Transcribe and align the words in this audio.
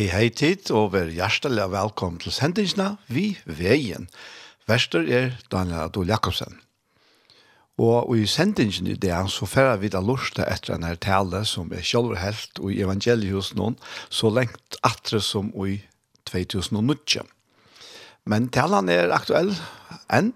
Hei, 0.00 0.06
hei 0.08 0.28
tid, 0.32 0.70
og 0.72 0.94
vær 0.94 1.10
hjertelig 1.12 1.66
velkommen 1.74 2.22
til 2.22 2.32
sendingsene 2.32 2.94
Vi 3.12 3.34
Veien. 3.44 4.06
Vester 4.64 5.04
er 5.04 5.34
Daniel 5.52 5.90
Adol 5.90 6.08
Jakobsen. 6.08 6.54
Og 7.76 8.14
i 8.16 8.24
sendingen 8.24 8.88
i 8.88 8.96
det, 8.96 9.12
så 9.28 9.44
færre 9.44 9.74
vi 9.82 9.90
da 9.92 10.00
lortet 10.00 10.46
etter 10.46 10.72
denne 10.72 10.94
tale 11.04 11.42
som 11.44 11.68
er 11.76 11.84
selv 11.84 12.16
helt 12.16 12.62
og 12.62 12.72
i 12.72 12.80
evangeliet 12.80 13.52
noen, 13.60 13.76
så 14.08 14.32
lengt 14.32 14.80
atre 14.80 15.20
som 15.20 15.52
i 15.68 15.82
2019. 16.32 17.28
Men 18.24 18.48
talen 18.56 18.88
er 18.88 19.12
aktuell 19.12 19.52
enn, 20.08 20.32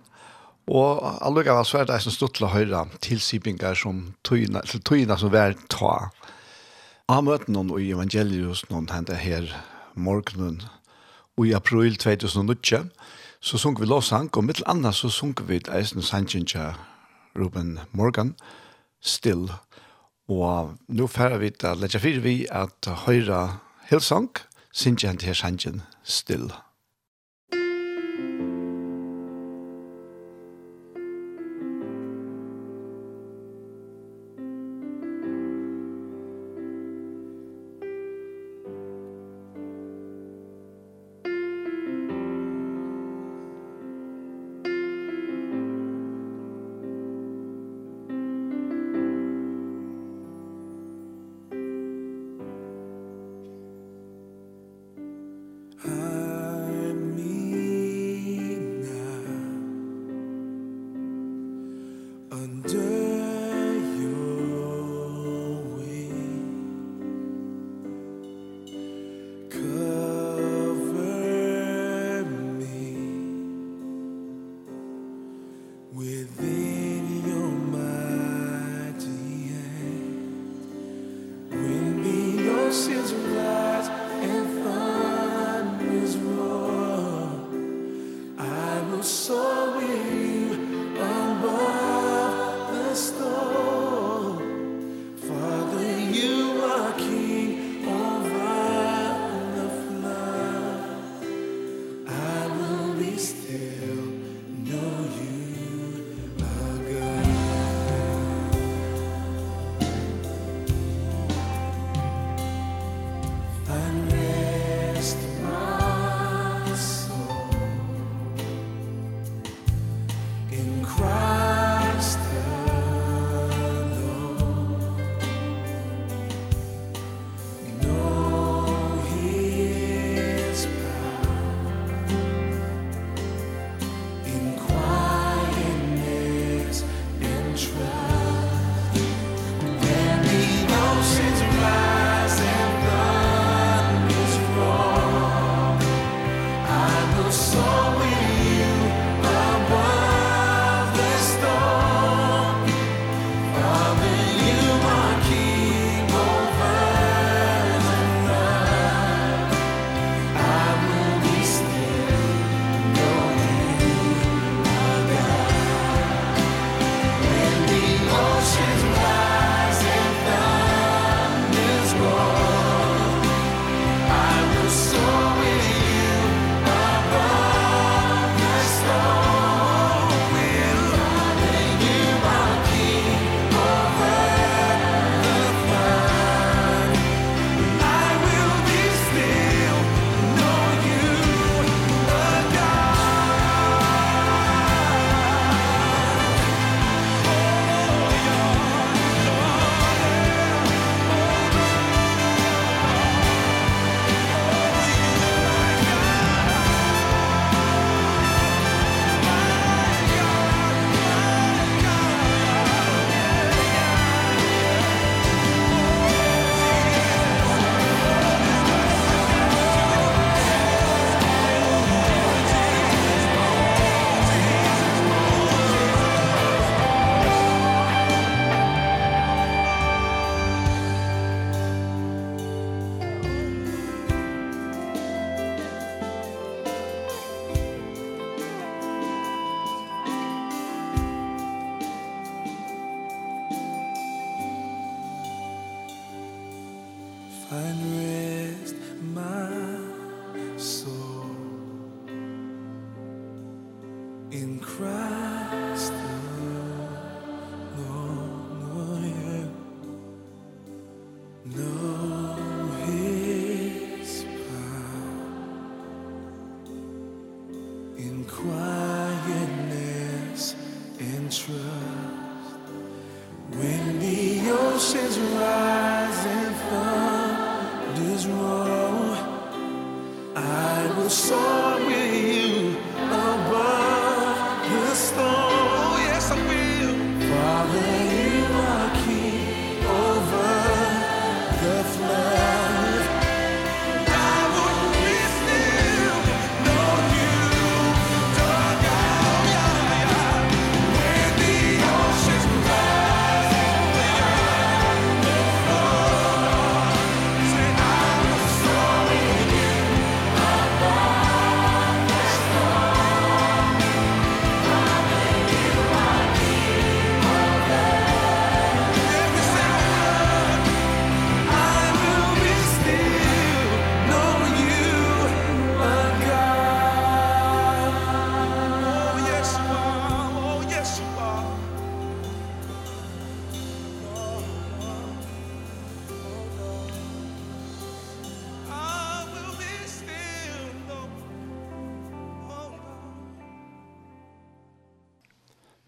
og 0.68 1.08
allukkavall 1.24 1.64
så 1.64 1.80
er 1.80 1.88
det 1.88 2.02
som 2.04 2.12
stod 2.12 2.36
til 2.36 2.50
å 2.50 2.52
høre 2.52 2.84
tilsipinger 3.00 3.80
som 3.80 4.10
tøyene 4.28 5.16
som 5.16 5.32
vær 5.32 5.56
tar 5.72 6.12
Jeg 7.04 7.20
møtte 7.20 7.52
noen 7.52 7.68
i 7.76 7.90
evangelius 7.92 8.62
noen 8.70 8.86
hentet 8.88 9.18
her 9.20 9.50
morgenen 9.92 10.62
og 11.36 11.42
i 11.44 11.50
april 11.52 11.98
2019 12.00 12.86
så 13.44 13.60
sunk 13.60 13.82
vi 13.82 13.88
lovsang 13.90 14.30
og 14.32 14.46
mitt 14.46 14.62
annet 14.72 14.96
så 14.96 15.10
sunk 15.12 15.42
vi 15.44 15.58
et 15.60 15.68
eisen 15.68 16.00
til 16.00 16.80
Ruben 17.36 17.78
Morgan 17.92 18.32
still 19.02 19.50
og 20.32 20.78
nå 20.88 21.06
færer 21.06 21.44
vi 21.44 21.50
til 21.50 21.76
Ledja 21.76 22.00
4 22.00 22.24
vi 22.24 22.46
at 22.48 22.88
høyre 23.04 23.58
hilsang 23.90 24.30
sannsyn 24.72 25.18
til 25.18 25.28
her 25.28 25.34
sannsyn 25.36 25.82
still. 26.04 26.48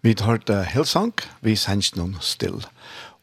Vi 0.06 0.14
tar 0.14 0.26
hørte 0.26 0.64
Hillsong, 0.70 1.12
vi 1.42 1.56
sender 1.58 1.96
noen 1.98 2.12
still. 2.22 2.60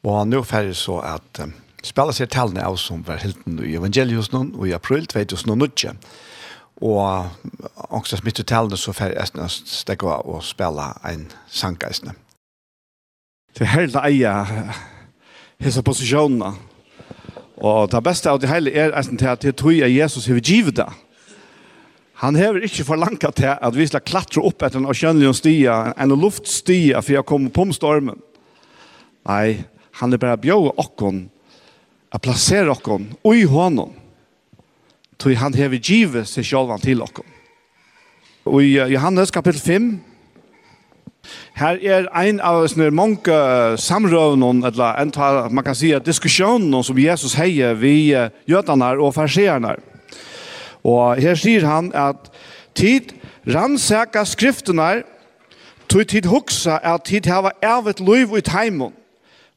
Og 0.03 0.25
nå 0.27 0.41
ferdig 0.43 0.73
så 0.75 0.97
at 1.07 1.39
um, 1.39 1.53
spiller 1.79 2.11
seg 2.11 2.27
tallene 2.33 2.65
av 2.67 2.75
som 2.75 3.05
var 3.07 3.21
hilden 3.21 3.61
i 3.63 3.77
evangeliet 3.77 4.33
noen, 4.33 4.49
og 4.59 4.67
i 4.67 4.73
april 4.75 5.07
2019. 5.07 5.95
Og 6.83 7.29
også 7.87 8.19
midt 8.25 8.41
i 8.43 8.45
tallene 8.51 8.75
så 8.75 8.91
ferdig 8.91 9.15
jeg 9.15 9.53
stekker 9.55 10.11
av 10.11 10.27
og 10.27 10.43
spille 10.43 10.89
en 11.07 11.23
sanggeisene. 11.47 12.17
Det 13.55 13.63
er 13.63 13.75
helt 13.77 13.95
eie 14.03 14.35
hese 15.63 15.85
posisjonene. 15.87 16.51
Og 17.63 17.91
det 17.95 18.03
beste 18.03 18.27
av 18.27 18.43
det 18.43 18.51
hele 18.51 18.75
er 18.75 18.91
eisen 18.91 19.15
til 19.15 19.31
at 19.31 19.47
det 19.47 19.55
tror 19.55 19.71
jeg 19.71 20.01
Jesus 20.01 20.27
har 20.27 20.43
givet 20.43 20.83
det. 20.83 20.91
Han 22.23 22.37
hever 22.39 22.63
ikke 22.63 22.85
forlangt 22.87 23.25
til 23.35 23.49
at 23.51 23.75
vi 23.75 23.85
skal 23.89 24.03
klatre 24.07 24.41
opp 24.47 24.63
etter 24.63 24.79
en 24.79 24.87
avkjønnelig 24.87 25.33
stia, 25.41 25.91
en 25.99 26.15
luftstia, 26.15 27.01
for 27.03 27.17
jeg 27.17 27.27
kommer 27.27 27.51
på 27.51 27.65
stormen. 27.75 28.21
Nei, 29.27 29.65
han 29.99 30.15
er 30.15 30.21
bare 30.21 30.39
bjøy 30.39 30.71
okkon, 30.79 31.25
å 32.13 32.21
plassere 32.23 32.71
okkon, 32.71 33.09
i 33.27 33.43
hånden, 33.43 33.91
tog 35.19 35.35
han 35.39 35.55
hever 35.57 35.83
givet 35.83 36.29
seg 36.29 36.47
sjølvan 36.47 36.81
til 36.83 37.03
okkon. 37.03 37.27
Og 38.47 38.63
i 38.63 38.73
Johannes 38.95 39.31
kapittel 39.31 39.61
5, 39.61 39.93
Her 41.55 41.77
er 41.79 42.07
ein 42.19 42.41
av 42.43 42.65
sånne 42.67 42.89
mange 42.91 43.35
samrøvene, 43.79 44.67
eller 44.67 44.97
en, 44.99 45.11
man 45.55 45.63
kan 45.63 45.75
si, 45.75 45.93
diskusjonen 46.03 46.83
som 46.83 46.99
Jesus 46.99 47.37
heier 47.39 47.77
vi 47.79 48.11
jødene 48.47 48.89
og 48.99 49.13
farserene. 49.15 49.77
Og 50.83 51.21
her 51.21 51.37
sier 51.39 51.65
han 51.67 51.91
at 51.95 52.29
tid 52.75 53.13
rannsaka 53.47 54.25
skriftene, 54.27 55.03
tog 55.89 56.07
tid 56.09 56.27
hoksa 56.27 56.79
at 56.83 57.07
tid 57.07 57.27
hava 57.29 57.53
ervet 57.63 58.01
liv 58.03 58.31
ut 58.33 58.51
heimon, 58.53 58.93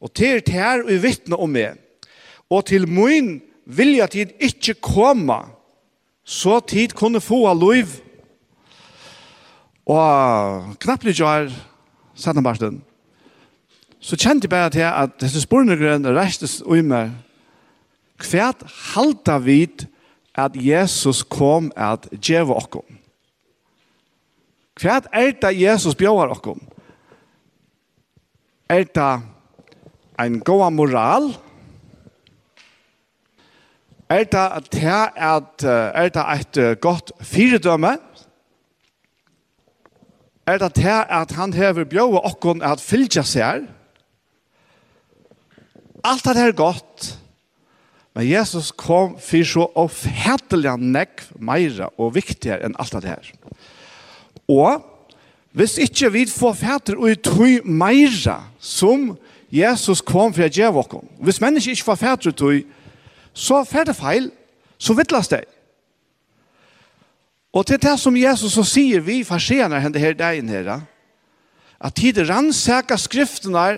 og 0.01 0.13
til 0.15 0.43
ter 0.45 0.85
og 0.85 1.03
vittne 1.03 1.39
om 1.39 1.51
meg, 1.51 1.79
og 2.51 2.67
til 2.71 2.87
min 2.89 3.39
vilja 3.67 4.07
tid 4.07 4.35
ikkje 4.39 4.77
koma, 4.83 5.47
så 6.27 6.61
tid 6.61 6.95
kunne 6.99 7.23
få 7.23 7.47
av 7.51 7.63
liv 7.63 8.01
Og 9.87 10.73
knapplig 10.83 11.15
jar, 11.15 11.47
satt 12.19 12.35
han 12.35 12.43
barsten, 12.43 12.81
så 14.03 14.19
kjente 14.19 14.47
jeg 14.47 14.51
bare 14.51 14.71
til 14.75 14.87
at 14.87 15.15
disse 15.23 15.45
spørnegren 15.45 16.09
reistes 16.11 16.59
ui 16.67 16.81
meg, 16.83 17.13
hvert 18.19 18.65
halda 18.95 19.39
vid 19.45 19.87
at 20.37 20.53
Jesus 20.55 21.23
kom 21.23 21.71
at 21.77 22.09
djeva 22.13 22.59
okkom. 22.61 22.99
Hva 24.77 25.01
er 25.13 25.33
det 25.41 25.55
Jesus 25.57 25.97
bjøver 25.97 26.35
okkom? 26.37 26.61
Er 28.69 28.85
det 28.85 29.13
en 30.21 30.41
god 30.45 30.71
moral? 30.73 31.31
Er 34.11 34.25
det 34.25 34.45
at 34.59 34.75
at 35.17 35.65
er 35.65 36.09
det 36.09 36.25
et 36.61 36.81
godt 36.81 37.13
fyrdømme? 37.21 37.97
Er 40.47 40.59
det 40.59 40.87
at 40.87 41.31
han 41.31 41.53
hever 41.53 41.85
bjøver 41.85 42.21
okkom 42.27 42.63
at 42.63 42.81
fylgja 42.81 43.23
seg? 43.23 43.65
Alt 46.05 46.25
det 46.25 46.37
er 46.37 46.53
godt. 46.53 47.19
Men 48.17 48.25
Jesus 48.31 48.71
kom 48.73 49.19
for 49.21 49.45
så 49.45 49.67
offentlig 49.77 50.73
nekk 50.81 51.27
meira 51.37 51.91
og 52.01 52.15
viktigere 52.15 52.65
enn 52.65 52.77
alt 52.81 52.95
det 52.97 53.11
her. 53.11 53.29
Og 54.49 54.81
hvis 55.53 55.77
ikke 55.85 56.09
vi 56.15 56.23
får 56.31 56.57
fætter 56.63 56.97
og 56.97 57.21
tog 57.21 57.69
meira 57.69 58.39
som 58.57 59.11
Jesus 59.53 60.01
kom 60.01 60.33
for 60.33 60.49
å 60.49 60.49
gjøre 60.49 60.81
oss, 60.81 60.97
hvis 61.21 61.43
mennesker 61.45 61.77
ikke 61.77 61.91
får 61.91 62.01
fætter 62.07 62.33
og 62.33 62.41
tog, 62.41 62.65
så 63.37 63.61
er 63.69 63.85
det 63.85 63.99
feil, 64.01 64.33
så 64.81 64.97
vittles 64.97 65.29
det. 65.29 65.45
Og 67.53 67.69
til 67.69 67.81
det 67.81 67.99
som 68.01 68.17
Jesus 68.17 68.57
så 68.57 68.65
sier 68.65 69.05
vi 69.05 69.23
farsener 69.29 69.81
henne 69.85 70.01
her 70.01 70.17
dagen 70.17 70.49
her, 70.49 70.79
at 71.77 71.97
tid 72.01 72.25
rannsaker 72.25 72.97
skriftene, 72.97 73.75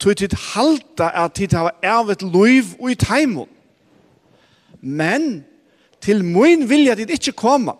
tog 0.00 0.16
tid 0.16 0.32
halta 0.54 1.12
at 1.12 1.36
tid 1.36 1.52
har 1.52 1.76
ævet 1.84 2.24
liv 2.24 2.72
og 2.80 2.88
i 2.92 2.96
teimån 2.96 3.58
men 4.82 5.44
til 6.02 6.24
min 6.26 6.66
vilja 6.68 6.96
dit 6.98 7.10
ikkje 7.14 7.34
koma. 7.38 7.76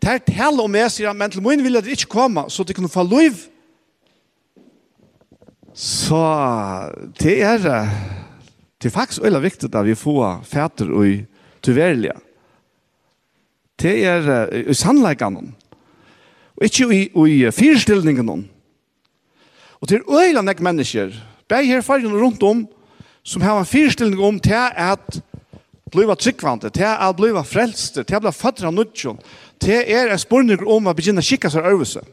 Ter 0.00 0.22
tel 0.24 0.60
om 0.62 0.76
jeg 0.78 0.92
sier, 0.94 1.12
men 1.12 1.32
til 1.32 1.44
min 1.44 1.62
vilja 1.64 1.82
dit 1.84 1.96
ikkje 1.96 2.10
koma, 2.12 2.46
så 2.48 2.64
det 2.64 2.76
kunne 2.76 2.92
få 2.92 3.04
liv. 3.04 3.36
Så 5.76 6.22
det 7.20 7.36
er, 7.44 7.60
det 8.80 8.88
er 8.88 8.94
faktisk 8.94 9.22
veldig 9.26 9.42
viktig 9.44 9.68
at 9.68 9.84
vi 9.84 9.98
får 9.98 10.40
fæter 10.48 10.88
og 10.88 11.26
tyverlige. 11.62 12.16
Det 13.76 13.92
er 14.08 14.48
i 14.56 14.74
sannleikene, 14.74 15.52
og 16.56 16.64
ikke 16.64 16.88
i, 16.96 17.02
i 17.12 17.50
firestillningene. 17.52 18.38
Og 19.80 19.88
det 19.88 19.98
er 19.98 20.08
øyne 20.08 20.42
nek 20.46 20.62
mennesker, 20.64 21.12
bare 21.48 21.68
her 21.68 21.84
fargen 21.84 22.16
rundt 22.16 22.42
om, 22.42 22.64
som 23.26 23.42
har 23.42 23.58
en 23.58 23.66
fyrstilling 23.66 24.20
om 24.22 24.38
til 24.40 24.54
at 24.54 25.18
bliva 25.90 26.14
tryggvante, 26.14 26.70
til 26.70 26.86
at 26.86 27.16
bliva 27.18 27.42
frelste, 27.42 28.04
til 28.04 28.18
at 28.18 28.22
bliva 28.22 28.34
fatter 28.34 28.68
av 28.68 28.74
nudjon, 28.74 29.18
til 29.62 29.82
er 29.82 30.12
en 30.12 30.20
spørning 30.20 30.62
om 30.62 30.86
å 30.86 30.94
begynne 30.94 31.24
å 31.24 31.26
kikke 31.26 31.50
seg 31.50 31.66
øvelse. 31.66 32.04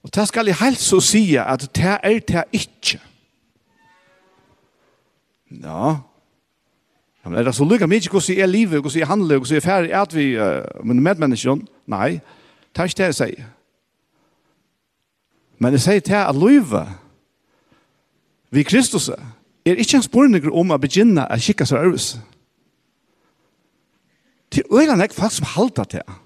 Og 0.00 0.12
til 0.12 0.28
skal 0.28 0.48
jeg 0.48 0.60
helst 0.60 0.88
så 0.88 1.00
si 1.04 1.24
at 1.40 1.64
til 1.76 1.96
er 1.96 2.20
til 2.28 2.60
ikke. 2.60 3.00
Ja, 5.50 5.96
Ja, 7.24 7.28
men 7.28 7.38
er 7.38 7.44
det 7.44 7.54
så 7.54 7.64
lykka 7.68 7.86
mye 7.86 8.00
hvordan 8.08 8.36
jeg 8.36 8.42
er 8.42 8.48
livet, 8.48 8.80
hvordan 8.80 8.98
jeg 8.98 9.06
handler, 9.06 9.38
hvordan 9.38 9.54
jeg 9.54 9.60
er 9.60 9.66
ferdig, 9.66 9.92
at 9.92 10.14
vi, 10.14 10.26
uh, 10.40 10.84
men 10.84 11.02
medmennesken, 11.02 11.66
nei, 11.86 12.20
det 12.72 12.80
er 12.80 12.88
ikke 12.88 12.96
det 13.02 13.08
jeg 13.10 13.18
sier. 13.18 13.50
Men 15.60 15.76
jeg 15.76 15.84
sier 15.84 16.00
til 16.00 16.16
at 16.16 16.36
livet, 16.36 16.94
vi 18.50 18.64
Kristus 18.64 19.10
er, 19.12 19.20
Er 19.70 19.78
ikke 19.78 20.00
en 20.00 20.02
spørning 20.02 20.48
om 20.50 20.72
å 20.74 20.78
begynne 20.82 21.28
å 21.30 21.38
kikke 21.38 21.66
seg 21.68 21.86
øves. 21.86 22.08
Til 24.50 24.66
øyne 24.66 24.96
er 24.98 25.12
faktisk 25.14 25.44
som 25.44 25.52
halter 25.54 25.84
til. 25.84 26.16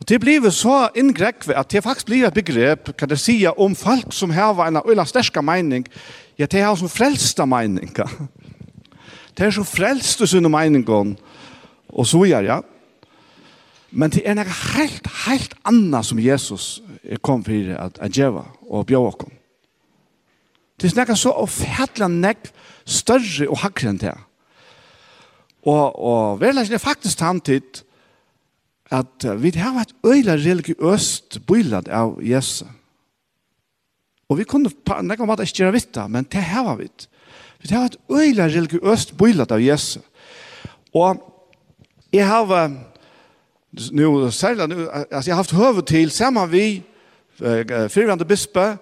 Og 0.00 0.08
det 0.08 0.18
blir 0.20 0.50
så 0.52 0.88
inngrekve 0.94 1.56
at 1.56 1.70
det 1.72 1.84
faktisk 1.84 2.10
blir 2.10 2.26
et 2.26 2.34
begrep, 2.34 2.92
kan 2.98 3.08
det 3.08 3.18
si, 3.18 3.38
om 3.56 3.74
folk 3.74 4.12
som 4.12 4.30
har 4.30 4.60
en 4.66 4.82
øyne 4.84 5.06
sterske 5.08 5.42
mening, 5.42 5.86
ja, 6.38 6.46
det 6.46 6.60
har 6.60 6.76
som 6.76 6.92
frelsta 6.92 7.46
meninger. 7.48 8.28
Det 9.36 9.46
er 9.46 9.50
så 9.50 9.64
frelste 9.64 10.26
sine 10.26 10.48
meningen, 10.48 11.16
og 11.88 12.06
så 12.06 12.24
gjør 12.24 12.44
ja. 12.44 12.60
Men 13.90 14.12
det 14.12 14.26
er 14.28 14.36
noe 14.36 14.60
helt, 14.76 15.08
helt 15.24 15.56
annet 15.64 16.04
som 16.04 16.20
Jesus 16.20 16.82
kom 17.22 17.44
for 17.44 17.72
at 17.80 18.12
gjøre 18.12 18.44
og 18.68 18.86
bjør 18.86 19.08
oss. 19.08 19.28
Det 20.80 20.92
snakker 20.92 21.16
så 21.16 21.32
ofertelig 21.32 22.08
nekk 22.12 22.50
større 22.84 23.48
og 23.48 23.62
hakkere 23.64 23.94
enn 23.94 24.00
det. 24.00 24.14
Og, 25.66 25.86
og 25.98 26.40
verleggen 26.40 26.76
er 26.76 26.82
faktisk 26.82 27.18
tanntid 27.18 27.82
at 28.94 29.24
vi 29.42 29.50
har 29.58 29.74
vært 29.74 29.94
øyla 30.06 30.36
religiøst 30.38 31.40
bøylad 31.48 31.88
av 31.90 32.20
Jesus. 32.22 32.68
Og 34.28 34.38
vi 34.38 34.46
kunne 34.46 34.70
på 34.70 34.94
om 34.94 35.30
at 35.30 35.38
det 35.38 35.48
ikke 35.48 35.64
gjøre 35.64 35.76
vitt 35.78 35.98
men 36.10 36.26
det 36.30 36.42
har 36.42 36.76
vi. 36.78 36.88
Vi 37.62 37.74
har 37.74 37.86
vært 37.86 37.98
øyla 38.10 38.46
religiøst 38.46 39.16
bøylad 39.16 39.52
av 39.52 39.62
Jesus. 39.62 40.02
Og 40.94 41.18
jeg 42.12 42.26
har 42.26 42.70
nu 43.92 44.30
særlig, 44.30 44.68
nu, 44.68 44.88
altså 44.88 45.30
jeg 45.30 45.34
har 45.34 45.42
haft 45.42 45.52
høve 45.52 45.82
til 45.82 46.10
sammen 46.10 46.50
vi, 46.52 46.82
fyrvande 47.88 48.24
bispe, 48.24 48.78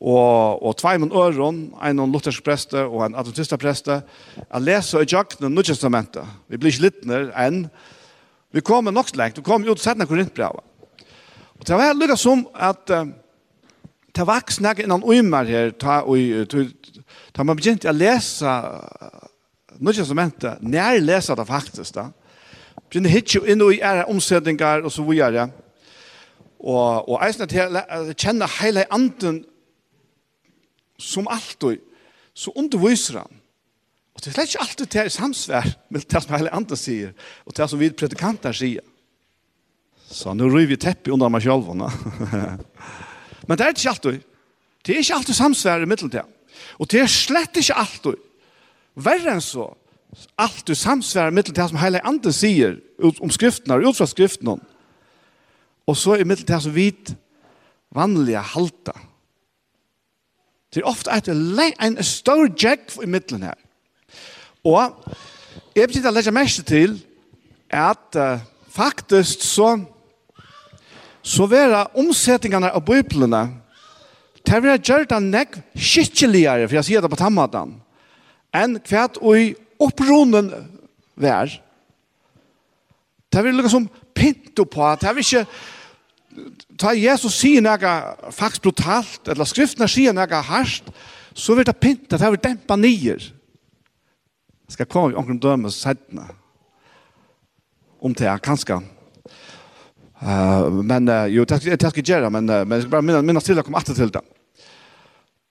og, 0.00 0.62
og 0.62 0.76
tveimen 0.76 1.12
øron, 1.12 1.58
en 1.78 2.00
av 2.02 2.10
luthersk 2.10 2.44
preste 2.44 2.80
og 2.82 3.04
en 3.06 3.14
adventista 3.14 3.56
preste, 3.60 4.00
a 4.50 4.60
lese 4.60 5.02
i 5.02 5.08
jakten 5.10 5.52
Nye 5.54 5.66
testamentet. 5.66 6.26
Vi 6.48 6.58
blir 6.58 6.74
ikke 6.74 6.88
littner 6.88 7.28
enn. 7.38 7.66
Vi 8.54 8.62
kommer 8.62 8.94
nok 8.94 9.14
lengt, 9.16 9.38
vi 9.38 9.46
kommer 9.46 9.70
ut 9.70 9.82
sett 9.82 9.98
når 9.98 10.10
Korintbrevet. 10.10 10.64
Og 11.58 11.66
det 11.66 11.78
var 11.78 11.94
lykka 11.94 12.16
som 12.18 12.46
at 12.54 12.90
uh, 12.90 13.06
det 14.14 14.26
var 14.26 14.42
ikke 14.42 14.58
snakket 14.58 14.86
innan 14.86 15.04
uimer 15.06 15.46
her, 15.46 15.70
ta, 15.78 16.02
og, 16.02 16.18
ta, 16.50 16.66
ta 17.34 17.46
man 17.46 17.58
begynte 17.58 17.90
å 17.90 17.96
lese 17.96 18.58
Nye 19.74 19.90
testamentet, 19.90 20.60
nær 20.62 21.00
lese 21.02 21.34
det 21.34 21.48
faktisk 21.48 21.96
da. 21.96 22.04
Begynte 22.86 23.10
hitje 23.10 23.40
inn 23.50 23.62
i 23.66 23.80
ære 23.82 24.04
omsetninger 24.06 24.84
og 24.86 24.92
så 24.94 25.02
videre. 25.02 25.48
Og, 26.62 27.08
og 27.10 27.18
eisen 27.26 27.50
til 27.50 27.74
å 27.74 28.14
kjenne 28.14 28.46
hele 28.60 28.84
anden 28.94 29.40
som 31.04 31.28
alltid, 31.30 31.82
så 32.34 32.52
underviser 32.58 33.20
han. 33.22 33.40
Og 34.14 34.22
det 34.22 34.30
er 34.30 34.34
slett 34.36 34.52
ikke 34.52 34.64
alltid 34.64 34.90
det 34.94 35.00
er 35.02 35.12
samsvær 35.12 35.70
med 35.90 36.04
det 36.10 36.22
som 36.22 36.34
hele 36.36 36.52
andre 36.54 36.78
sier, 36.78 37.14
og 37.46 37.56
det 37.56 37.68
som 37.70 37.80
vi 37.80 37.90
predikanter 37.90 38.54
sier. 38.54 38.84
Så 40.04 40.34
nå 40.36 40.46
ryver 40.46 40.74
vi 40.74 40.78
teppet 40.78 41.12
under 41.14 41.32
meg 41.32 41.42
selv. 41.42 41.70
Men 43.48 43.58
det 43.58 43.64
er 43.66 43.74
ikke 43.74 43.90
alltid. 43.90 44.20
Det 44.84 44.94
er 44.94 45.02
ikke 45.02 45.16
alltid 45.18 45.38
samsvær 45.38 45.82
i 45.82 45.88
middeltiden. 45.90 46.30
Og 46.78 46.90
det 46.90 47.00
er 47.02 47.10
slett 47.10 47.56
ikke 47.58 47.78
alltid. 47.80 48.20
Verre 48.94 49.34
enn 49.34 49.42
så, 49.42 49.72
alltid 50.38 50.78
samsvær 50.78 51.32
i 51.32 51.34
middeltiden 51.34 51.72
som 51.72 51.80
hele 51.82 52.02
andre 52.06 52.32
sier 52.34 52.78
om 53.02 53.32
skriftene, 53.34 53.80
ut 53.82 53.98
fra 53.98 54.06
skriftene. 54.06 54.60
Og 55.90 55.98
så 55.98 56.20
i 56.20 56.26
middeltiden 56.28 56.62
som 56.68 56.76
vi 56.76 56.92
vanlige 57.94 58.44
halter 58.54 59.02
Det 60.74 60.82
er 60.82 60.90
ofte 60.90 61.12
et, 61.14 61.28
en 61.30 61.98
stor 62.02 62.48
jack 62.58 62.96
i 63.02 63.06
middelen 63.06 63.46
her. 63.46 63.58
Og 64.64 64.90
jeg 65.76 65.86
begynte 65.86 66.10
å 66.10 66.14
legge 66.14 66.34
mest 66.34 66.64
til 66.66 66.96
at 67.70 68.18
uh, 68.18 68.42
faktisk 68.74 69.42
så 69.42 69.76
så 71.24 71.46
vera 71.48 71.86
omsetningene 71.96 72.68
av 72.76 72.84
bøyplene 72.84 73.46
til 74.44 74.58
å 74.58 74.64
være 74.66 74.82
gjørt 74.84 75.14
av 75.16 75.24
nekk 75.24 75.56
skikkeligere, 75.72 76.68
for 76.68 76.76
jeg 76.76 76.88
sier 76.90 77.04
det 77.04 77.08
på 77.08 77.16
tammaten, 77.16 77.78
enn 78.52 78.76
hvert 78.84 79.16
og 79.22 79.38
i 79.40 79.46
opprunden 79.80 80.50
vær. 81.16 81.48
Det 83.32 83.40
er 83.40 83.46
vel 83.46 83.56
noe 83.56 83.80
pinto 84.14 84.66
på, 84.68 84.90
det 85.00 85.08
er 85.08 85.22
ikke 85.22 85.46
ta 86.78 86.92
Jesus 86.96 87.36
sier 87.38 87.62
noe 87.64 87.92
faktisk 88.34 88.64
brutalt, 88.66 89.28
eller 89.30 89.48
skriftene 89.48 89.88
sier 89.90 90.14
noe 90.16 90.40
harsht, 90.48 90.90
så 91.34 91.56
vil 91.56 91.66
det 91.66 91.76
pinta, 91.80 92.18
det 92.18 92.30
vil 92.34 92.42
dempa 92.42 92.76
nyer. 92.78 93.30
Jeg 94.64 94.76
skal 94.76 94.88
komme 94.90 95.12
i 95.12 95.18
omkring 95.18 95.40
døme 95.42 95.70
sættene 95.70 96.26
om 98.04 98.14
det, 98.14 98.30
kanskje. 98.44 98.80
Uh, 100.24 100.70
men 100.84 101.08
uh, 101.08 101.26
jo, 101.28 101.44
det 101.44 101.60
skal 101.60 102.00
jeg 102.00 102.04
gjøre, 102.04 102.30
men, 102.32 102.48
uh, 102.48 102.62
men 102.64 102.78
jeg 102.78 102.84
skal 102.84 102.94
bare 102.94 103.04
minne, 103.04 103.22
minne 103.26 103.42
til 103.44 103.60
å 103.60 103.64
komme 103.64 103.80
alltid 103.80 103.98
til 103.98 104.12
det. 104.14 104.22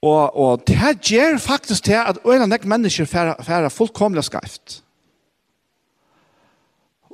Og, 0.03 0.35
og 0.35 0.63
det 0.67 0.75
her 0.75 0.95
gjør 0.97 1.37
faktisk 1.39 1.85
til 1.87 1.99
at 1.99 2.19
øyne 2.25 2.47
nek 2.49 2.65
mennesker 2.67 3.07
færer 3.07 3.71
fullkomlig 3.71 4.25
skreft. 4.27 4.81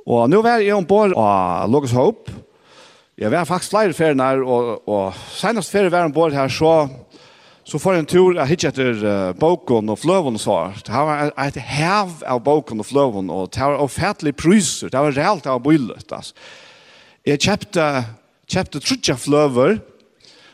Og 0.06 0.24
nå 0.30 0.40
er 0.42 0.64
jeg 0.64 0.74
ombord 0.74 1.14
av 1.14 1.68
Logos 1.70 1.94
Hope, 1.94 2.32
Jeg 3.20 3.28
var 3.30 3.44
faktisk 3.44 3.74
flere 3.74 3.92
ferier 3.92 4.16
her, 4.16 4.38
og, 4.48 4.88
og 4.88 5.16
senest 5.36 5.68
ferien 5.68 5.92
var 5.92 6.06
ombord 6.08 6.32
her, 6.32 6.48
så, 6.48 6.88
så 7.68 7.76
får 7.78 7.92
jeg 7.92 8.00
en 8.00 8.06
tur, 8.08 8.30
jeg 8.38 8.48
hittet 8.48 8.70
etter 8.70 9.02
uh, 9.04 9.32
boken 9.36 9.92
og 9.92 9.98
fløven 10.00 10.38
og 10.38 10.40
så. 10.40 10.54
Det 10.86 11.02
var 11.04 11.28
et 11.44 11.58
hev 11.60 12.14
av 12.24 12.40
boken 12.46 12.80
og 12.80 12.86
fløven, 12.88 13.28
og 13.28 13.50
det 13.52 13.60
var 13.60 13.82
ofattelig 13.84 14.32
priser, 14.40 14.88
det 14.88 15.02
var 15.04 15.12
reelt 15.12 15.48
av 15.52 15.60
bøylet. 15.60 16.06
Altså. 16.08 16.32
Jeg 17.28 17.42
kjøpte, 17.44 17.88
kjøpte 18.48 18.80
trutja 18.86 19.16
fløver, 19.20 19.82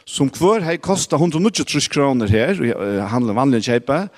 som 0.02 0.26
hver 0.35 0.66
har 0.66 0.82
kostet 0.82 1.23
120 1.23 1.87
kroner 1.94 2.35
her, 2.35 2.58
og 2.75 2.96
handler 3.12 3.38
vanlig 3.38 3.62
kjøpe, 3.68 4.08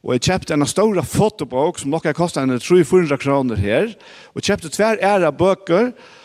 og 0.00 0.14
jeg 0.16 0.30
kjøpte 0.30 0.56
en 0.56 0.70
stor 0.70 1.02
fotobok 1.04 1.82
som 1.82 1.92
nok 1.92 2.08
har 2.08 2.16
kostet 2.16 2.48
300-400 2.48 3.20
kroner 3.20 3.60
her, 3.60 3.92
og 4.32 4.48
kjøpte 4.48 4.72
tver 4.72 4.96
ære 5.04 5.34
bøker, 5.36 5.92
og 5.92 6.17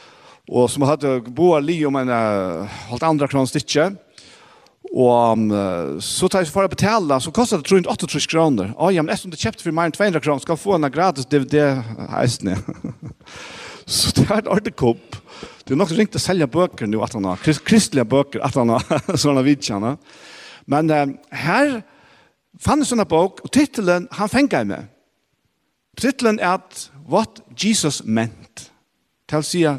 och 0.48 0.72
som 0.72 0.82
hadde 0.84 1.22
boa 1.22 1.60
li 1.60 1.86
om 1.86 1.96
en 1.96 2.10
uh, 2.10 2.66
halvt 2.90 3.04
andra 3.04 3.28
kron 3.28 3.48
stycke. 3.48 3.94
Og 4.94 5.38
um, 5.38 6.02
så 6.04 6.28
tar 6.28 6.44
jeg 6.44 6.52
for 6.54 6.68
å 6.68 6.70
betale, 6.70 7.18
så 7.24 7.32
kostet 7.34 7.64
det 7.64 7.70
tror 7.70 7.80
inte 7.80 7.94
8 7.94 8.28
kroner. 8.30 8.74
Å 8.78 8.92
Ja, 8.92 9.02
men 9.02 9.14
eftersom 9.14 9.32
det 9.32 9.40
kjøpte 9.42 9.64
for 9.64 9.76
mer 9.76 9.90
enn 9.90 9.96
200 9.96 10.22
kronor 10.22 10.44
ska 10.44 10.58
få 10.60 10.76
en 10.76 10.92
gratis 10.92 11.26
DVD 11.26 11.80
hästne. 12.12 12.58
så 13.88 14.12
det 14.18 14.28
er 14.28 14.44
et 14.44 14.52
ordentlig 14.52 14.76
kopp. 14.76 15.16
Det 15.64 15.74
är 15.74 15.80
nog 15.80 15.92
ringt 15.96 16.16
å 16.16 16.20
selge 16.20 16.48
bøker 16.48 16.88
nå, 16.92 17.00
at 17.04 17.16
han 17.16 17.26
har 17.26 17.40
Krist 17.40 17.64
kristelige 17.64 18.06
bøker, 18.06 18.44
at 18.44 18.56
han 18.60 18.70
har 18.76 18.84
sånne 19.24 19.46
vidtjene. 19.48 19.96
Men 20.68 20.92
uh, 20.92 21.08
her 21.32 21.80
fann 22.60 22.84
jeg 22.84 22.92
sånne 22.92 23.08
bok 23.10 23.40
og 23.48 23.52
titelen, 23.56 24.10
han 24.12 24.30
fengt 24.30 24.54
jeg 24.54 24.68
med. 24.68 24.92
Titelen 25.98 26.42
er 26.44 26.60
at 26.60 26.90
What 27.08 27.42
Jesus 27.56 28.04
Meant. 28.04 28.68
Til 29.30 29.40
å 29.40 29.48
säga 29.48 29.74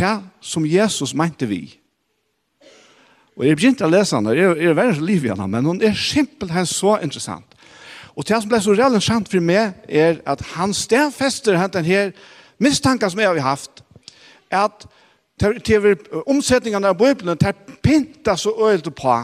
det 0.00 0.16
som 0.40 0.66
Jesus 0.66 1.14
mente 1.14 1.46
vi. 1.48 1.62
Og 3.36 3.46
jeg 3.46 3.56
begynte 3.56 3.86
å 3.86 3.92
lese 3.92 4.16
henne, 4.18 4.34
jeg, 4.36 4.56
er 4.58 4.76
veldig 4.76 5.04
liv 5.06 5.24
i 5.24 5.30
henne, 5.32 5.46
men 5.48 5.64
hun 5.64 5.80
er 5.84 5.96
simpelthen 5.96 6.66
så 6.68 6.98
interessant. 7.00 7.46
Og 8.12 8.26
det 8.28 8.36
som 8.36 8.50
ble 8.50 8.58
så 8.60 8.74
reellt 8.74 9.04
sant 9.04 9.30
for 9.30 9.44
meg, 9.44 9.78
er 9.88 10.18
at 10.28 10.42
han 10.56 10.74
stedfester 10.76 11.56
den 11.72 11.86
her 11.86 12.10
mistanken 12.60 13.10
som 13.10 13.22
jeg 13.22 13.30
har 13.30 13.40
haft, 13.46 13.84
at 14.50 14.84
til 15.40 15.94
omsetningene 16.26 16.90
av 16.90 16.98
Bibelen, 17.00 17.38
det 17.40 17.54
pinta 17.80 18.34
så 18.36 18.52
øyelt 18.60 18.90
på. 18.94 19.14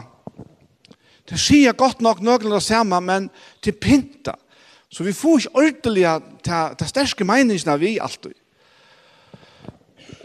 Det 1.29 1.37
sier 1.41 1.77
godt 1.77 2.01
nok 2.01 2.23
noen 2.25 2.55
det 2.55 2.63
samme, 2.63 3.01
men 3.05 3.29
til 3.61 3.75
pinta. 3.77 4.37
Så 4.89 5.05
vi 5.05 5.13
får 5.13 5.39
ikke 5.39 5.57
ordentlig 5.61 6.07
til 6.47 6.89
sterske 6.89 7.27
meningene 7.27 7.79
vi 7.83 7.99
alltid. 8.01 8.33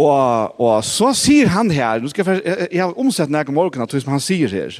Og, 0.01 0.60
og 0.62 0.86
så 0.88 1.12
sier 1.17 1.51
han 1.51 1.70
her, 1.74 2.00
nu 2.01 2.10
skal 2.10 2.25
jeg, 2.25 2.41
jeg, 2.46 2.67
jeg 2.72 2.84
har 2.84 3.00
omsett 3.00 3.29
nærke 3.29 3.53
morgenen, 3.53 3.88
tror 3.88 4.00
jeg 4.00 4.05
som 4.05 4.15
han 4.15 4.24
sier 4.24 4.53
her. 4.55 4.79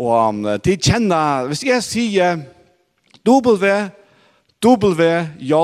Og 0.00 0.44
de 0.64 0.76
kjenner, 0.76 1.48
hvis 1.50 1.64
jeg 1.66 1.84
sier 1.84 2.44
W, 3.26 3.72
W, 4.64 5.08
J, 5.40 5.54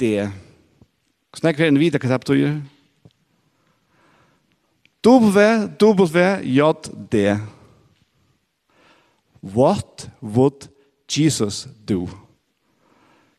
D. 0.00 0.28
Snakker 1.36 1.64
vi 1.64 1.68
en 1.68 1.80
videre 1.80 2.02
hva 2.02 2.16
det 2.16 2.24
betyr? 2.24 2.58
W, 5.06 5.44
W, 5.80 6.24
J, 6.44 6.72
D. 7.12 7.38
What 9.40 10.08
would 10.20 10.68
Jesus 11.08 11.66
do? 11.88 12.08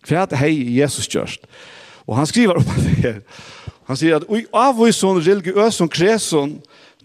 Hva 0.07 0.23
er 0.23 0.31
det 0.31 0.53
Jesus 0.79 1.09
gjørst? 1.11 1.43
Hva 1.45 1.78
Og 2.09 2.17
han 2.17 2.25
skriver 2.25 2.57
upp 2.57 2.75
det 2.75 2.95
her. 3.03 3.19
Han 3.85 3.97
sier 3.97 4.17
at 4.17 4.25
oj 4.29 4.47
avvison 4.53 5.19
religiös 5.21 5.77
som 5.77 5.89
kreson 5.89 6.57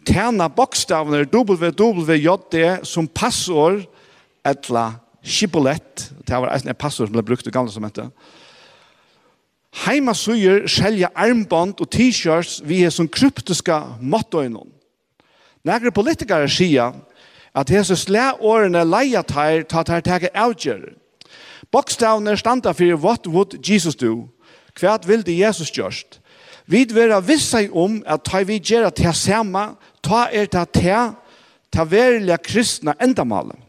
tärna 0.05 0.49
bokstäverna 0.49 1.25
WWJD 1.29 2.85
som 2.89 3.09
passord 3.09 3.85
etla 4.45 4.95
shibbolett. 5.23 6.11
Det 6.27 6.41
var 6.41 6.53
en 6.57 6.75
passord 6.75 7.09
som 7.09 7.17
ble 7.17 7.25
brukt 7.25 7.47
i 7.47 7.53
gamle 7.53 7.73
som 7.73 7.85
hette. 7.85 8.09
Heima 9.85 10.15
suger 10.15 10.67
skälja 10.67 11.11
armband 11.15 11.81
och 11.81 11.91
t-shirts 11.91 12.63
vi 12.65 12.85
er 12.85 12.91
som 12.91 13.09
kryptiska 13.09 13.83
mottoinon. 14.01 14.69
Nægre 15.65 15.91
politikere 15.91 16.49
sier 16.49 16.93
at 17.55 17.71
hese 17.71 17.97
slä 17.97 18.33
årene 18.41 18.85
leia 18.85 19.23
tær 19.23 19.65
ta 19.69 19.83
tær 19.83 20.01
tege 20.01 20.31
avgjør. 20.35 20.95
Bokstavene 21.73 22.37
standa 22.37 22.73
fyrir 22.73 22.97
what 22.97 23.27
would 23.27 23.59
Jesus 23.69 23.97
do? 23.97 24.29
Hva 24.79 24.99
vil 25.07 25.23
det 25.27 25.39
Jesus 25.39 25.71
gjørst? 25.75 26.21
Vi 26.67 26.87
vera 26.91 27.21
vissa 27.21 27.61
om 27.73 28.01
at 28.07 28.25
ta 28.25 28.41
vi 28.43 28.59
gjerra 28.59 28.91
til 28.91 29.13
sama, 29.15 29.75
ta 30.03 30.29
er 30.33 30.47
ta 30.47 30.65
ta, 30.65 31.13
ta 31.71 31.85
verilega 31.85 32.39
kristna 32.43 32.95
endamalen. 33.01 33.61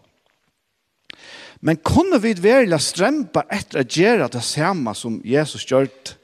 Men 1.61 1.77
kunne 1.77 2.21
vi 2.21 2.35
verilega 2.37 2.79
strempa 2.79 3.45
etter 3.49 3.81
å 3.81 3.87
gjerra 3.89 4.29
det 4.31 4.43
sama 4.45 4.93
som 4.93 5.19
Jesus 5.25 5.65
gjørt? 5.65 6.15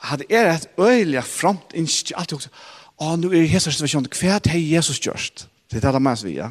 Hadde 0.00 0.24
er 0.32 0.54
et 0.54 0.68
øyelig 0.80 1.22
framt 1.28 1.74
innskje, 1.76 2.16
alltid 2.16 2.38
også, 2.38 2.52
å, 2.96 3.16
nå 3.16 3.28
er 3.28 3.42
det 3.42 3.52
hese 3.52 3.72
situasjonen, 3.74 4.08
hva 4.08 4.38
er 4.38 4.44
det 4.46 4.62
Jesus 4.62 5.00
gjørst? 5.04 5.46
Det 5.68 5.78
er 5.78 5.86
det 5.86 5.92
det 5.98 6.02
mest 6.02 6.24
vi, 6.24 6.38
ja. 6.38 6.48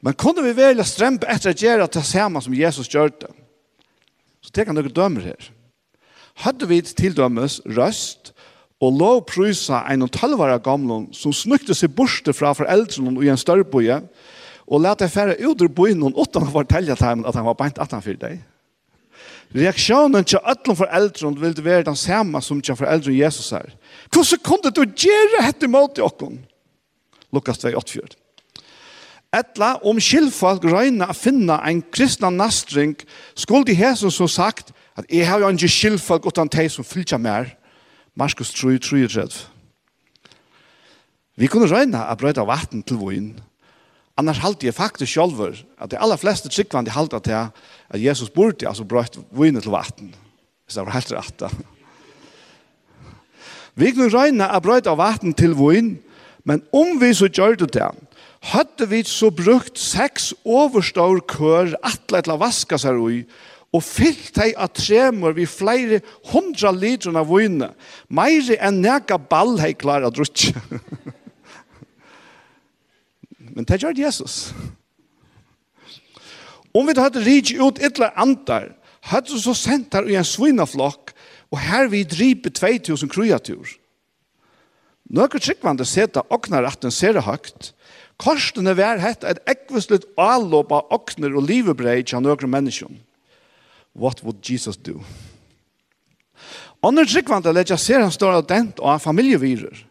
Men 0.00 0.16
kunne 0.16 0.42
vi 0.42 0.54
verilega 0.56 0.88
strempa 0.88 1.28
etter 1.28 1.52
å 1.52 1.60
gjerra 1.60 1.88
det 1.92 2.02
sama 2.08 2.40
som 2.40 2.56
Jesus 2.56 2.88
gjørt 2.88 3.20
det? 3.20 3.30
Så 4.50 4.58
tek 4.58 4.66
han 4.66 4.74
noen 4.74 4.90
dømer 4.90 5.28
her. 5.30 5.44
Hadde 6.42 6.66
vi 6.66 6.80
til 6.82 7.14
dømes 7.14 7.60
røst 7.70 8.32
og 8.82 8.96
lov 8.98 9.20
prysa 9.28 9.84
en 9.92 10.02
og 10.02 10.10
tølvare 10.10 10.58
gamlen 10.64 11.04
som 11.14 11.30
snukte 11.30 11.76
seg 11.76 11.92
borste 11.94 12.34
fra 12.34 12.50
foreldrene 12.58 13.12
og 13.14 13.22
i 13.22 13.30
en 13.30 13.38
større 13.38 13.62
boje 13.62 14.00
og 14.66 14.82
lette 14.82 15.06
færre 15.12 15.36
ut 15.38 15.62
ur 15.62 15.70
bojen 15.70 16.02
og 16.08 16.18
åttan 16.24 16.48
å 16.48 16.54
fortelle 16.56 16.96
til 16.98 17.06
ham 17.06 17.22
at 17.28 17.38
han 17.38 17.46
var 17.46 17.58
beint 17.60 17.78
at 17.78 17.94
han 17.94 18.02
fyrir 18.02 18.18
deg. 18.18 18.40
Reaksjonen 19.54 20.26
til 20.26 20.42
alle 20.42 20.76
foreldrene 20.80 21.38
ville 21.38 21.66
være 21.66 21.86
den 21.86 21.98
samme 21.98 22.42
som 22.42 22.58
til 22.58 22.78
foreldrene 22.78 23.20
Jesus 23.20 23.52
er. 23.54 23.70
Hvordan 24.10 24.42
kunne 24.50 24.74
du 24.74 24.82
gjøre 24.82 25.44
dette 25.46 25.70
mot 25.70 25.94
dere? 25.94 26.32
Lukas 27.30 27.62
2, 27.62 27.70
8, 27.78 28.00
4. 28.02 28.19
Etla 29.30 29.76
om 29.86 30.00
skilfolk 30.02 30.64
røyna 30.66 31.12
å 31.12 31.14
finna 31.14 31.60
en 31.68 31.84
kristna 31.94 32.32
nastring, 32.34 32.96
skulle 33.38 33.68
de 33.68 33.76
hesen 33.78 34.10
som 34.10 34.26
sagt 34.26 34.72
at 34.98 35.06
jeg 35.06 35.28
har 35.28 35.38
jo 35.38 35.50
ikke 35.54 35.70
skilfolk 35.70 36.26
utan 36.26 36.50
de 36.50 36.66
som 36.68 36.86
fylltja 36.86 37.18
mer. 37.18 37.52
Markus 38.18 38.50
3, 38.52 38.74
3, 38.82 39.28
Vi 41.38 41.46
kunne 41.46 41.70
røyna 41.70 42.08
å 42.10 42.16
brøyta 42.18 42.42
vatten 42.44 42.82
til 42.82 42.98
voin. 42.98 43.30
Annars 44.18 44.42
halte 44.42 44.66
jeg 44.66 44.74
faktisk 44.74 45.14
sjolver 45.14 45.54
at 45.78 45.92
de 45.92 45.96
aller 45.96 46.18
fleste 46.18 46.50
tryggvande 46.50 46.90
halte 46.90 47.20
til 47.24 47.38
at 47.38 48.02
Jesus 48.02 48.28
burde 48.34 48.66
altså 48.68 48.84
brøyt 48.84 49.16
voin 49.30 49.60
til 49.60 49.70
vatten. 49.70 50.10
Hvis 50.66 50.74
det 50.74 50.84
var 50.84 50.98
helt 50.98 51.12
rett. 51.14 51.46
Vi 53.78 53.94
kunne 53.94 54.10
røyna 54.10 54.50
å 54.50 54.60
brøyta 54.60 54.98
vatten 54.98 55.32
til 55.38 55.54
voin, 55.54 55.94
men 56.44 56.66
om 56.74 56.98
vi 57.00 57.14
så 57.14 57.30
gjør 57.30 57.62
det 57.62 57.72
til 57.78 57.86
Hadde 58.40 58.88
vi 58.88 59.02
så 59.04 59.28
brukt 59.30 59.78
seks 59.78 60.32
overstår 60.48 61.20
kør 61.28 61.74
atle 61.84 62.22
til 62.24 62.32
å 62.32 62.40
vaske 62.40 62.78
seg 62.80 62.96
ui, 62.96 63.26
og 63.70 63.84
fyllt 63.84 64.32
deg 64.34 64.56
av 64.58 64.72
tremor 64.74 65.36
vi 65.36 65.44
flere 65.46 66.00
hundra 66.32 66.72
liter 66.74 67.14
av 67.14 67.28
vunne, 67.30 67.68
meire 68.08 68.56
enn 68.58 68.80
nega 68.82 69.20
ball 69.20 69.60
hei 69.60 69.76
klar 69.78 70.02
av 70.08 70.16
drutje. 70.16 70.56
Men 73.54 73.68
det 73.68 73.80
gjør 73.82 73.98
Jesus. 73.98 74.50
Om 76.74 76.86
vi 76.86 76.98
hadde 76.98 77.24
rik 77.26 77.52
ut 77.58 77.82
ytla 77.82 78.12
antar, 78.18 78.70
hadde 79.10 79.38
så 79.42 79.54
sendt 79.58 79.94
her 79.94 80.08
i 80.08 80.18
en 80.18 80.26
svinaflokk, 80.26 81.12
og 81.50 81.60
her 81.60 81.90
vi 81.90 82.04
driper 82.06 82.54
2000 82.54 83.10
kruatur. 83.10 83.74
Nøkker 85.10 85.42
tryggvande 85.42 85.86
seta 85.88 86.22
oknar 86.30 86.68
at 86.68 86.82
den 86.84 86.94
ser 86.94 87.18
høyt, 87.26 87.72
Korsene 88.20 88.74
vær 88.76 89.00
hett 89.00 89.24
et 89.24 89.40
ekvislet 89.48 90.04
avlåp 90.20 90.72
av 90.76 90.92
oksner 90.92 91.32
og 91.32 91.46
livebrei 91.48 92.02
til 92.04 92.20
nøkron 92.20 92.52
mennesker. 92.52 92.90
What 93.96 94.22
would 94.22 94.44
Jesus 94.44 94.76
do? 94.76 95.00
Andre 96.84 97.04
tryggvande 97.08 97.52
legger 97.52 97.80
ser 97.80 98.00
han 98.04 98.12
står 98.12 98.42
dent 98.48 98.80
av 98.80 99.00
familievirer. 99.04 99.86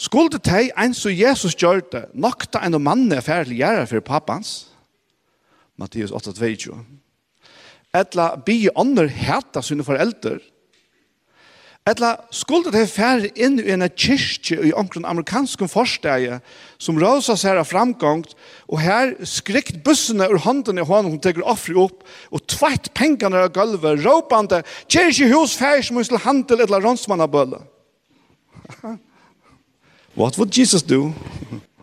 Skulle 0.00 0.40
teg 0.42 0.72
en 0.78 0.94
som 0.94 1.14
Jesus 1.14 1.54
gjør 1.54 1.82
det, 1.92 2.04
nokta 2.14 2.64
en 2.66 2.80
mann 2.82 3.06
er 3.14 3.22
ferdig 3.22 3.60
gjøre 3.60 3.86
for 3.90 4.02
pappans. 4.02 4.54
Matteus 5.78 6.10
8, 6.14 6.34
22. 6.34 6.74
Etla 7.94 8.32
bi 8.46 8.64
ånder 8.74 9.06
heta 9.06 9.62
sine 9.62 9.86
foreldre, 9.86 10.40
Etla 11.84 12.14
skulle 12.32 12.70
det 12.72 12.86
færre 12.88 13.28
inn 13.36 13.58
i 13.60 13.68
en 13.74 13.84
kyrkje 13.84 14.56
i 14.70 14.70
omkring 14.72 15.04
amerikansken 15.04 15.68
forsteie 15.68 16.38
som 16.80 16.96
råsa 16.96 17.36
seg 17.36 17.60
av 17.60 17.68
framgångt 17.68 18.32
og 18.72 18.80
her 18.80 19.12
skrikt 19.28 19.82
bussene 19.84 20.24
ur 20.32 20.40
hånden 20.46 20.80
i 20.80 20.86
hånden 20.88 21.12
hun 21.12 21.20
teker 21.20 21.44
offri 21.44 21.76
opp 21.76 22.00
og 22.32 22.40
tveitt 22.48 22.88
pengene 22.96 23.42
av 23.44 23.52
gulvet 23.52 24.00
råpande 24.00 24.62
kyrkjehus 24.88 25.58
færre 25.60 25.84
som 25.84 26.00
husle 26.00 26.22
handel 26.24 26.64
etla 26.64 26.80
bølle 27.28 27.60
What 30.16 30.38
would 30.38 30.56
Jesus 30.56 30.82
do? 30.82 31.12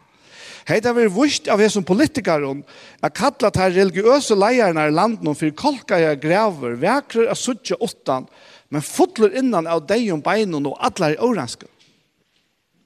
Hei, 0.68 0.80
det 0.82 0.96
var 0.96 1.14
vist 1.14 1.46
av 1.52 1.62
jeg 1.62 1.76
som 1.76 1.86
politiker 1.86 2.42
jeg 2.42 3.14
kallet 3.14 3.58
her 3.60 3.70
religiøse 3.76 4.34
leierne 4.34 4.88
i 4.88 4.94
landet 4.98 5.38
for 5.38 5.54
kolka 5.54 6.00
jeg 6.02 6.22
grever, 6.26 6.74
vekrer 6.74 7.30
av 7.30 7.38
suttje 7.38 7.78
åttan 7.78 8.26
Men 8.72 8.84
fotler 8.86 9.36
innan 9.36 9.68
av 9.68 9.84
deg 9.88 10.08
om 10.14 10.24
beinen 10.24 10.70
og 10.70 10.78
alle 10.80 11.12
er 11.12 11.24
oranske. 11.24 11.68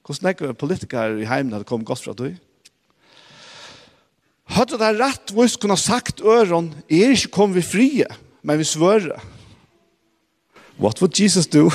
Hvordan 0.06 0.32
er 0.32 0.40
det 0.40 0.58
politikere 0.58 1.20
i 1.22 1.28
heimen 1.28 1.54
hadde 1.54 1.66
kommet 1.68 1.86
godt 1.86 2.02
fra 2.02 2.14
deg? 2.18 2.34
Hadde 4.56 4.78
det 4.78 4.92
rett 4.98 5.32
hvis 5.34 5.56
jeg 5.56 5.62
kunne 5.62 5.78
sagt 5.78 6.22
øren, 6.22 6.72
er 6.90 7.14
ikke 7.14 7.32
kom 7.34 7.54
vi 7.54 7.62
frie, 7.66 8.06
men 8.42 8.58
vi 8.58 8.66
svører. 8.66 9.22
What 10.78 11.00
would 11.02 11.18
Jesus 11.18 11.46
do? 11.46 11.70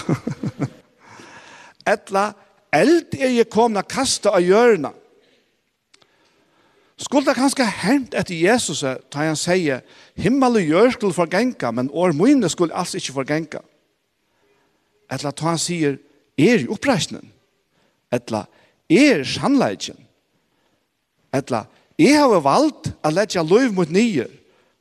Etla, 1.93 2.31
eld 2.71 3.15
er 3.17 3.33
jeg 3.33 3.49
kommet 3.51 3.83
å 3.83 3.91
kaste 3.91 4.31
av 4.31 4.43
hjørnet. 4.43 4.95
Skulle 7.01 7.31
det 7.31 7.39
kanskje 7.39 7.65
hent 7.65 8.13
etter 8.13 8.37
Jesus 8.37 8.83
da 8.85 9.23
han 9.23 9.39
sier, 9.39 9.81
himmel 10.13 10.59
og 10.59 10.67
gjør 10.69 10.91
skulle 10.93 11.17
forgenka, 11.17 11.71
men 11.73 11.89
år 11.89 12.13
mine 12.13 12.49
skulle 12.51 12.77
altså 12.77 12.99
ikke 13.01 13.15
forgenka. 13.15 13.63
Etla 15.11 15.33
at 15.33 15.43
han 15.43 15.59
sier, 15.59 15.97
er 16.39 16.63
i 16.63 16.69
oppreisningen, 16.71 17.29
Etla, 18.11 18.45
er 18.91 19.23
sannleikjen. 19.27 19.99
Etla, 21.35 21.65
jeg 21.99 22.17
har 22.17 22.41
valgt 22.43 22.91
å 23.05 23.11
lette 23.13 23.43
løyv 23.43 23.75
mot 23.75 23.91
nye, 23.91 24.25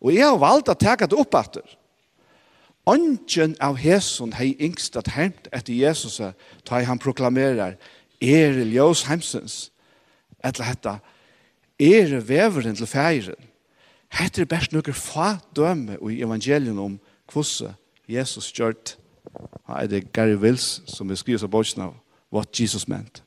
og 0.00 0.14
jeg 0.14 0.24
har 0.24 0.40
valgt 0.40 0.70
å 0.72 0.78
teke 0.78 1.06
det 1.10 1.18
opp 1.18 1.36
etter. 1.38 1.66
Ønsken 2.90 3.54
av 3.62 3.76
Hesun 3.78 4.32
hei 4.38 4.54
yngst 4.58 4.96
at 4.98 5.12
hermt 5.14 5.50
etter 5.52 5.76
Jesus 5.76 6.16
da 6.18 6.80
han 6.88 6.98
proklamerer 6.98 7.76
er 8.20 8.62
ljøs 8.64 9.04
heimsens 9.08 9.68
Etla 10.40 10.70
hetta 10.70 10.94
er 11.80 12.16
veveren 12.24 12.76
til 12.76 12.88
feiren 12.88 13.48
hetta 14.16 14.42
er 14.42 14.48
best 14.48 14.72
noen 14.72 14.96
fa 14.96 15.34
døme 15.56 15.98
i 16.08 16.22
evangelien 16.24 16.78
om 16.80 16.96
hvordan 17.30 17.76
Jesus 18.10 18.50
gjørt. 18.56 18.96
Han 19.66 19.76
er 19.76 19.90
det 19.90 20.12
Gary 20.12 20.36
Wills 20.40 20.80
som 20.90 21.10
er 21.10 21.18
skrivet 21.20 21.42
seg 21.42 21.52
bort 21.52 21.78
av 21.78 21.94
What 22.30 22.54
Jesus 22.60 22.88
Meant. 22.88 23.22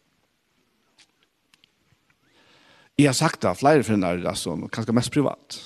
Jeg 2.98 3.10
har 3.10 3.18
sagt 3.18 3.42
det 3.42 3.56
flere 3.58 3.84
finner, 3.84 4.22
altså, 4.30 4.54
kanskje 4.72 4.94
mest 4.94 5.12
privat. 5.12 5.58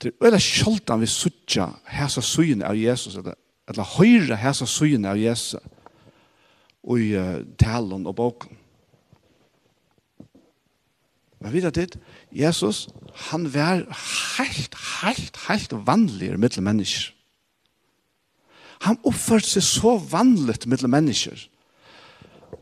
Det 0.00 0.10
er 0.10 0.24
veldig 0.24 0.40
sjeldan 0.42 1.02
vi 1.02 1.06
sutja 1.06 1.68
hæsa 1.92 2.22
suyene 2.24 2.66
av 2.66 2.78
Jesus, 2.78 3.18
eller, 3.20 3.36
eller 3.68 3.90
høyre 3.98 4.38
hæsa 4.40 4.66
suyene 4.66 5.12
av 5.12 5.20
Jesus, 5.20 5.60
og 6.82 6.98
i 6.98 7.12
uh, 7.14 7.44
talen 7.60 8.08
og 8.08 8.16
boken. 8.18 8.58
Men 11.42 11.52
vet 11.52 11.74
du 11.74 11.98
Jesus, 12.32 12.88
han 13.30 13.46
var 13.54 13.84
helt, 14.38 14.74
helt, 15.02 15.38
helt 15.48 15.72
vanlig 15.86 16.38
mittel 16.38 16.62
mennesker. 16.62 17.12
Han 18.82 18.98
oppførte 19.06 19.48
seg 19.48 19.64
så 19.66 19.96
vanligt 20.10 20.66
mellom 20.70 20.92
mennesker 20.94 21.48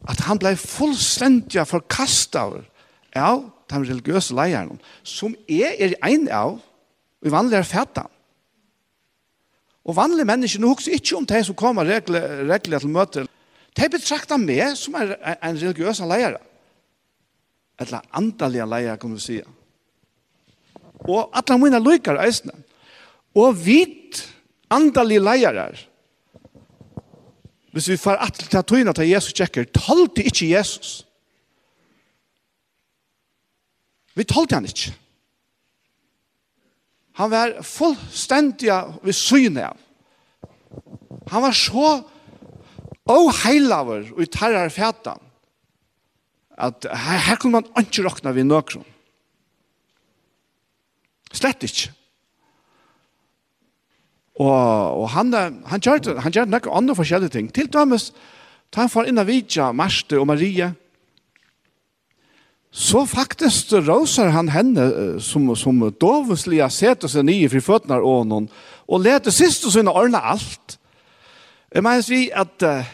at 0.08 0.22
han 0.24 0.38
ble 0.40 0.54
fullstendig 0.56 1.64
forkastet 1.68 2.38
av 2.40 2.60
av 3.16 3.42
de 3.70 3.80
religiøse 3.82 4.34
leierne 4.36 4.78
som 5.06 5.34
er, 5.48 5.74
er 5.78 5.96
en 6.06 6.28
av 6.30 6.58
i 7.26 7.32
vanlige 7.32 7.64
fætan. 7.68 8.08
Og 9.84 9.96
vanlige 9.96 10.28
mennesker, 10.28 10.62
nå 10.62 10.72
husker 10.74 10.94
ikke 10.94 11.16
om 11.18 11.26
de 11.26 11.40
som 11.44 11.56
kommer 11.58 11.88
regler, 11.88 12.44
regler 12.48 12.82
til 12.82 12.92
møter, 12.92 13.28
de 13.76 13.88
betrakter 13.90 14.40
meg 14.40 14.76
som 14.78 14.96
er 14.98 15.14
en 15.40 15.58
religiøs 15.58 16.02
leier. 16.06 16.36
Eller 17.80 18.04
andalige 18.16 18.66
leier, 18.68 18.98
kan 19.00 19.14
du 19.14 19.20
si. 19.22 19.40
Og 21.00 21.30
alle 21.32 21.56
mine 21.58 21.80
lykker 21.80 22.20
eisene. 22.20 22.54
Og 23.34 23.56
vit 23.56 24.20
andalige 24.70 25.22
leier 25.22 25.86
Hvis 27.70 27.88
vi 27.88 27.98
får 28.00 28.18
at 28.18 28.40
til 28.50 28.64
tøyna 28.66 28.92
til 28.96 29.10
Jesus 29.10 29.34
tjekker, 29.36 29.68
talte 29.74 30.24
ikke 30.26 30.50
Jesus. 30.50 31.04
Vi 34.18 34.26
talte 34.26 34.58
han 34.58 34.66
ikke. 34.66 34.94
Han 37.20 37.30
var 37.30 37.60
fullstendig 37.66 38.72
ved 39.04 39.14
syne 39.14 39.68
av. 39.70 39.78
Han 41.30 41.44
var 41.44 41.54
så 41.54 42.00
oheilaver 43.10 44.10
og 44.14 44.22
i 44.22 44.30
tarrar 44.30 44.70
fætan 44.72 45.20
at 46.60 46.84
her, 46.84 47.22
her 47.26 47.38
kunne 47.40 47.60
man 47.60 47.68
ikke 47.80 48.04
råkna 48.04 48.34
ved 48.36 48.44
nøkron. 48.44 48.84
Slett 51.32 51.64
ikke. 51.64 51.92
Og, 54.40 55.00
og 55.02 55.08
han, 55.12 55.34
han 55.68 55.82
gjør 55.84 56.20
han 56.24 56.32
gjør 56.32 56.48
noen 56.48 56.76
andre 56.80 56.96
forskjellige 56.96 57.34
ting. 57.34 57.50
Til 57.52 57.68
dømes, 57.68 58.10
da 58.72 58.86
han 58.86 58.92
får 58.92 59.10
inn 59.10 59.20
av 59.20 59.28
Vidja, 59.28 59.70
Marste 59.76 60.16
og 60.20 60.30
Marie, 60.30 60.70
så 62.70 63.02
faktisk 63.06 63.72
råser 63.82 64.30
han 64.30 64.48
henne 64.54 64.84
som, 65.20 65.48
som 65.58 65.82
doveslige 66.00 66.68
setter 66.70 67.10
seg 67.10 67.26
nye 67.26 67.48
fri 67.50 67.62
føttene 67.66 67.98
og 67.98 68.28
noen, 68.30 68.46
og 68.86 69.02
leter 69.02 69.34
sist 69.34 69.66
og 69.66 69.74
sånn 69.74 69.90
ordne 69.90 70.22
alt. 70.22 70.78
Jeg 71.74 71.82
mener 71.82 72.06
vi 72.06 72.22
at 72.30 72.66
uh, 72.66 72.86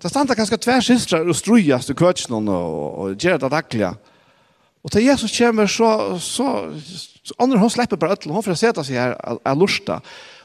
det 0.00 0.12
standa 0.12 0.36
ganske 0.36 0.60
tversistrar 0.60 1.28
og 1.28 1.36
strujast 1.36 1.90
til 1.90 1.96
køtjen 1.96 2.36
og, 2.36 2.48
og, 2.48 2.86
og 3.00 3.16
gjør 3.16 3.40
det 3.40 3.52
daglige. 3.52 3.94
Og 4.84 4.92
til 4.92 5.08
Jesus 5.08 5.34
kommer 5.36 5.68
så, 5.68 5.90
så 6.20 6.46
Så 7.30 7.36
andre 7.38 7.60
hun 7.62 7.70
slipper 7.70 7.98
bare 8.00 8.16
ødelen, 8.16 8.34
hun 8.34 8.42
får 8.42 8.58
seta 8.58 8.82
seg 8.82 8.98
her 8.98 9.12
av 9.22 9.58
lorsta. 9.58 10.00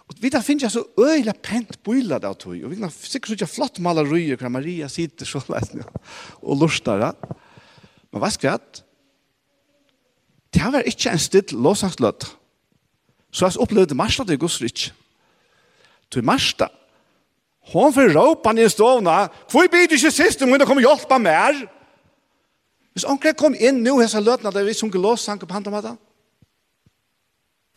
Og 0.05 0.19
vi 0.21 0.29
da 0.29 0.37
finner 0.45 0.67
jeg 0.67 0.75
så 0.75 0.83
øyla 1.01 1.33
pent 1.33 1.79
bøyla 1.81 2.19
det 2.21 2.29
av 2.29 2.37
tog, 2.37 2.53
og 2.61 2.69
vi 2.69 2.77
kan 2.77 2.93
sikkert 2.93 3.39
ikke 3.39 3.49
flott 3.49 3.81
maler 3.81 4.05
røy, 4.05 4.35
hvor 4.37 4.53
Maria 4.53 4.85
sitter 4.91 5.25
så 5.25 5.41
leisne, 5.49 5.81
og 6.45 6.61
lorsta 6.61 6.99
det. 7.01 7.11
Men 8.13 8.21
hva 8.21 8.29
skal 8.29 8.51
jeg? 8.53 8.83
Det 10.53 10.69
var 10.77 10.85
ikke 10.85 11.09
en 11.09 11.25
still 11.25 11.57
låsangsløtt. 11.57 12.29
Så 13.33 13.49
jeg 13.49 13.59
opplevde 13.65 13.97
Marsta 13.97 14.23
til 14.23 14.37
Guds 14.39 14.61
rikk. 14.61 14.85
Til 16.13 16.23
Marsta, 16.23 16.69
hon 17.73 17.91
får 17.91 18.13
råpa 18.13 18.53
ned 18.53 18.69
i 18.69 18.71
stovna, 18.71 19.23
hvor 19.49 19.65
blir 19.73 19.89
du 19.89 19.97
ikke 19.97 20.13
sist, 20.13 20.37
du 20.39 20.45
må 20.45 20.61
komme 20.69 20.85
hjelpa 20.85 21.17
mer. 21.17 21.65
Hvis 22.93 23.09
omkring 23.09 23.33
kom 23.35 23.57
inn 23.57 23.81
nå, 23.81 23.97
hessa 23.99 24.21
løtna, 24.21 24.53
det 24.53 24.61
er 24.61 24.69
vi 24.69 24.77
som 24.77 24.93
ikke 24.93 25.01
låsang 25.01 25.41
på 25.41 25.49
handa 25.51 25.73
med 25.73 25.89
det, 25.89 25.97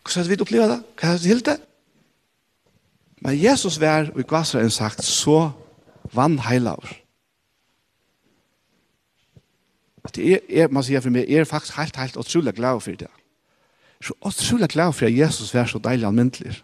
Hvordan 0.09 0.25
hadde 0.25 0.37
vi 0.37 0.41
oppleva 0.41 0.69
det? 0.71 0.79
Hva 0.97 1.11
hadde 1.11 1.23
vi 1.23 1.29
hilt 1.29 1.49
det? 1.51 1.59
Men 3.21 3.37
Jesus 3.37 3.77
var, 3.81 4.09
og 4.15 4.23
i 4.23 4.25
Gvassra 4.25 4.63
enn 4.65 4.73
sagt, 4.73 5.03
så 5.05 5.51
vann 6.15 6.39
heilaver. 6.47 6.95
At 10.07 10.17
det 10.17 10.31
er, 10.33 10.41
er 10.49 10.73
man 10.73 10.87
sier 10.87 11.03
for 11.05 11.13
meg, 11.13 11.29
er 11.29 11.45
faktisk 11.45 11.77
helt, 11.77 11.99
helt 12.01 12.17
utrolig 12.17 12.55
glad 12.57 12.81
for 12.81 12.97
det. 12.97 13.11
Så 14.01 14.17
utrolig 14.25 14.71
glad 14.73 14.95
for 14.97 15.11
at 15.11 15.19
Jesus 15.19 15.53
var 15.53 15.69
så 15.69 15.83
deilig 15.83 16.09
anmyndelig. 16.09 16.57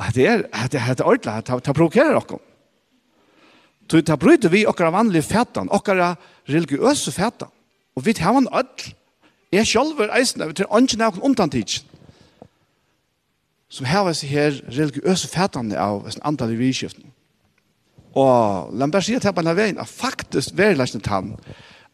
Og 0.00 0.14
det 0.14 0.26
er, 0.26 0.36
det 0.72 0.80
er, 0.80 0.94
det 0.96 1.04
er 1.04 1.04
ordentlig, 1.04 1.46
det, 1.46 1.60
det 1.66 1.76
provokerer 1.76 2.16
dere. 2.16 2.40
Så 3.90 4.00
det 4.00 4.18
bryter 4.18 4.48
vi 4.48 4.64
okkara 4.66 4.94
vanlige 4.94 5.22
fætan, 5.22 5.68
okkara 5.68 6.14
religiøse 6.48 7.12
fætan. 7.12 7.52
Og 7.94 8.06
vi 8.06 8.12
tar 8.16 8.32
han 8.32 8.48
ødel. 8.48 8.94
Jeg 9.54 9.66
selv 9.70 10.00
er 10.00 10.14
eisende, 10.18 10.48
vi 10.50 10.56
trenger 10.58 10.82
ikke 10.82 11.04
av 11.06 11.18
undantidsen. 11.22 11.86
Som 13.70 13.86
her 13.86 14.04
var 14.06 14.14
seg 14.14 14.30
her 14.30 14.56
religiøse 14.70 15.28
fætene 15.30 15.78
av 15.78 16.06
en 16.06 16.24
antall 16.26 16.54
i 16.54 16.58
vidskiften. 16.58 17.10
Og 18.14 18.70
la 18.70 18.86
meg 18.86 18.94
bare 18.94 19.06
si 19.06 19.14
jeg 19.14 19.22
på 19.26 19.42
denne 19.42 19.56
veien, 19.58 19.80
at 19.82 19.90
faktisk 19.90 20.54
verilasjene 20.58 21.02
tann, 21.02 21.32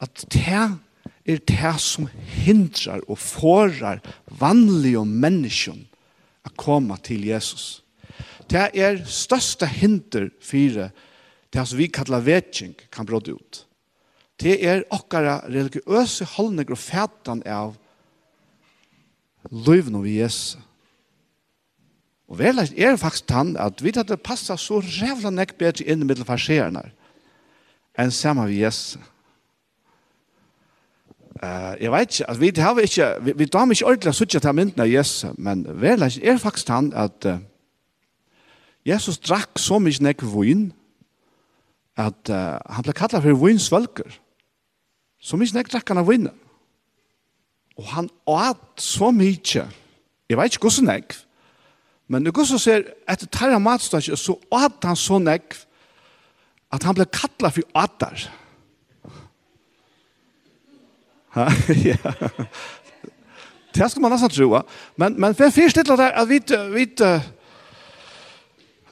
at 0.01 0.25
det 0.33 0.45
er 0.51 1.41
det 1.49 1.75
som 1.81 2.09
hindrar 2.45 3.01
og 3.09 3.21
forar 3.21 4.03
vanlige 4.41 5.05
mennesker 5.05 5.81
å 6.45 6.53
komme 6.61 6.97
til 7.05 7.25
Jesus. 7.29 7.83
Det 8.51 8.71
er 8.75 9.01
største 9.07 9.69
hinder 9.69 10.29
for 10.43 10.91
det 11.51 11.65
som 11.67 11.79
vi 11.79 11.89
kallar 11.93 12.25
vetjeng 12.27 12.75
kan 12.93 13.09
bråde 13.09 13.37
ut 13.37 13.65
det 14.41 14.57
er 14.65 14.87
okkara 14.91 15.41
religiøse 15.47 16.25
holdninger 16.37 16.73
og 16.73 16.81
fætan 16.81 17.43
av 17.47 17.75
løyven 19.51 19.95
over 19.95 20.09
Jesus. 20.09 20.59
Og 22.31 22.39
verleis 22.39 22.73
er 22.77 22.97
faktisk 22.97 23.27
tann 23.27 23.57
at 23.59 23.83
vi 23.83 23.93
tatt 23.93 24.09
det 24.09 24.23
passa 24.23 24.57
så 24.57 24.79
rævla 24.85 25.33
nekk 25.35 25.57
bedre 25.59 25.87
inn 25.87 26.05
i 26.05 26.09
middelfarserene 26.09 26.85
enn 27.99 28.13
samme 28.15 28.47
vi 28.49 28.63
Jesus. 28.63 29.01
Uh, 31.41 31.75
jeg 31.81 31.93
vet 31.93 32.13
ikke, 32.13 32.31
at 32.31 32.41
vi, 32.41 32.51
har 32.61 32.79
ikke, 32.79 33.09
vi, 33.25 33.33
vi 33.37 33.47
damer 33.49 33.75
ikke 33.75 33.87
ordentlig 33.89 34.13
å 34.13 34.19
sitte 34.19 34.41
til 34.45 34.55
mynden 34.57 34.83
av 34.85 34.91
Jesus, 34.91 35.31
men 35.41 35.65
verleis 35.81 36.19
er 36.21 36.39
faktisk 36.39 36.69
tann 36.69 36.91
at 36.93 37.27
uh, 37.27 37.39
Jesus 38.87 39.19
drakk 39.19 39.59
så 39.59 39.79
mye 39.81 40.05
nekk 40.05 40.25
vun 40.27 40.69
at 42.01 42.31
uh, 42.33 42.61
han 42.61 42.85
ble 42.87 42.95
kallet 42.97 43.25
for 43.25 43.41
vunsvølker. 43.41 44.19
Så 45.21 45.37
mye 45.37 45.53
nek 45.55 45.69
drakk 45.71 45.93
han 45.93 46.01
av 46.01 46.09
vinna. 46.09 46.33
Og 47.79 47.87
han 47.95 48.09
åt 48.29 48.81
så 48.81 49.11
mye, 49.13 49.69
Jeg 50.31 50.39
vet 50.39 50.55
ikke 50.55 50.69
hvordan 50.69 50.87
nek. 50.87 51.15
Men 52.09 52.25
det 52.25 52.35
går 52.35 52.45
så 52.45 52.59
ser, 52.59 52.85
etter 53.09 53.27
tarra 53.27 53.59
matstodje, 53.59 54.17
så 54.17 54.37
åt 54.51 54.85
han 54.85 54.97
så 54.97 55.19
nek 55.19 55.57
at 56.71 56.83
han 56.87 56.95
ble 56.95 57.07
kattla 57.07 57.51
for 57.51 57.67
åter. 57.75 58.29
Ha, 61.35 61.47
ja. 61.91 62.15
Det 63.75 63.91
skal 63.91 64.03
man 64.03 64.15
nesten 64.15 64.31
tro. 64.31 64.63
Men, 64.99 65.19
men 65.21 65.35
for 65.39 65.51
fyrst 65.55 65.79
litt 65.79 65.91
at 65.91 66.29
vi, 66.29 66.41
vi, 66.47 66.87
vi 66.87 66.87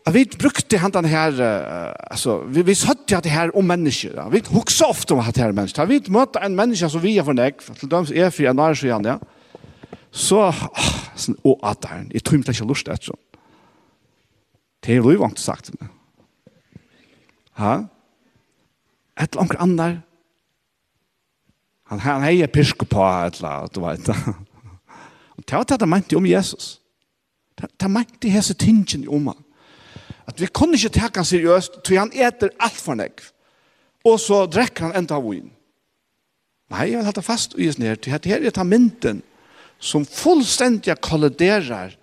at 0.09 0.15
vi 0.15 0.25
brukte 0.41 0.79
han 0.81 0.93
den 0.95 1.09
her, 1.11 1.37
uh, 1.37 1.93
altså, 2.11 2.39
vi, 2.49 2.65
vi 2.67 2.75
satt 2.79 3.13
at 3.13 3.27
det 3.27 3.33
her 3.33 3.53
om 3.57 3.67
mennesker. 3.69 4.15
Ja. 4.17 4.29
Vi 4.33 4.43
hukse 4.53 4.87
ofte 4.87 5.15
om 5.15 5.21
at 5.21 5.35
det 5.37 5.45
her 5.45 5.53
mennesker. 5.53 5.89
Vi 5.91 6.01
møtte 6.15 6.41
en 6.45 6.57
menneske 6.57 6.89
som 6.89 7.05
vi 7.05 7.19
er 7.19 7.27
for 7.27 7.37
nek, 7.37 7.61
til 7.81 7.93
dem 7.93 8.09
er 8.15 8.33
for 8.33 8.51
en 8.51 8.65
år 8.65 8.79
igjen, 8.79 9.09
ja. 9.09 9.19
Så, 10.09 10.41
åh, 10.49 10.91
sånn, 11.19 11.37
å, 11.45 11.59
at 11.69 11.83
det 11.85 11.93
er, 11.93 12.05
jeg 12.17 12.25
tror 12.25 12.41
ikke 12.41 12.57
jeg 12.57 12.69
lust 12.69 12.89
etter 12.89 13.13
sånn. 13.13 13.23
Det 14.85 14.95
er 14.95 15.03
jo 15.03 15.19
vant 15.21 15.41
sagt 15.41 15.69
til 15.69 15.77
meg. 15.81 15.95
Ha? 17.59 17.73
Et 19.19 19.29
eller 19.29 19.43
annet 19.43 19.63
andre, 19.63 19.89
Han, 21.89 22.01
han 22.05 22.23
heier 22.23 22.51
pirske 22.53 22.85
på 22.85 23.01
et 23.01 23.39
eller 23.41 23.49
annet, 23.49 23.75
du 23.75 23.81
vet. 23.81 24.09
Og 25.39 25.45
det 25.45 25.57
var 25.57 25.65
det 25.65 25.79
han 25.81 25.89
mente 25.89 26.17
om 26.19 26.27
Jesus. 26.29 26.81
Det 27.57 27.71
det 27.81 27.91
mente 27.91 28.31
hese 28.31 28.55
tingen 28.55 29.07
om 29.09 29.31
han 29.33 29.45
at 30.29 30.41
vi 30.41 30.49
kunne 30.53 30.77
ikke 30.77 30.93
ta 30.93 31.09
han 31.09 31.25
seriøst, 31.25 31.81
for 31.81 31.99
han 31.99 32.13
eter 32.13 32.53
alt 32.61 32.81
for 32.81 32.99
nek. 32.99 33.23
Og 34.05 34.21
så 34.21 34.45
drekker 34.47 34.89
han 34.89 34.99
enda 35.01 35.17
av 35.17 35.25
vin. 35.25 35.49
Nei, 36.69 36.91
jeg 36.91 37.01
han 37.01 37.09
halte 37.09 37.25
fast 37.25 37.57
og 37.57 37.63
gis 37.65 37.79
ned, 37.81 37.97
til 38.05 38.13
at 38.13 38.29
her 38.29 38.45
er 38.45 38.53
ta 38.53 38.65
mynten 38.67 39.23
som 39.81 40.05
fullstendig 40.05 40.99
kolliderer 41.01 41.95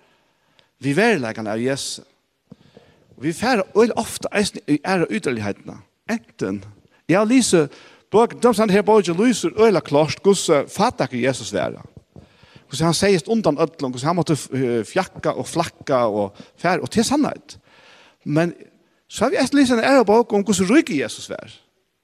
vi 0.82 0.94
verleggene 0.96 1.54
av 1.54 1.62
Jesu. 1.62 2.02
Vi 3.22 3.32
færre 3.34 3.64
øyne 3.78 3.96
ofte 4.00 4.28
eisen 4.36 4.60
i 4.68 4.80
ære 4.84 5.08
ytterlighetene. 5.10 5.78
Enten, 6.12 6.64
jeg 7.08 7.20
har 7.20 7.30
lyset 7.30 7.72
bøk, 8.12 8.36
de 8.44 8.54
som 8.54 8.70
her 8.70 8.84
bøk 8.84 9.08
lyser 9.16 9.54
øyne 9.60 9.82
klart, 9.82 10.24
gus 10.24 10.50
fatter 10.68 11.08
ikke 11.08 11.28
Jesus 11.28 11.54
være. 11.54 11.84
Gus 12.70 12.82
han 12.82 12.98
sier 12.98 13.22
undan 13.30 13.60
ødlom, 13.62 13.94
gus 13.94 14.04
han 14.04 14.18
måtte 14.18 14.36
fjakka 14.36 15.36
og 15.38 15.48
flakka 15.48 16.06
og 16.10 16.36
færre, 16.58 16.82
og 16.82 16.90
til 16.90 17.06
sannhet. 17.06 17.60
Men 18.26 18.54
så 19.08 19.26
har 19.26 19.34
vi 19.34 19.40
etter 19.40 19.60
lyst 19.60 19.74
en 19.76 19.84
ære 19.84 20.06
bak 20.06 20.34
om 20.34 20.44
hvordan 20.44 20.70
ryker 20.72 20.98
Jesus 20.98 21.30
vær. 21.30 21.54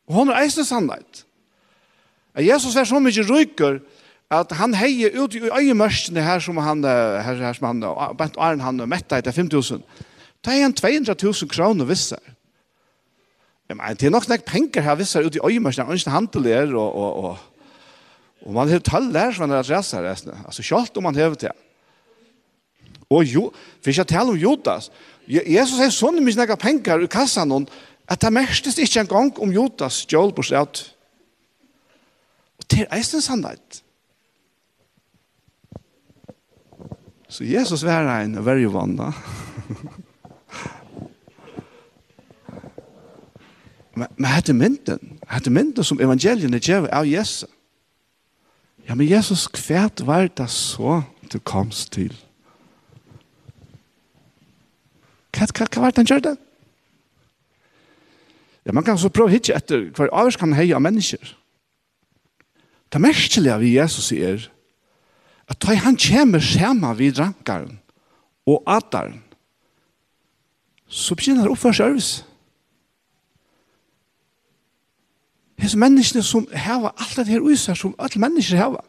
Og 0.07 0.15
hon 0.19 0.29
er 0.29 0.43
eisen 0.43 0.65
sannhet. 0.65 1.25
At 2.37 2.45
Jesus 2.45 2.75
vær 2.77 2.87
så 2.87 3.01
mye 3.01 3.25
ryker 3.27 3.81
at 4.31 4.53
han 4.55 4.75
heier 4.79 5.17
ut 5.19 5.33
i 5.35 5.41
øyemørskene 5.43 6.23
her 6.23 6.39
som 6.39 6.57
han, 6.63 6.83
her, 6.83 7.35
her 7.35 7.53
som 7.57 7.67
han, 7.67 7.81
Bent 8.17 8.37
Arne 8.39 8.63
han 8.63 8.79
metta 8.87 9.19
etter 9.19 9.35
5.000. 9.35 9.81
Da 10.45 10.53
er 10.53 10.63
han 10.63 10.77
200.000 10.77 11.49
kroner 11.51 11.89
visser. 11.89 12.21
Jeg 13.67 13.77
mener, 13.77 13.97
det 13.99 14.07
er 14.07 14.13
nok 14.13 14.29
nek 14.29 14.45
penger 14.47 14.83
her 14.83 14.95
visser 14.99 15.25
ut 15.25 15.35
i 15.35 15.43
øyemørskene, 15.43 15.87
han 15.87 15.99
ikke 15.99 16.15
handel 16.15 16.47
er, 16.47 16.75
og, 16.75 16.95
og, 16.95 17.23
og, 17.23 17.37
Og 18.41 18.53
man 18.53 18.69
har 18.69 18.79
tall 18.81 19.11
der 19.13 19.31
som 19.31 19.43
man 19.43 19.53
har 19.53 19.61
adresse 19.61 19.97
her, 19.97 20.15
Altså, 20.45 20.63
kjalt 20.63 20.97
om 20.97 21.03
man 21.03 21.15
har 21.15 21.29
det. 21.29 21.51
Og 23.09 23.25
jo, 23.25 23.51
for 23.81 23.89
ikke 23.89 24.03
tale 24.03 24.31
om 24.31 24.39
Judas, 24.39 24.89
Jesus 25.27 25.79
har 25.79 25.91
sånn 25.93 26.19
mye 26.23 26.37
nekka 26.37 26.57
penger 26.59 27.03
i 27.05 27.09
kassan 27.11 27.53
hon, 27.53 27.67
at 28.11 28.21
det 28.23 28.33
merstes 28.33 28.79
ikke 28.81 29.03
en 29.03 29.11
gang 29.11 29.31
om 29.39 29.53
Jotas 29.53 30.01
stjål 30.03 30.33
på 30.35 30.43
stedet. 30.43 30.83
Og 32.59 32.67
det 32.71 32.83
er 32.83 32.97
eisen 32.97 33.23
sannhet. 33.23 33.81
Så 37.31 37.45
Jesus 37.47 37.85
var 37.87 38.09
en 38.19 38.35
veldig 38.45 38.67
da. 38.97 39.11
men, 43.95 44.07
men 44.17 44.29
hette 44.33 44.53
mynden, 44.53 45.19
hette 45.29 45.49
mynden 45.49 45.83
som 45.83 46.01
evangeliene 46.03 46.59
gjør 46.59 46.89
av 46.91 47.07
Jesus. 47.07 47.47
Ja, 48.89 48.95
men 48.95 49.07
Jesus, 49.07 49.47
hvert 49.47 50.01
var 50.05 50.27
det 50.27 50.49
så 50.49 51.03
du 51.31 51.39
komst 51.39 51.93
til? 51.93 52.11
Hva, 55.31 55.47
hva, 55.47 55.67
hva 55.67 55.83
var 55.83 55.93
det 55.93 56.01
han 56.03 56.09
gjør 56.09 56.23
det? 56.25 56.37
Ja, 58.65 58.73
man 58.77 58.85
kan 58.85 58.97
så 58.99 59.09
prøve 59.09 59.33
hitje 59.33 59.55
etter 59.57 59.87
hva 59.95 60.09
avers 60.11 60.37
kan 60.37 60.53
heie 60.53 60.75
av 60.77 60.83
mennesker. 60.83 61.35
Det 62.91 63.01
merkelige 63.01 63.59
vi 63.61 63.75
Jesus 63.77 64.11
sier, 64.11 64.49
at 65.49 65.59
da 65.63 65.75
han 65.83 65.97
kommer 65.99 66.43
skjema 66.43 66.93
vid 66.95 67.19
rankaren 67.19 67.79
og 68.47 68.63
adaren, 68.67 69.21
så 70.91 71.15
begynner 71.15 71.45
det 71.45 71.51
å 71.51 71.55
oppføre 71.55 71.77
service. 71.77 72.25
Hese 75.61 75.79
menneskene 75.79 76.23
som 76.25 76.47
heva 76.51 76.91
alt 76.97 77.15
det 77.19 77.29
her 77.29 77.43
uiser, 77.43 77.77
som 77.77 77.95
alle 78.01 78.19
mennesker 78.19 78.59
heva, 78.59 78.81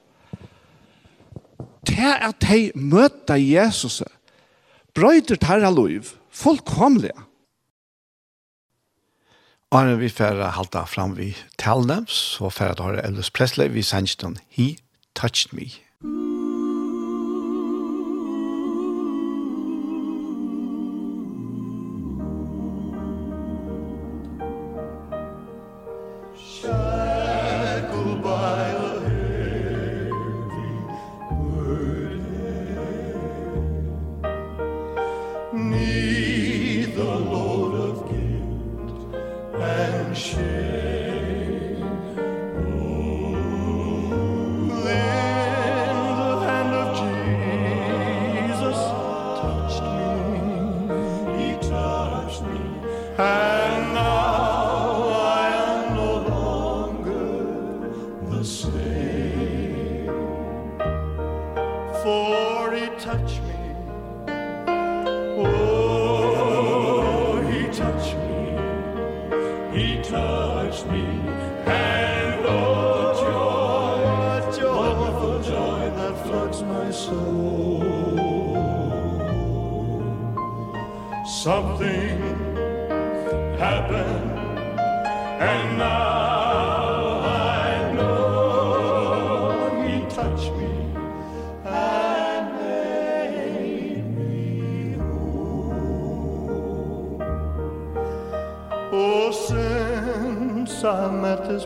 til 1.87 2.11
at 2.11 2.43
de 2.43 2.71
møter 2.75 3.39
Jesus, 3.39 4.01
brøyder 4.95 5.39
tarra 5.39 5.71
liv, 5.71 6.11
fullkomlig. 6.33 7.13
Arne 9.73 9.97
vi 9.97 10.11
får 10.13 10.43
halta 10.57 10.85
fram 10.85 11.17
vi 11.17 11.31
talnems, 11.59 12.41
og 12.41 12.53
færre 12.53 12.77
høre 12.85 13.07
Elvis 13.07 13.31
Presley, 13.33 13.73
vi 13.73 13.83
sannston 13.83 14.37
He 14.49 14.77
Touched 15.17 15.57
Me. 15.57 15.71
Mm. 16.01 16.42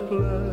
place 0.09 0.46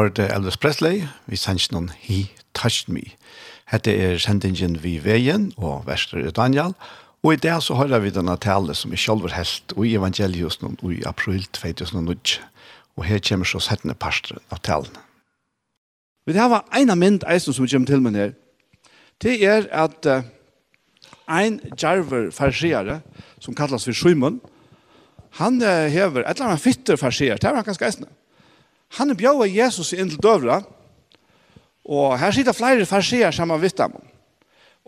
hørte 0.00 0.28
Elvis 0.32 0.56
Presley, 0.56 1.02
vi 1.28 1.36
sendte 1.36 1.74
noen 1.74 1.90
He 2.00 2.30
Touched 2.56 2.88
Me. 2.92 3.02
Hette 3.70 3.92
er 3.92 4.18
sendingen 4.22 4.78
vi 4.82 4.96
veien 5.04 5.50
og 5.58 5.84
verster 5.88 6.22
er 6.22 6.32
Daniel, 6.34 6.72
og 7.20 7.34
i 7.34 7.40
det 7.42 7.58
så 7.62 7.76
hører 7.76 8.00
vi 8.00 8.12
denne 8.14 8.36
tale 8.40 8.74
som 8.74 8.94
er 8.94 9.00
selv 9.00 9.28
helt 9.34 9.74
i 9.76 9.94
evangeliet 9.98 10.62
noen 10.62 10.78
i 10.88 11.02
april 11.06 11.44
2019, 11.52 12.40
og 12.96 13.04
her 13.04 13.20
kommer 13.28 13.48
så 13.48 13.60
settende 13.60 13.94
parster 13.94 14.40
av 14.50 14.62
talen. 14.64 14.96
Vi 16.26 16.36
har 16.38 16.64
en 16.76 16.92
av 16.92 16.98
mynd 17.00 17.26
eisen 17.28 17.56
som 17.56 17.68
kommer 17.68 17.90
til 17.90 18.04
meg 18.04 18.16
her, 18.16 18.32
det 19.20 19.36
er 19.44 19.68
at 19.68 20.06
uh, 20.08 20.22
ein 21.28 21.60
jarver 21.76 22.30
farsiare, 22.32 23.02
som 23.40 23.54
kallas 23.54 23.84
for 23.84 23.92
Sjymon, 23.92 24.40
han 25.42 25.60
uh, 25.60 25.90
hever, 25.92 26.24
et 26.24 26.38
eller 26.38 26.54
annet 26.54 26.64
fytter 26.64 26.96
farsiare, 26.96 27.36
det 27.36 27.50
er 27.50 27.60
han 27.60 27.68
ganske 27.68 27.84
eisende. 27.84 28.08
Han 28.98 29.14
bjóva 29.16 29.46
Jesus 29.46 29.92
inn 29.94 30.10
til 30.10 30.22
døvra, 30.22 30.60
og 31.90 32.16
her 32.18 32.34
sitter 32.34 32.56
flere 32.56 32.86
farsier 32.86 33.34
sammen 33.34 33.60
vitt 33.62 33.78
dem. 33.78 33.94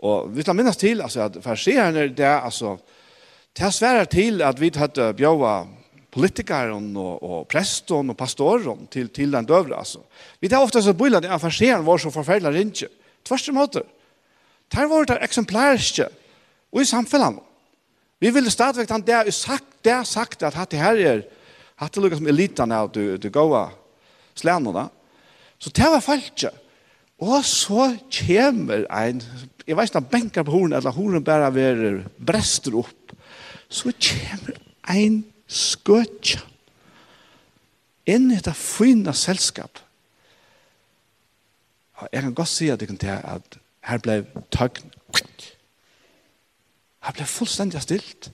Og 0.03 0.27
vi 0.35 0.43
tar 0.43 0.55
minnes 0.57 0.79
til 0.79 1.01
altså, 1.01 1.27
at 1.29 1.37
farsierne 1.43 2.09
det 2.11 2.25
er 2.27 2.43
altså, 2.43 2.75
det 3.55 3.63
er 3.63 3.71
svære 3.71 4.05
til 4.11 4.41
at 4.43 4.59
vi 4.59 4.71
hadde 4.75 5.13
bjóva 5.15 5.63
politikeren 6.13 6.91
og, 6.99 7.23
og 7.23 7.45
presten 7.49 8.11
og 8.11 8.17
pastoren 8.17 8.87
til, 8.91 9.09
til 9.09 9.31
den 9.33 9.47
døvra. 9.47 9.79
Altså. 9.81 10.03
Vi 10.41 10.51
tar 10.51 10.63
ofte 10.63 10.81
så 10.83 10.93
bøyla 10.93 11.21
det 11.23 11.31
at 11.31 11.41
farsierne 11.41 11.85
var 11.85 12.01
så 12.01 12.11
forferdelig 12.13 12.53
rinje. 12.59 12.89
Tvers 13.23 13.47
til 13.47 13.55
måter. 13.55 13.87
Det 14.73 14.89
var 14.89 15.07
det 15.07 15.21
eksemplariske 15.23 16.09
og 16.73 16.81
i 16.81 16.85
samfunnet. 16.89 17.39
Vi 18.19 18.31
ville 18.31 18.51
stadigvæk 18.51 18.89
han 18.89 19.07
der 19.07 19.31
sagt, 19.31 19.65
der 19.85 20.03
sagt 20.03 20.43
at 20.43 20.53
hatt 20.53 20.71
det 20.71 20.79
her 20.79 20.99
er 20.99 21.23
hatt 21.75 21.95
det 21.95 22.03
lukket 22.03 22.19
som 22.19 22.27
elitan 22.27 22.71
av 22.71 22.91
du, 22.91 23.17
du 23.17 23.29
gåa 23.29 23.69
slænene. 24.35 24.87
Så 25.59 25.69
det 25.69 25.89
var 25.91 26.03
falske. 26.03 26.49
Og 27.23 27.45
så 27.45 27.93
kommer 28.11 28.85
en, 28.89 29.21
jeg 29.67 29.77
vet 29.77 29.89
ikke 29.89 30.01
om 30.01 30.09
benker 30.11 30.43
på 30.43 30.51
hornet, 30.51 30.77
eller 30.77 30.91
hornet 30.95 31.23
bare 31.23 31.53
verer 31.55 32.01
brester 32.19 32.75
opp, 32.75 33.13
så 33.69 33.93
kommer 33.95 34.59
en 34.91 35.21
skøtja 35.47 36.41
inn 38.09 38.31
i 38.33 38.41
det 38.43 38.55
fina 38.59 39.13
selskap. 39.15 39.79
Og 42.01 42.09
jeg 42.11 42.25
kan 42.25 42.35
godt 42.35 42.51
si 42.51 42.67
at 42.69 42.81
det 42.81 42.89
kan 42.89 42.99
til 42.99 43.15
at 43.15 43.59
her 43.87 43.99
ble 44.03 44.23
tøgn. 44.51 44.91
Her 47.03 47.15
ble 47.15 47.27
fullstendig 47.27 47.81
stilt. 47.83 48.31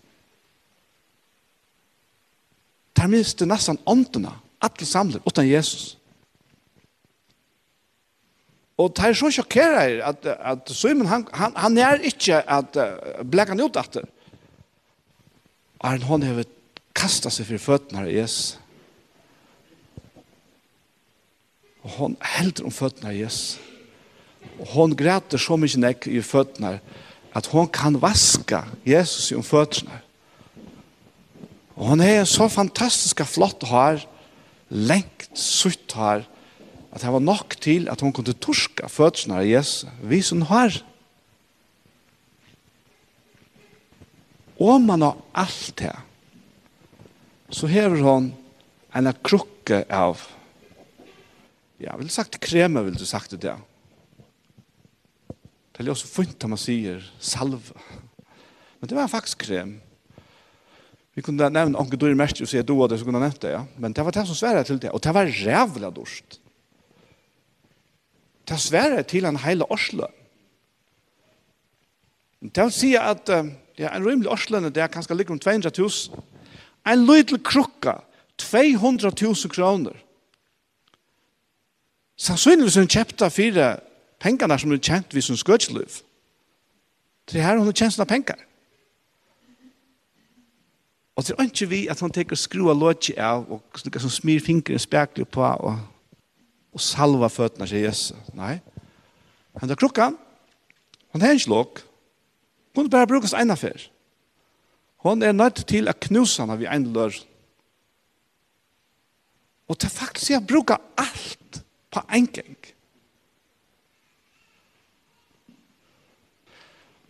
Der 2.97 3.09
miste 3.09 3.45
nesten 3.45 3.79
åndene. 3.85 4.33
Alle 4.61 4.85
samler, 4.85 5.23
utan 5.25 5.47
Jesus. 5.47 5.99
Og 8.79 8.93
det 8.95 9.05
er 9.05 9.13
så 9.17 9.27
sjokkerer 9.31 9.99
at, 10.07 10.23
at 10.23 10.71
Simon, 10.71 11.07
han, 11.07 11.27
han, 11.33 11.55
han 11.55 11.77
er 11.77 11.99
ikke 12.07 12.39
at 12.47 12.77
uh, 12.79 13.25
blekka 13.27 13.51
han 13.51 13.63
ut 13.65 13.79
etter. 13.79 14.05
Og 15.79 15.89
han 16.07 16.23
har 16.23 16.45
kastet 16.95 17.35
seg 17.35 17.47
for 17.49 17.65
føttene 17.65 18.05
av 18.05 18.11
Jesus. 18.11 18.55
Og 21.83 21.91
hon 21.97 22.15
helder 22.37 22.67
om 22.67 22.75
føttene 22.75 23.11
av 23.11 23.17
Jesus. 23.19 23.59
Og 24.59 24.71
hon 24.75 24.95
græter 24.95 25.39
så 25.39 25.57
mye 25.59 25.79
nekk 25.79 26.07
i 26.11 26.21
føttene 26.23 26.77
at 27.35 27.49
hon 27.51 27.67
kan 27.71 27.99
vaska 27.99 28.63
Jesus 28.87 29.31
i 29.31 29.37
om 29.39 29.43
føttene. 29.43 29.99
Og 31.75 31.91
hon 31.91 32.03
er 32.03 32.23
så 32.27 32.47
fantastisk 32.51 33.23
flott 33.27 33.63
hår. 33.67 34.03
Og 34.03 34.18
lengt 34.69 35.29
sutt 35.37 35.95
her, 35.97 36.25
at 36.89 37.01
det 37.03 37.11
var 37.13 37.21
nok 37.21 37.55
til 37.61 37.89
at 37.89 38.01
hun 38.01 38.13
kunne 38.13 38.33
torska 38.33 38.89
fødselen 38.89 39.37
av 39.37 39.45
Jesus, 39.45 39.89
vi 40.01 40.21
som 40.25 40.41
har. 40.49 40.79
Og 44.59 44.81
man 44.83 45.05
har 45.05 45.19
alt 45.37 45.71
det, 45.79 45.95
så 47.49 47.69
hever 47.69 48.03
hun 48.03 48.33
en 48.95 49.09
krukke 49.23 49.83
av, 49.93 50.21
ja, 51.79 51.95
vil 51.97 52.09
sagt 52.11 52.39
kreme, 52.43 52.83
vil 52.85 52.97
du 52.99 53.05
sagt 53.07 53.37
det, 53.37 53.55
det 55.79 55.85
er 55.85 55.93
også 55.93 56.09
fint 56.11 56.43
at 56.43 56.51
man 56.51 56.59
sier 56.59 57.05
salve, 57.23 57.77
men 58.79 58.89
det 58.91 58.97
var 58.97 59.11
faktisk 59.11 59.45
krem. 59.45 59.77
Vi 61.13 61.21
kunde 61.21 61.49
nämna 61.49 61.79
onke 61.79 61.97
Gud 61.97 62.17
mest 62.17 62.41
och 62.41 62.49
säga 62.49 62.63
då 62.63 62.87
det 62.87 62.97
så 62.97 63.03
kunde 63.03 63.19
nämnt 63.19 63.41
det, 63.41 63.51
ja. 63.51 63.65
Men 63.77 63.93
det 63.93 64.03
var 64.03 64.11
det 64.11 64.25
som 64.25 64.35
svärade 64.35 64.63
till 64.63 64.79
det. 64.79 64.89
Och 64.89 64.99
det 64.99 65.11
var 65.11 65.25
rävla 65.25 65.91
dorst. 65.91 66.39
Det 68.43 68.53
var 68.53 68.57
svärade 68.57 69.03
till 69.03 69.25
en 69.25 69.37
hela 69.37 69.65
Oslo. 69.65 70.07
Det 72.39 72.63
vill 72.63 72.71
säga 72.71 73.01
att 73.01 73.29
ja, 73.75 73.89
en 73.89 74.05
rymlig 74.05 74.31
orslene, 74.31 74.69
det 74.69 74.81
är 74.81 74.87
kanske 74.87 75.13
ligger 75.13 75.31
om 75.31 75.39
200 75.39 75.71
000. 75.77 75.89
En 76.83 77.05
liten 77.05 77.39
krukka, 77.39 78.01
200 78.35 79.11
000 79.21 79.35
kronor. 79.35 79.97
Sannsynligvis 82.19 82.75
hun 82.75 82.87
kjøpte 82.87 83.29
fire 83.31 83.67
pengarna 84.19 84.57
som 84.59 84.73
hun 84.73 84.81
kjent 84.83 85.13
vid 85.15 85.27
hun 85.27 85.39
skøtsliv. 85.39 86.01
Det 87.31 87.43
her 87.43 87.57
hun 87.57 87.73
kjent 87.73 87.93
sine 87.93 88.05
penger. 88.05 88.35
Og 91.19 91.25
det 91.27 91.33
er 91.35 91.49
ikke 91.49 91.65
vi 91.67 91.79
at 91.91 91.99
han 91.99 92.13
teker 92.15 92.37
skrua 92.39 92.71
låtje 92.71 93.17
av, 93.19 93.41
og 93.51 93.75
slik 93.75 93.97
som 93.99 94.11
smir 94.13 94.39
fingeren 94.39 94.79
spekler 94.79 95.27
på, 95.27 95.43
og, 95.43 95.81
og 96.71 96.79
salva 96.79 97.27
føttene 97.27 97.67
til 97.67 97.83
Jesus. 97.83 98.15
Nei. 98.39 98.53
Han 99.59 99.67
tar 99.67 99.79
krukka, 99.81 100.05
han 101.11 101.25
har 101.25 101.35
ikke 101.35 101.51
låk, 101.51 101.81
hun 102.77 102.87
bare 102.87 103.09
brukes 103.11 103.33
en 103.35 103.51
affær. 103.51 103.89
Hun 105.03 105.23
er 105.23 105.35
nødt 105.35 105.65
til 105.67 105.91
å 105.91 105.97
knuse 106.07 106.39
henne 106.39 106.55
ved 106.61 106.71
en 106.71 106.87
lør. 106.95 107.19
Og 109.67 109.75
til 109.75 109.91
faktisk 109.91 110.31
jeg 110.31 110.47
bruker 110.47 110.79
alt 110.95 111.59
på 111.91 112.05
en 112.15 112.31
gang. 112.31 112.55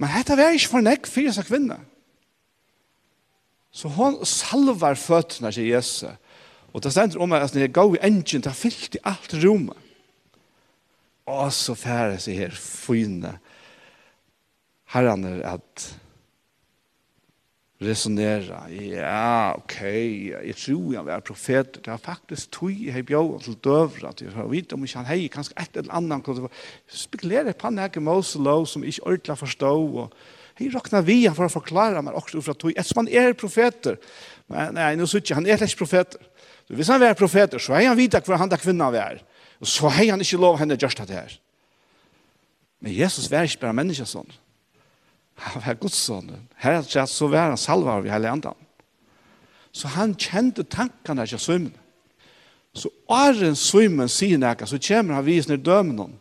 Men 0.02 0.17
dette 0.17 0.39
var 0.39 0.58
ikke 0.58 0.74
for 0.74 0.89
nekk 0.89 1.13
for 1.13 1.30
jeg 1.30 1.38
sa 1.38 1.45
kvinner. 1.45 1.86
Så 3.80 3.88
hon 3.96 4.18
salvar 4.26 4.98
fötterna 5.00 5.52
til 5.56 5.70
Jesus. 5.72 6.12
Og 6.74 6.84
det 6.84 6.92
stender 6.92 7.22
om 7.24 7.32
at 7.34 7.54
når 7.56 7.63
jeg 7.63 7.74
går 7.74 7.96
i 7.96 8.02
engine, 8.10 8.44
det 8.44 8.56
fyllt 8.56 8.98
i 8.98 9.06
alt 9.08 9.36
rommet. 9.39 9.78
Og 11.30 11.54
så 11.54 11.76
færre 11.78 12.18
seg 12.20 12.42
her 12.42 12.56
fine 12.58 13.38
herrene 14.89 15.38
at 15.46 15.86
resonera. 17.80 18.65
Ja, 18.74 19.54
ok, 19.56 19.78
jeg 19.86 20.56
tror 20.60 20.98
han 20.98 21.08
var 21.08 21.24
profet. 21.24 21.80
Det 21.80 21.94
var 21.94 22.02
faktisk 22.04 22.52
tog 22.58 22.74
jeg 22.74 22.98
hei 22.98 23.06
bjøven 23.08 23.46
til 23.46 23.56
døvra. 23.63 24.12
Jeg 24.20 24.36
har 24.36 24.50
vidt 24.52 24.74
om 24.76 24.84
ikke 24.84 25.00
han 25.00 25.08
hei, 25.08 25.30
kanskje 25.32 25.56
et 25.62 25.80
eller 25.80 25.96
annet. 26.02 26.52
Spekulerer 26.92 27.56
på 27.56 27.70
han 27.70 27.80
her 27.80 28.02
med 28.02 28.36
lov 28.44 28.68
som 28.68 28.84
ikke 28.84 29.08
ordentlig 29.08 29.38
forstå. 29.38 29.72
Og 30.04 30.12
Jeg 30.60 30.74
råkner 30.74 31.06
vi 31.08 31.22
han 31.24 31.36
for 31.38 31.48
å 31.48 31.54
forklare 31.54 32.02
meg 32.04 32.17
også 32.19 32.41
fra 32.43 32.56
tog. 32.58 32.74
Ettersom 32.74 33.06
han 33.06 33.13
er 33.15 33.38
profeter. 33.39 33.95
Men 34.52 34.76
nei, 34.76 34.91
nå 35.00 35.08
sier 35.08 35.38
han 35.38 35.48
er 35.48 35.62
ikke 35.63 35.86
profeter. 35.86 36.22
Så 36.67 36.76
hvis 36.78 36.91
han 36.91 37.04
er 37.04 37.17
profeter, 37.17 37.62
så 37.63 37.78
er 37.78 37.88
han 37.88 37.98
vidt 37.98 38.17
hvor 38.26 38.38
han 38.38 38.52
da 38.52 38.60
kvinna 38.60 38.91
er. 38.91 39.22
Og 39.63 39.67
så 39.67 39.88
er 39.89 40.12
han 40.12 40.22
ikke 40.24 40.39
lov 40.41 40.60
henne 40.60 40.78
gjørst 40.80 41.06
det 41.08 41.15
her. 41.15 41.36
Men 42.80 42.95
Jesus 42.95 43.28
var 43.32 43.48
ikke 43.48 43.65
bare 43.65 43.76
menneske 43.76 44.08
sånn. 44.08 44.30
Han 45.39 45.63
var 45.63 45.80
Guds 45.80 46.00
sånn. 46.00 46.32
Her 46.60 46.80
er 46.80 46.88
det 46.88 47.06
så 47.12 47.28
var 47.32 47.52
han 47.52 47.60
salva 47.60 47.98
av 48.00 48.08
hele 48.08 48.32
andan. 48.32 48.58
Så 49.72 49.91
han 49.95 50.15
kjente 50.19 50.65
tankene 50.67 51.28
til 51.30 51.39
svimmen. 51.39 51.76
Så 52.76 52.91
åren 53.10 53.56
svimmen 53.58 54.10
sier 54.12 54.39
nekka, 54.39 54.67
så 54.67 54.80
kommer 54.82 55.17
han 55.17 55.26
visner 55.26 55.58
dømen 55.58 56.13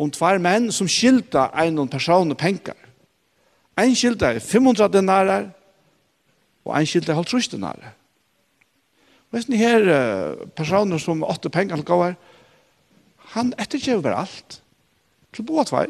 om 0.00 0.12
tvær 0.14 0.40
menn 0.40 0.70
som 0.72 0.88
skilta 0.88 1.50
en 1.60 1.88
person 1.92 2.32
og 2.32 2.38
penger. 2.40 2.78
En 3.80 3.96
skilta 3.96 4.34
er 4.34 4.42
500 4.44 4.92
denarer, 4.92 5.48
og 6.66 6.74
en 6.76 6.88
skilta 6.88 7.14
er 7.14 7.20
50 7.22 7.48
denarer. 7.54 7.94
Hvis 9.30 9.46
ni 9.48 9.60
her 9.60 9.86
personer 10.58 10.98
som 10.98 11.22
åtte 11.22 11.50
penger 11.50 11.78
til 11.78 11.86
gavar, 11.86 12.16
han 13.34 13.54
etterkjever 13.62 14.02
bare 14.02 14.24
alt. 14.26 14.58
Til 15.30 15.46
boa 15.46 15.62
tvei. 15.64 15.86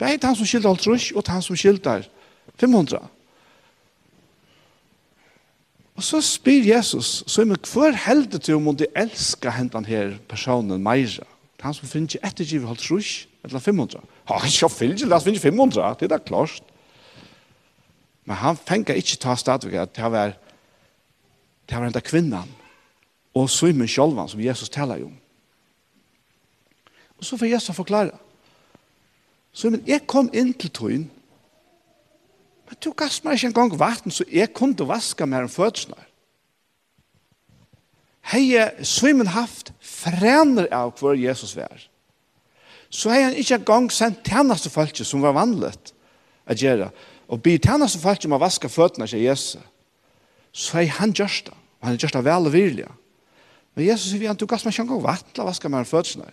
Det 0.00 0.08
er 0.08 0.26
han 0.26 0.36
som 0.36 0.48
skiltar 0.48 0.72
alt 0.72 0.82
trus, 0.82 1.10
og 1.14 1.28
han 1.28 1.42
som 1.44 1.56
skiltar 1.56 2.06
500. 2.58 2.98
Og 6.00 6.04
så 6.04 6.22
spyr 6.24 6.64
Jesus, 6.64 7.22
så 7.28 7.42
er 7.42 7.52
hver 7.52 7.96
helde 8.06 8.38
til 8.38 8.56
om 8.56 8.72
de 8.76 8.88
elsker 8.96 9.52
hentan 9.52 9.84
her 9.84 10.16
personen 10.28 10.82
meira. 10.82 11.26
Han 11.60 11.74
som 11.76 11.88
finner 11.88 12.08
ikke 12.08 12.26
etterkjever 12.26 12.72
alt 12.72 12.80
trus, 12.80 13.28
eller 13.44 13.60
500. 13.60 14.00
Ha, 14.30 14.38
jeg 14.48 14.70
finner 14.72 14.96
ikke, 14.96 15.10
la 15.10 15.18
oss 15.20 15.28
finne 15.28 15.42
500, 15.42 15.96
det 16.00 16.08
er 16.08 16.14
da 16.14 16.18
klart. 16.24 16.69
Men 18.30 18.38
han 18.38 18.58
fengar 18.58 18.94
ikkje 18.94 19.18
ta 19.18 19.34
stadvig 19.34 19.74
at 19.80 19.90
det 19.96 20.06
var 20.06 20.36
det 21.66 21.78
var 21.78 21.86
enda 21.86 22.02
kvinnan 22.02 22.50
og 23.34 23.50
svimmen 23.50 23.90
sjolvan 23.90 24.28
som 24.30 24.42
Jesus 24.42 24.70
talar 24.70 25.02
om. 25.02 25.14
Og 27.18 27.26
så 27.26 27.36
får 27.38 27.50
Jesus 27.50 27.76
forklare. 27.76 28.14
Svimmen, 29.52 29.82
jeg 29.86 30.06
kom 30.06 30.30
inn 30.34 30.54
til 30.54 30.70
tøyen 30.70 31.08
men 32.70 32.78
du 32.78 32.92
gass 32.94 33.18
meg 33.26 33.34
ikke 33.34 33.48
en 33.48 33.54
gang 33.56 33.72
vatten 33.74 34.14
så 34.14 34.22
jeg 34.30 34.52
kunne 34.54 34.86
vaska 34.86 35.26
meg 35.26 35.42
en 35.42 35.50
fødsnar. 35.50 36.04
Hei, 38.30 38.44
svimmen 38.86 39.32
haft 39.34 39.72
frener 39.82 40.68
av 40.70 40.92
hvor 41.00 41.18
Jesus 41.18 41.56
var. 41.58 41.82
Så 42.86 43.10
hei 43.10 43.24
han 43.24 43.34
ikke 43.34 43.58
en 43.58 43.66
gang 43.66 43.88
sendt 43.90 44.22
tjeneste 44.22 44.70
folk 44.70 44.94
som 45.02 45.24
var 45.24 45.34
vanligt 45.34 45.90
å 46.46 46.54
gjøre 46.54 46.92
og 47.30 47.42
byr 47.42 47.60
tjeneste 47.62 48.00
folk 48.02 48.24
om 48.26 48.34
å 48.34 48.42
vaske 48.42 48.68
føttene 48.70 49.06
til 49.10 49.22
Jesus, 49.22 49.60
så 50.50 50.80
er 50.80 50.96
han 50.98 51.14
gjørst 51.14 51.50
det. 51.50 51.56
Og 51.80 51.88
han 51.88 51.98
gjørst 52.00 52.16
det 52.18 52.24
vel 52.26 52.48
og 52.48 52.52
virkelig. 52.52 52.88
Men 53.76 53.86
Jesus 53.86 54.10
sier, 54.10 54.34
du 54.34 54.48
gass 54.50 54.64
meg 54.66 54.74
ikke 54.74 54.82
engang 54.88 55.04
vatt 55.04 55.28
til 55.30 55.44
å 55.44 55.46
vaske 55.46 55.70
meg 55.70 55.86
føttene. 55.88 56.32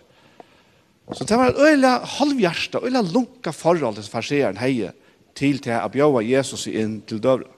Så 1.14 1.24
det 1.24 1.38
var 1.40 1.52
et 1.52 1.60
øyla 1.70 1.92
halvhjersta, 2.18 2.82
øyla 2.84 3.00
lunka 3.06 3.54
forhold 3.54 3.96
til 3.96 4.10
farseeren 4.10 4.58
heie 4.60 4.90
til 5.38 5.62
til 5.62 5.78
å 5.78 5.88
bjøve 5.92 6.24
Jesus 6.26 6.66
inn 6.66 6.98
til 7.06 7.22
døvra. 7.22 7.54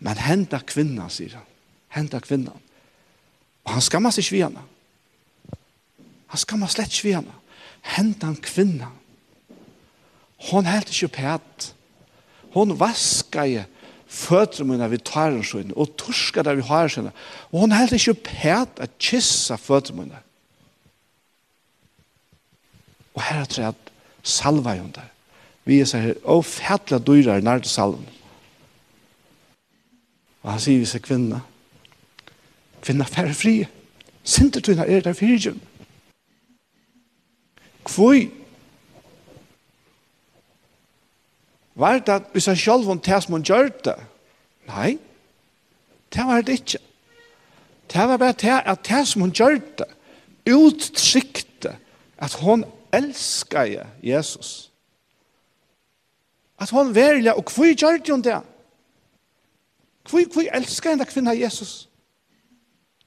Men 0.00 0.16
henda 0.16 0.62
kvinna, 0.64 1.10
sier 1.12 1.36
han. 1.36 1.46
Henda 1.92 2.22
kvinna. 2.24 2.54
Og 3.66 3.74
han 3.74 3.84
skammer 3.84 4.14
seg 4.16 4.24
svina. 4.24 4.64
Han 6.32 6.40
skammer 6.40 6.72
slett 6.72 6.96
svina. 6.96 7.36
Henda 7.84 8.30
henne. 8.30 8.32
Han 8.32 8.40
kvinna 8.40 8.88
Hon 10.48 10.66
helt 10.66 10.88
ikke 10.88 11.08
pæt. 11.08 11.74
Hon 12.54 12.78
vaska 12.80 13.44
i 13.44 13.60
føtter 14.10 14.64
mine 14.64 14.90
ved 14.90 15.04
tæren 15.06 15.44
sin, 15.44 15.72
og 15.76 15.92
torska 15.96 16.42
der 16.42 16.54
vi 16.58 16.62
har 16.66 16.88
sin. 16.88 17.10
Og 17.52 17.60
hon 17.60 17.72
helt 17.72 17.92
ikke 17.92 18.14
pæt 18.14 18.80
at 18.82 18.98
kissa 18.98 19.54
føtter 19.54 19.94
mine. 19.94 20.18
Og 23.14 23.22
her 23.22 23.40
er 23.40 23.44
det 23.44 23.64
at 23.64 23.92
salva 24.22 24.78
hun 24.78 24.90
der. 24.94 25.06
Vi 25.64 25.80
er 25.80 25.84
så 25.84 25.98
her, 25.98 26.14
og 26.24 26.44
fætla 26.44 26.98
dyrer 26.98 27.36
i 27.36 27.60
til 27.60 27.70
salven. 27.70 28.08
Og 30.42 30.52
han 30.52 30.60
sier 30.60 30.78
vi 30.78 30.88
seg 30.88 31.02
kvinna. 31.04 31.40
Kvinna 32.82 33.04
færre 33.04 33.34
frie. 33.34 33.68
Sintertuna 34.24 34.86
er 34.88 35.00
der 35.00 35.12
fyrtjum. 35.12 35.60
Kvoi 37.84 38.30
Var 41.80 41.98
det 41.98 42.12
at 42.12 42.22
hvis 42.32 42.46
han 42.46 42.56
selv 42.56 42.90
om 42.90 42.98
det 43.00 43.22
som 43.22 43.32
han 43.32 43.44
gjør 43.46 43.68
det? 43.84 43.96
Nei, 44.68 44.98
det 46.12 46.26
var 46.28 46.42
det 46.44 46.58
ikke. 46.60 46.78
Det 47.92 48.08
var 48.08 48.16
bare 48.20 48.32
det 48.32 48.58
at 48.68 48.82
det 48.88 49.06
som 49.08 49.22
hun 49.24 49.32
gjør 49.32 49.56
det, 49.78 49.86
uttrykte 50.50 51.76
at 52.18 52.34
hun 52.42 52.64
elsker 52.92 53.86
Jesus. 54.02 54.70
At 56.60 56.70
hun 56.70 56.94
verlig, 56.94 57.34
og 57.34 57.48
hvor 57.54 57.72
gjør 57.72 57.96
det 57.96 58.12
hun 58.12 58.22
det? 58.22 58.40
Hvor, 60.10 60.32
hvor 60.32 60.52
elsker 60.52 60.90
henne 60.90 61.08
kvinna 61.08 61.32
Jesus? 61.32 61.88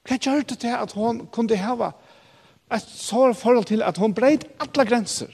Hva 0.02 0.18
gjør 0.18 0.42
det 0.42 0.58
til 0.58 0.74
at 0.74 0.92
hun 0.92 1.26
kunne 1.32 1.56
hava 1.56 1.92
et 2.74 2.82
sår 2.82 3.32
forhold 3.32 3.64
til 3.70 3.82
at 3.82 3.98
hun 3.98 4.14
breit 4.14 4.44
alle 4.60 4.88
grenser? 4.88 5.30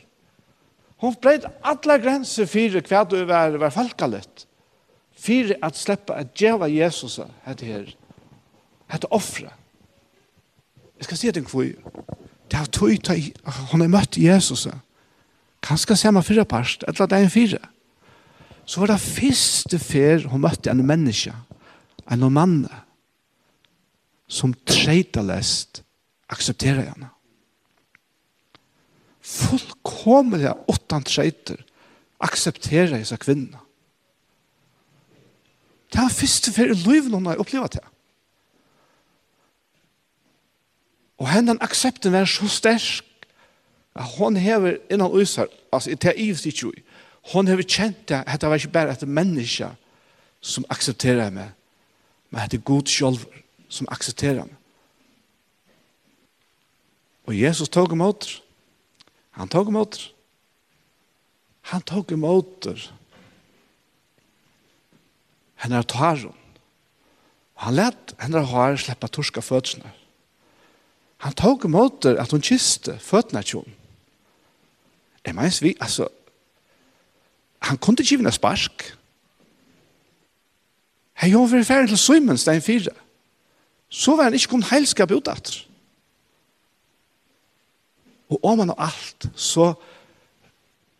Hon 1.00 1.16
breit 1.16 1.46
alla 1.64 1.96
grenser 2.00 2.48
fyrir 2.48 2.84
hva 2.84 3.04
du 3.08 3.16
var, 3.28 3.56
var 3.56 3.72
falkalett. 3.72 4.44
Fyrir 5.16 5.56
at 5.64 5.76
sleppa 5.76 6.18
at 6.20 6.34
djeva 6.36 6.68
Jesus 6.68 7.18
hette 7.46 7.68
her. 7.68 7.88
Hette 8.90 9.08
offre. 9.12 9.48
Jeg 10.98 11.08
skal 11.08 11.16
si 11.16 11.32
det 11.32 11.44
en. 11.44 11.74
Det 12.50 12.58
er 12.58 12.68
tog 12.72 12.96
ta 13.04 13.16
hon 13.70 13.84
er 13.84 13.92
møtt 13.92 14.18
Jesus. 14.20 14.66
Kanskje 15.64 15.96
se 15.96 16.12
meg 16.12 16.24
fyra 16.26 16.44
parst, 16.44 16.84
eller 16.88 17.06
det 17.06 17.18
er 17.18 17.24
en 17.24 17.32
fyra. 17.32 17.60
Så 18.64 18.80
var 18.80 18.92
det 18.92 19.00
første 19.00 19.78
fyr 19.78 20.28
hon 20.28 20.42
møtte 20.44 20.70
en 20.70 20.84
menneske, 20.86 21.32
en 22.10 22.26
mann, 22.32 22.66
som 24.28 24.52
treita 24.66 25.22
lest 25.24 25.82
aksepterer 26.30 26.92
henne 26.92 27.10
fullkomliga 29.30 30.56
åttan 30.66 31.04
treiter 31.06 31.64
acceptera 32.20 32.98
dessa 32.98 33.16
kvinna. 33.16 33.58
Det 35.90 35.98
var 35.98 36.02
här 36.02 36.08
första 36.08 36.62
i 36.62 36.74
livet 36.74 37.12
hun 37.12 37.26
har 37.26 37.36
upplevt 37.36 37.72
det. 37.72 37.84
Og 41.18 41.28
henne 41.28 41.56
aksepten 41.60 42.12
var 42.12 42.24
så 42.24 42.48
sterk 42.48 43.04
at 43.94 44.04
hon 44.16 44.36
hever 44.36 44.78
innan 44.90 45.12
usar, 45.12 45.48
i 45.86 45.94
det 45.94 46.04
är 46.04 46.18
ivs 46.18 46.46
i 46.46 46.50
tjoj, 46.50 46.82
hon 47.32 47.46
hever 47.46 47.62
kjent 47.62 48.08
det 48.08 48.24
at 48.26 48.40
det 48.40 48.48
var 48.48 48.56
ikke 48.56 48.72
bare 48.72 48.92
et 48.92 49.08
menneske 49.08 49.68
som 50.40 50.64
aksepterer 50.70 51.30
meg, 51.30 51.50
men 52.30 52.40
att 52.40 52.50
det 52.50 52.58
er 52.58 52.62
god 52.62 52.86
selv 52.86 53.26
som 53.68 53.88
aksepterer 53.90 54.44
meg. 54.44 54.56
Og 57.26 57.40
Jesus 57.40 57.68
tog 57.68 57.92
emot 57.92 58.20
det 58.20 58.49
Han 59.30 59.48
tog 59.48 59.68
emot. 59.68 60.14
Han 61.60 61.82
tog 61.82 62.12
emot. 62.12 62.66
Han 65.54 65.72
er 65.72 65.82
tåren. 65.82 66.34
Han 67.54 67.74
lät 67.74 68.14
henne 68.18 68.40
har 68.40 68.76
släppa 68.76 69.08
torska 69.08 69.40
fødsene. 69.40 69.92
Han 71.20 71.32
tog 71.32 71.64
emot 71.64 72.04
at 72.04 72.30
hun 72.30 72.40
kiste 72.40 72.98
fötterna 72.98 73.42
til 73.42 73.60
hon. 73.60 73.74
Jeg 75.26 75.34
mener 75.34 75.58
vi, 75.60 75.76
altså, 75.80 76.08
han 77.58 77.78
kunne 77.78 78.00
ikke 78.00 78.16
vinne 78.16 78.32
spark. 78.32 78.96
Han 81.12 81.30
gjorde 81.30 81.64
ferdig 81.64 81.88
til 81.88 81.98
Simon, 81.98 82.38
stein 82.38 82.62
fire. 82.62 82.94
Så 83.88 84.16
var 84.16 84.22
han 84.24 84.34
ikke 84.34 84.48
kun 84.48 84.62
heilskap 84.62 85.10
utåt. 85.10 85.68
Og 88.30 88.38
om 88.46 88.62
han 88.62 88.72
og 88.72 88.82
alt, 88.86 89.26
så 89.34 89.72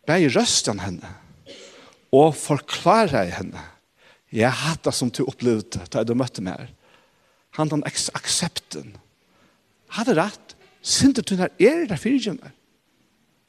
blei 0.07 0.25
røsten 0.27 0.81
henne, 0.83 1.07
og 2.11 2.35
forklarer 2.35 3.23
jeg 3.23 3.37
henne. 3.37 3.63
Jeg 4.31 4.51
hatt 4.51 4.83
det 4.87 4.93
som 4.95 5.11
du 5.11 5.23
opplevde 5.27 5.83
da 5.91 6.03
du 6.07 6.13
møtte 6.15 6.43
meg. 6.43 6.71
Han 7.59 7.71
den 7.71 7.83
aksepten. 7.87 8.95
Hadde 9.91 10.15
rett, 10.15 10.55
synder 10.81 11.23
du 11.23 11.35
når 11.35 11.51
er 11.59 11.85
det 11.89 11.99
fyrtjømmer. 11.99 12.53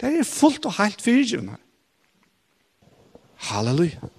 Det 0.03 0.11
er 0.11 0.27
fullt 0.27 0.67
og 0.67 0.75
helt 0.81 1.03
fyrtjømmer. 1.03 1.59
Halleluja. 3.51 4.11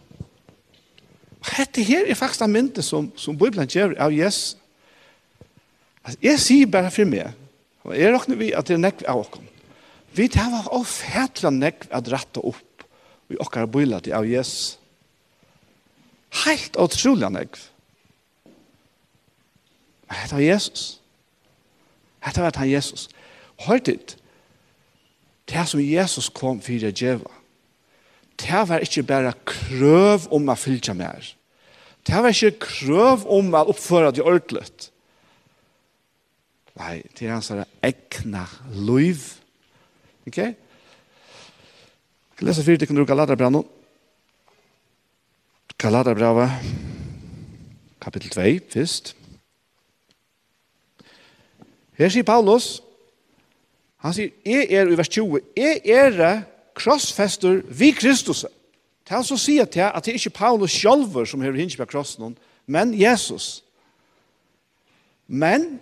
Hette 1.54 1.84
her 1.84 2.08
er 2.08 2.16
faktisk 2.16 2.46
en 2.46 2.56
mynte 2.56 2.82
som, 2.82 3.12
som 3.20 3.36
Bibelen 3.38 3.68
gjør 3.68 3.98
av 4.00 4.14
Jesus. 4.16 4.58
Jeg 6.24 6.40
sier 6.40 6.68
bare 6.68 6.92
for 6.92 7.08
meg, 7.08 7.32
og 7.84 7.96
jeg 7.96 8.12
råkner 8.12 8.40
vi 8.40 8.50
at 8.56 8.68
det 8.68 8.76
er 8.76 8.82
nekve 8.84 9.08
av 9.12 9.22
åkken. 9.24 9.46
Vi 10.14 10.28
tar 10.30 10.70
ofætla 10.74 11.50
nekv 11.50 11.90
at 11.90 12.10
ratta 12.12 12.42
opp 12.46 12.86
i 13.34 13.38
okkar 13.42 13.70
bøyla 13.72 14.00
til 14.04 14.14
av 14.14 14.28
Jesus. 14.30 14.78
Helt 16.44 16.78
utrolig 16.78 17.30
nekv. 17.34 17.62
Hette 20.14 20.36
var 20.36 20.44
Jesus. 20.46 20.84
Hette 22.24 22.42
var 22.42 22.58
han 22.58 22.70
Jesus. 22.70 23.08
Høytid, 23.66 24.16
det 25.50 25.66
som 25.70 25.82
Jesus 25.82 26.30
kom 26.30 26.62
for 26.64 26.86
å 26.86 26.94
djeva, 26.94 27.32
det 28.40 28.64
var 28.70 28.84
ikke 28.84 29.06
bare 29.08 29.34
krøv 29.46 30.28
om 30.34 30.50
å 30.50 30.58
fylle 30.58 30.96
mer. 30.98 31.26
Det 32.04 32.20
var 32.20 32.34
ikke 32.34 32.66
krøv 32.66 33.28
om 33.32 33.54
å 33.56 33.68
oppføre 33.72 34.12
det 34.16 34.26
ordentlig. 34.26 34.66
Nei, 36.80 37.04
det 37.14 37.28
er 37.28 37.36
hans 37.36 37.52
egna 37.86 38.48
liv. 38.74 39.43
Ok? 40.28 40.38
Jeg 40.38 40.56
leser 42.48 42.64
fyrt, 42.64 42.82
jeg 42.82 42.88
kan 42.88 42.98
bruke 42.98 43.12
Galaterbra 43.12 43.50
nå. 43.52 43.64
Galaterbra, 45.78 46.48
kapittel 48.02 48.30
2, 48.32 48.42
først. 48.74 49.16
Her 52.00 52.10
sier 52.10 52.26
Paulus, 52.26 52.80
han 54.02 54.16
sier, 54.16 54.32
jeg 54.46 54.72
er 54.72 54.90
i 54.90 54.98
vers 54.98 55.12
20, 55.12 55.44
jeg 55.60 55.82
er 55.86 56.42
krossfester 56.76 57.62
vi 57.70 57.92
Kristus. 57.92 58.46
Det 59.04 59.12
er 59.12 59.20
altså 59.20 59.36
å 59.38 59.44
si 59.44 59.60
at 59.62 59.76
det 59.76 59.84
er 59.84 60.16
ikke 60.16 60.34
Paulus 60.40 60.74
selv 60.74 61.20
som 61.28 61.44
har 61.44 61.54
på 61.54 61.86
krossen, 61.86 62.38
men 62.66 62.94
Jesus. 62.96 63.64
Men, 65.28 65.80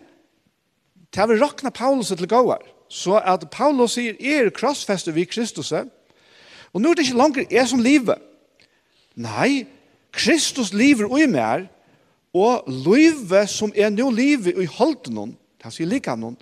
det 1.13 1.21
er 1.21 1.27
vi 1.29 1.39
råkna 1.39 1.69
Paulus 1.69 2.09
til 2.09 2.27
gåar. 2.27 2.65
Så 2.91 3.15
at 3.23 3.45
Paulus 3.53 3.95
sier, 3.95 4.17
er 4.19 4.51
krossfester 4.51 5.15
vi 5.15 5.23
Kristus. 5.29 5.71
Og 5.71 6.81
nå 6.81 6.91
er 6.91 6.99
det 6.99 7.07
ikke 7.07 7.19
langer 7.19 7.45
jeg 7.47 7.69
som 7.71 7.83
livet. 7.83 8.19
Nei, 9.15 9.63
Kristus 10.11 10.73
lever 10.75 11.07
og 11.07 11.21
i 11.23 11.27
mer, 11.31 11.69
og 12.35 12.67
livet 12.67 13.49
som 13.51 13.71
er 13.75 13.91
nå 13.91 14.09
livet 14.11 14.59
i 14.59 14.67
holden 14.67 15.15
noen, 15.15 15.33
han 15.63 15.73
sier 15.73 15.87
like 15.87 16.13
noen, 16.15 16.37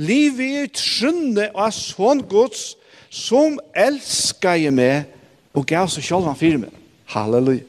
livet 0.00 0.62
er 0.62 0.70
trunne 0.72 1.48
av 1.52 1.72
sånn 1.76 2.22
gods 2.28 2.70
som 3.12 3.58
elsker 3.76 4.60
jeg 4.64 4.74
meg 4.74 5.08
og 5.56 5.66
gav 5.68 5.88
seg 5.92 6.04
selv 6.04 6.28
han 6.28 6.38
fire 6.38 6.62
meg. 6.64 6.72
Halleluja. 7.12 7.64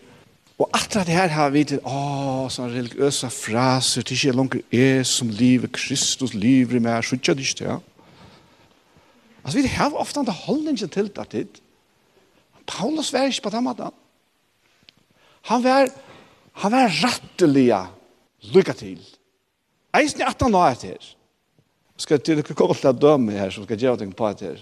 Og 0.60 0.68
atra 0.76 1.06
det 1.08 1.16
her 1.16 1.32
har 1.32 1.54
vi 1.56 1.62
til, 1.64 1.80
åh, 1.88 2.50
sånne 2.52 2.74
religiøse 2.74 3.30
fraser, 3.32 4.04
det 4.04 4.12
er 4.12 4.18
ikke 4.18 4.36
langer 4.36 4.64
jeg 4.76 5.06
som 5.08 5.30
livet, 5.32 5.72
Kristus 5.72 6.34
lever 6.36 6.76
i 6.76 6.82
meg, 6.84 7.00
så 7.08 7.16
ikke 7.16 7.36
det 7.40 7.48
ikke, 7.48 7.70
ja. 7.70 7.78
Altså, 9.50 9.64
vi 9.64 9.72
har 9.74 9.96
ofte 9.98 10.22
en 10.22 10.30
holdning 10.30 10.78
til 10.78 11.08
det 11.10 11.24
tid. 11.32 11.62
Paulus 12.70 13.08
var 13.14 13.26
ikke 13.26 13.48
på 13.48 13.50
den 13.50 13.64
måten. 13.66 13.96
Han 15.50 15.64
var, 15.64 15.88
han 16.54 16.72
var 16.72 16.92
rettelig 17.02 17.72
lykke 18.54 18.74
til. 18.78 19.00
Eisen 19.98 20.22
er 20.22 20.30
at 20.30 20.44
han 20.46 20.54
var 20.54 20.76
etter. 20.76 21.02
Skal 21.98 22.22
til 22.22 22.38
dere 22.38 22.54
komme 22.54 22.76
til 22.78 22.92
å 22.92 22.94
døme 22.94 23.34
her, 23.34 23.50
som 23.50 23.66
skal 23.66 23.80
gjøre 23.82 24.04
ting 24.04 24.12
på 24.14 24.28
etter. 24.30 24.60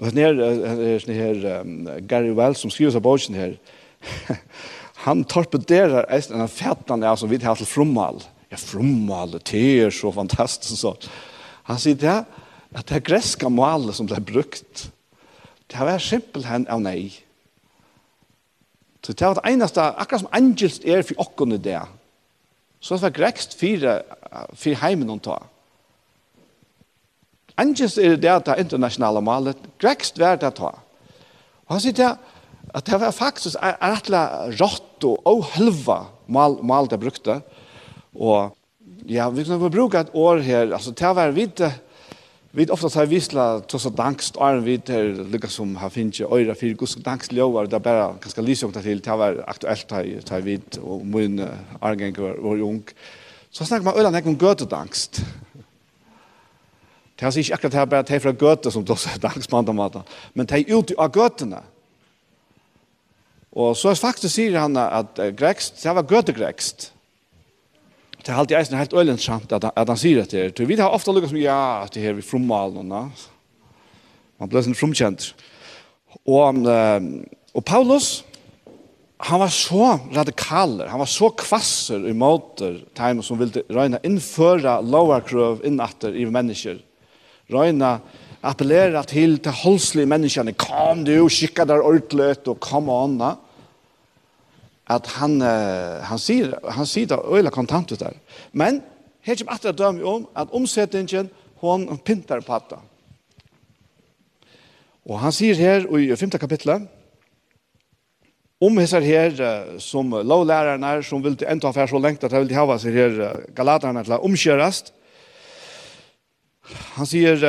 Og 0.00 0.10
her 0.10 0.40
er 0.42 0.98
sånn 1.04 1.14
her 1.14 1.44
um, 1.60 1.76
Gary 2.10 2.32
Wells 2.34 2.64
som 2.64 2.72
skriver 2.74 2.96
seg 2.96 3.04
på 3.06 3.12
oss 3.14 3.28
her. 3.30 3.54
han 5.06 5.22
torpederer 5.22 6.10
eisen 6.10 6.40
en 6.40 6.50
fætene 6.50 7.14
som 7.14 7.30
vi 7.30 7.38
har 7.46 7.62
til 7.62 7.70
frommal. 7.70 8.18
Ja, 8.50 8.58
frommal, 8.58 9.38
det 9.38 9.62
er 9.86 9.94
så 9.94 10.10
fantastisk. 10.18 10.82
Så. 10.82 10.96
Han 11.70 11.78
sier 11.78 11.94
det 12.02 12.10
her, 12.10 12.26
at 12.76 12.88
det 12.90 13.04
greska 13.06 13.48
målet 13.48 13.96
som 13.96 14.08
ble 14.08 14.20
brukt, 14.20 14.88
det 15.72 15.86
var 15.88 16.02
simpelthen 16.02 16.66
av 16.70 16.82
nei. 16.84 17.10
Så 19.02 19.14
det 19.14 19.26
var 19.26 19.38
det 19.38 19.52
eneste, 19.52 19.82
akkurat 19.82 20.24
som 20.24 20.32
angels 20.34 20.80
er 20.84 21.04
for 21.06 21.22
åkken 21.22 21.56
i 21.56 21.62
det, 21.62 21.80
så 22.82 22.96
det 22.96 23.06
var 23.06 23.14
grekst 23.16 23.56
fire, 23.58 24.00
fire 24.54 24.80
heimen 24.82 25.10
hun 25.10 25.22
tar. 25.22 25.46
Angels 27.56 27.96
er 27.96 28.18
det 28.20 28.34
det 28.46 28.58
internasjonale 28.60 29.22
målet, 29.24 29.68
grekst 29.80 30.18
var 30.20 30.36
det 30.40 30.52
ta. 30.58 30.74
Og 31.66 31.76
han 31.76 31.82
sier 31.82 31.96
det, 31.96 32.10
at 32.76 32.86
det 32.86 32.98
var 33.00 33.14
faktisk 33.14 33.56
er 33.64 33.78
rettelig 33.80 34.58
rått 34.60 35.06
og 35.08 35.30
åhelva 35.30 36.02
mål, 36.28 36.58
mål 36.66 36.90
det 36.92 37.00
brukte. 37.00 37.38
Og 38.12 38.52
ja, 39.08 39.30
vi 39.30 39.46
kunne 39.46 39.70
bruke 39.72 40.02
et 40.02 40.12
år 40.12 40.42
her, 40.44 40.74
altså 40.76 40.92
det 40.92 41.12
var 41.16 41.32
vidt, 41.34 41.62
Vi 42.56 42.66
ofta 42.70 42.88
tar 42.88 43.06
visla 43.06 43.60
tross 43.60 43.86
att 43.86 43.96
dankst 43.96 44.36
är 44.36 44.56
vi 44.56 44.78
till 44.78 45.28
lyckas 45.28 45.52
som 45.52 45.76
har 45.76 45.90
finns 45.90 46.20
ju 46.20 46.24
öra 46.24 46.54
för 46.54 46.66
guds 46.66 46.94
dankst 46.94 47.32
lovar 47.32 47.66
där 47.66 47.78
bara 47.78 48.12
ganska 48.12 48.40
lysa 48.40 48.66
om 48.66 48.72
till 48.72 49.00
det 49.00 49.16
var 49.16 49.44
aktuellt 49.46 49.90
här 49.90 50.20
tar 50.24 50.40
vi 50.40 50.60
och 50.80 51.06
mun 51.06 51.48
argen 51.80 52.14
var 52.18 52.60
ung. 52.60 52.82
Så 53.50 53.64
snackar 53.64 53.84
man 53.84 53.94
öland 53.94 54.26
om 54.26 54.38
göte 54.40 54.64
dankst. 54.64 55.20
Det 57.16 57.24
har 57.24 57.32
sig 57.32 57.42
inte 57.42 57.54
akkurat 57.54 57.74
här 57.74 57.86
bara 57.86 58.02
till 58.02 58.20
från 58.20 58.36
göte 58.40 58.70
som 58.70 58.84
då 58.84 58.96
så 58.96 59.18
dankst 59.18 59.52
man 59.52 59.64
då 59.64 60.02
men 60.32 60.46
det 60.46 60.54
är 60.54 60.78
ut 60.78 60.90
av 60.90 61.16
götena. 61.16 61.62
Og 63.52 63.76
så 63.76 63.90
er 63.90 63.94
faktisk 63.94 64.34
sier 64.34 64.58
han 64.58 64.76
att 64.76 65.20
grekst, 65.36 65.82
det 65.82 65.94
var 65.94 66.04
gøte 66.04 66.32
grekst 66.32 66.92
det 68.26 68.34
har 68.34 68.42
alltid 68.42 68.56
eisen 68.58 68.78
helt 68.78 68.94
øyelig 68.94 69.20
sant 69.22 69.52
at, 69.54 69.68
at 69.70 69.88
han 69.88 69.98
sier 69.98 70.24
det 70.26 70.48
Så 70.56 70.64
vi 70.66 70.76
har 70.80 70.90
ofte 70.90 71.12
lukket 71.14 71.30
som, 71.30 71.38
ja, 71.38 71.86
det 71.94 72.02
her 72.02 72.16
vi 72.18 72.26
frommalen, 72.26 72.90
man 72.90 74.50
ble 74.50 74.62
sånn 74.66 74.76
frumkjent. 74.76 75.30
Og, 76.26 76.66
og 76.66 77.64
Paulus, 77.64 78.24
han 79.22 79.40
var 79.40 79.52
så 79.54 79.94
radikaler, 80.12 80.90
han 80.90 81.00
var 81.00 81.08
så 81.08 81.30
kvasser 81.38 82.02
i 82.10 82.12
måter 82.12 82.82
time 82.98 83.22
som 83.24 83.38
ville 83.40 83.62
røyne 83.72 84.02
innføre 84.04 84.80
lovarkrøv 84.84 85.62
innatter 85.64 86.18
i 86.18 86.26
mennesker. 86.28 86.82
Røyne 87.54 87.94
appellera 88.46 89.06
til 89.08 89.38
til 89.38 89.56
holdslige 89.62 90.10
menneskene, 90.10 90.52
kom 90.58 91.06
du, 91.06 91.14
skikka 91.30 91.64
der 91.64 91.84
ordentlig, 91.84 92.34
og 92.46 92.60
kom 92.60 92.90
og 92.90 93.04
anna 93.06 93.36
at 94.86 95.06
han, 95.18 95.40
han 95.40 96.20
sier, 96.22 96.52
han 96.62 96.86
sier 96.86 97.08
det 97.10 97.18
øyla 97.18 97.50
kontant 97.50 97.90
ut 97.92 98.00
der. 98.00 98.14
Men 98.52 98.82
her 99.26 99.34
kommer 99.34 99.56
alltid 99.56 99.78
dømme 99.78 100.04
om 100.06 100.28
at 100.38 100.52
omsetningen 100.54 101.30
hon 101.62 101.88
pintar 101.98 102.44
på 102.46 102.54
hatta. 102.54 102.78
Og 105.06 105.18
han 105.22 105.34
sier 105.34 105.58
her 105.58 105.86
i 105.98 106.14
5. 106.16 106.30
kapitlet 106.38 106.86
om 108.60 108.78
hessar 108.80 109.04
her 109.04 109.34
som 109.82 110.10
lovlærerne 110.10 111.02
som 111.04 111.22
vil 111.24 111.36
enda 111.44 111.68
affær 111.68 111.90
så 111.90 112.00
lengt 112.00 112.24
at 112.24 112.32
de 112.32 112.40
vil 112.40 112.54
hava 112.56 112.78
seg 112.80 112.94
her 112.96 113.18
galaterne 113.56 114.04
til 114.04 114.16
å 114.16 114.22
omkjørast. 114.26 114.92
Han 116.96 117.06
sier 117.06 117.42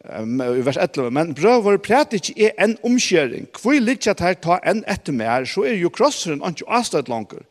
i 0.00 0.62
vers 0.64 0.78
11, 0.80 1.10
men 1.12 1.34
brøver 1.36 1.76
præt 1.76 2.14
ikke 2.16 2.46
er 2.46 2.64
en 2.64 2.78
omkjøring. 2.86 3.50
Hvor 3.60 3.76
litt 3.76 4.06
at 4.08 4.22
her 4.24 4.38
ta 4.40 4.56
en 4.64 4.80
etter 4.88 5.12
mer, 5.12 5.44
så 5.44 5.66
er 5.68 5.76
jo 5.76 5.92
krosseren 5.92 6.40
ikke 6.40 6.68
avstått 6.68 7.10
langer. 7.12 7.44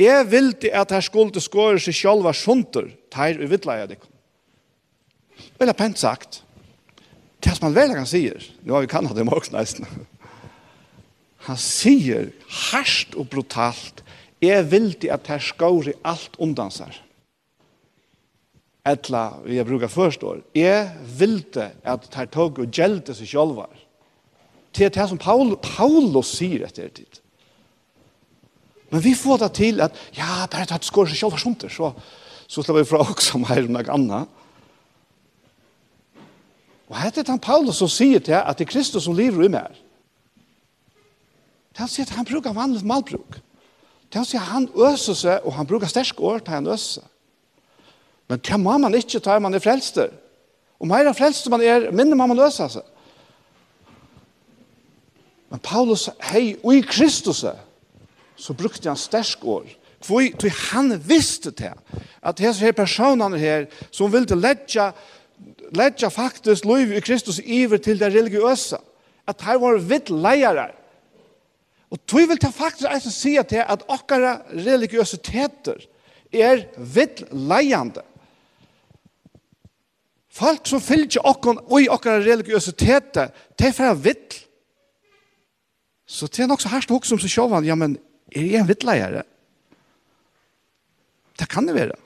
Jeg 0.00 0.26
vil 0.30 0.50
til 0.58 0.74
at 0.74 0.90
her 0.90 1.04
skulle 1.06 1.42
skåre 1.42 1.78
seg 1.78 1.94
selv 1.94 2.26
var 2.26 2.34
sunter, 2.34 2.90
tar 3.14 3.38
i 3.38 3.46
jeg 3.46 3.88
det. 3.92 4.00
Vel 5.58 5.70
er 5.70 5.78
pent 5.78 5.98
sagt. 5.98 6.42
Det 7.38 7.54
som 7.54 7.68
han 7.68 7.76
vel 7.76 7.94
kan 7.94 8.08
sier, 8.08 8.42
nå 8.64 8.74
har 8.74 8.82
vi 8.82 8.90
kan 8.90 9.06
ha 9.06 9.14
det 9.14 9.26
morgen. 9.26 9.86
Han 11.46 11.56
sier 11.60 12.32
harsht 12.72 13.14
og 13.14 13.28
brutalt, 13.30 14.02
jeg 14.42 14.66
vil 14.70 14.92
til 14.98 15.12
at 15.14 15.28
her 15.28 15.38
skåre 15.38 15.94
alt 16.02 16.34
undan 16.42 16.72
seg 16.74 17.03
etla, 18.84 19.38
vi 19.44 19.64
brukar 19.64 19.88
først 19.88 20.22
år, 20.22 20.42
jeg 20.54 20.90
vilde 21.18 21.70
at 21.84 22.02
det 22.02 22.14
her 22.14 22.26
tog 22.26 22.58
och 22.58 22.66
gjelte 22.66 23.14
sig 23.14 23.26
själva. 23.26 23.66
Det 24.76 24.94
det 24.94 25.08
som 25.08 25.18
Paul, 25.18 25.56
Paulus 25.56 26.26
säger 26.26 26.64
efter 26.64 26.88
tid. 26.88 27.20
Men 28.90 29.00
vi 29.00 29.14
får 29.14 29.38
det 29.38 29.48
till 29.48 29.80
att 29.80 29.92
ja, 30.12 30.46
det 30.50 30.70
har 30.70 30.78
skår 30.82 31.06
sig 31.06 31.16
själva 31.16 31.36
sånt, 31.36 31.64
så, 31.70 31.92
så 32.46 32.62
slår 32.62 32.76
vi 32.76 32.84
fra 32.84 32.98
också 32.98 33.38
mer 33.38 33.64
om 33.66 33.72
något 33.72 33.88
annat. 33.88 34.28
Och 36.86 36.96
här 36.96 37.08
är 37.08 37.24
det 37.24 37.28
han 37.28 37.38
Paulus 37.38 37.76
som 37.76 37.88
säger 37.88 38.20
till 38.20 38.34
att 38.34 38.58
det 38.58 38.64
är 38.64 38.66
Kristus 38.66 39.04
som 39.04 39.16
lever 39.16 39.44
i 39.44 39.48
mig. 39.48 39.70
Det 41.72 41.78
han 41.78 41.88
att 41.98 42.08
han 42.08 42.24
brukar 42.24 42.52
vanligt 42.52 42.84
malbruk. 42.84 43.42
Det 44.08 44.18
han 44.18 44.26
sier 44.26 44.40
han 44.40 44.68
öser 44.76 45.14
sig 45.14 45.38
och 45.38 45.52
han 45.52 45.66
brukar 45.66 45.86
sterske 45.86 46.22
år 46.22 46.38
till 46.38 46.52
han 46.52 46.66
öser. 46.66 47.04
Men 48.28 48.40
det 48.40 48.60
må 48.60 48.76
man 48.80 48.94
ikke 48.96 49.20
ta 49.20 49.38
man 49.42 49.54
er 49.54 49.62
frelster. 49.62 50.12
Og 50.80 50.88
mer 50.88 51.12
frelster 51.16 51.52
man 51.52 51.62
er, 51.64 51.90
minne 51.92 52.16
må 52.16 52.26
man 52.30 52.38
løse 52.38 52.68
seg. 52.72 52.90
Men 55.52 55.62
Paulus, 55.62 56.08
hei, 56.32 56.56
og 56.64 56.74
i 56.74 56.82
Kristus, 56.82 57.44
så 58.36 58.54
brukte 58.58 58.90
han 58.90 58.98
stersk 58.98 59.44
år. 59.46 59.68
For 60.04 60.48
han 60.72 60.96
visste 61.00 61.52
til 61.56 61.76
at 62.20 62.40
disse 62.40 62.64
her 62.64 62.74
personene 62.76 63.38
her, 63.40 63.68
som 63.94 64.12
ville 64.12 64.36
ledja, 64.36 64.90
ledja 65.72 66.10
faktisk 66.12 66.66
lov 66.68 66.92
i 66.92 67.00
Kristus 67.04 67.38
iver 67.38 67.78
til 67.78 68.00
det 68.00 68.10
religiøse, 68.12 68.80
at 69.26 69.44
her 69.46 69.60
var 69.62 69.78
vidt 69.80 70.10
leiere. 70.10 70.72
Og 71.94 72.00
tog 72.10 72.26
vil 72.28 72.40
ta 72.40 72.50
faktisk 72.50 72.90
eisen 72.90 73.14
si 73.14 73.36
til 73.48 73.62
at 73.62 73.84
okkara 73.88 74.40
religiøsiteter 74.50 75.86
er 76.34 76.66
vidt 76.76 77.22
leiende. 77.30 78.02
Folk 80.34 80.66
som 80.66 80.82
fylgjer 80.82 81.22
okkon 81.26 81.60
og 81.62 81.76
i 81.82 81.90
okkara 81.92 82.22
religiøsitet, 82.24 83.14
det 83.58 83.68
er 83.68 83.76
fra 83.76 83.92
vittl. 83.94 84.40
Så 86.06 86.26
det 86.26 86.42
er 86.44 86.50
nok 86.50 86.60
så 86.60 86.72
herst 86.72 86.90
hos 86.90 87.08
som 87.08 87.20
så 87.22 87.30
sjåvan, 87.30 87.64
ja, 87.64 87.76
men 87.78 87.96
er 88.34 88.42
jeg 88.42 88.60
en 88.60 88.68
vittleiere? 88.68 89.22
Det 91.38 91.48
kan 91.48 91.66
det 91.66 91.74
være. 91.74 91.96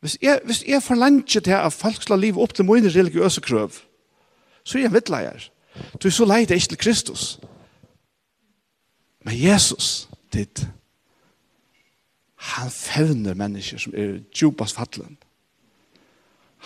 Hvis 0.00 0.18
jeg, 0.22 0.40
hvis 0.44 0.62
jeg 0.68 0.82
forlanger 0.82 1.40
til 1.40 1.50
at 1.50 1.72
folk 1.72 2.02
skal 2.02 2.18
livet 2.18 2.42
opp 2.42 2.54
til 2.54 2.64
mine 2.64 2.88
religiøse 2.88 3.40
krøv, 3.40 3.74
så 4.64 4.78
er 4.78 4.82
jeg 4.82 4.90
en 4.90 4.94
vittleier. 4.94 5.50
Du 6.02 6.08
er 6.08 6.14
så 6.14 6.24
lei 6.24 6.44
det 6.44 6.54
ikke 6.54 6.68
til 6.68 6.78
Kristus. 6.78 7.40
Men 9.24 9.34
Jesus, 9.42 10.08
ditt, 10.32 10.66
han 12.36 12.70
fevner 12.70 13.34
mennesker 13.34 13.78
som 13.82 13.94
er 13.96 14.20
djupast 14.30 14.76
fattelen 14.78 15.18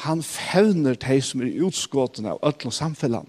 han 0.01 0.23
fevner 0.23 0.95
de 0.97 1.21
som 1.23 1.43
er 1.45 1.61
utskåtene 1.67 2.33
av 2.33 2.41
ødel 2.47 2.71
og 2.71 2.73
samfunnet. 2.73 3.27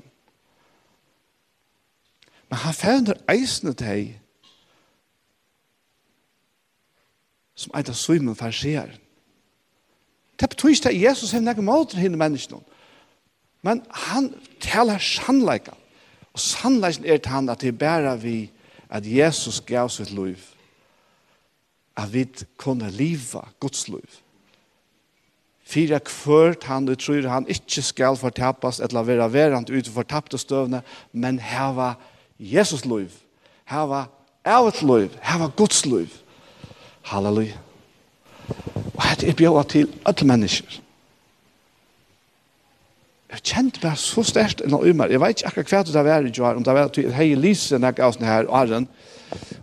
Men 2.49 2.59
han 2.63 2.75
fevner 2.75 3.19
eisene 3.31 3.73
de 3.75 4.13
som 7.55 7.75
eit 7.75 7.91
av 7.91 7.97
Simon 7.99 8.35
farsier. 8.39 8.95
Det 10.39 10.49
betyr 10.49 10.73
ikke 10.73 10.93
at 10.93 11.01
Jesus 11.01 11.35
har 11.35 11.43
noen 11.43 11.67
måter 11.67 11.99
henne 12.01 12.19
menneskene. 12.19 12.63
Men 13.61 13.83
han 14.07 14.31
taler 14.63 15.03
sannleika. 15.03 15.75
Og 16.33 16.39
sannleiken 16.39 17.05
er 17.05 17.19
til 17.19 17.35
han 17.35 17.51
at 17.51 17.61
det 17.61 17.77
bærer 17.77 18.15
vi 18.15 18.49
at 18.89 19.05
Jesus 19.05 19.61
gav 19.67 19.91
sitt 19.91 20.15
liv. 20.15 20.39
At 21.99 22.13
vi 22.13 22.25
kunne 22.57 22.89
liva 22.89 23.43
Guds 23.59 23.87
liv. 23.91 24.21
Fyra 25.71 26.01
kvørt 26.03 26.65
han 26.67 26.87
du 26.87 26.95
tror 26.99 27.27
han 27.31 27.47
ikke 27.47 27.83
skal 27.85 28.17
fortappes 28.19 28.81
eller 28.83 29.07
være 29.07 29.29
verant 29.31 29.69
ut 29.71 29.87
for 29.87 30.03
tapte 30.03 30.39
støvne, 30.41 30.81
men 31.13 31.39
heva 31.39 31.93
Jesus 32.39 32.83
liv. 32.85 33.13
Heva 33.71 34.05
evet 34.43 34.81
liv. 34.83 35.15
Heva 35.23 35.47
Guds 35.55 35.85
liv. 35.85 36.11
Halleluja. 37.07 37.55
Og 38.97 39.03
hette 39.05 39.29
er 39.29 39.37
bjøret 39.37 39.71
til 39.71 39.87
alle 40.05 40.27
mennesker. 40.27 40.81
Jeg 43.31 43.43
kjente 43.47 43.79
meg 43.85 43.95
så 43.95 44.25
størst 44.27 44.59
enn 44.65 44.75
å 44.75 44.83
Umar. 44.83 45.07
Jeg 45.07 45.21
vet 45.23 45.39
ikke 45.39 45.53
akkurat 45.53 45.71
hva 45.71 45.83
det 45.87 46.03
var 46.09 46.25
i 46.27 46.33
Joar, 46.35 46.57
om 46.59 46.65
det 46.67 46.73
var 46.75 46.89
at 46.89 46.97
jeg 46.99 47.13
hei 47.15 47.31
Lise 47.39 47.79
når 47.79 47.93
jeg 47.93 47.99
gav 48.01 48.15
sånn 48.17 48.27
her, 48.27 48.49
og 48.49 48.57
Arjen, 48.59 48.87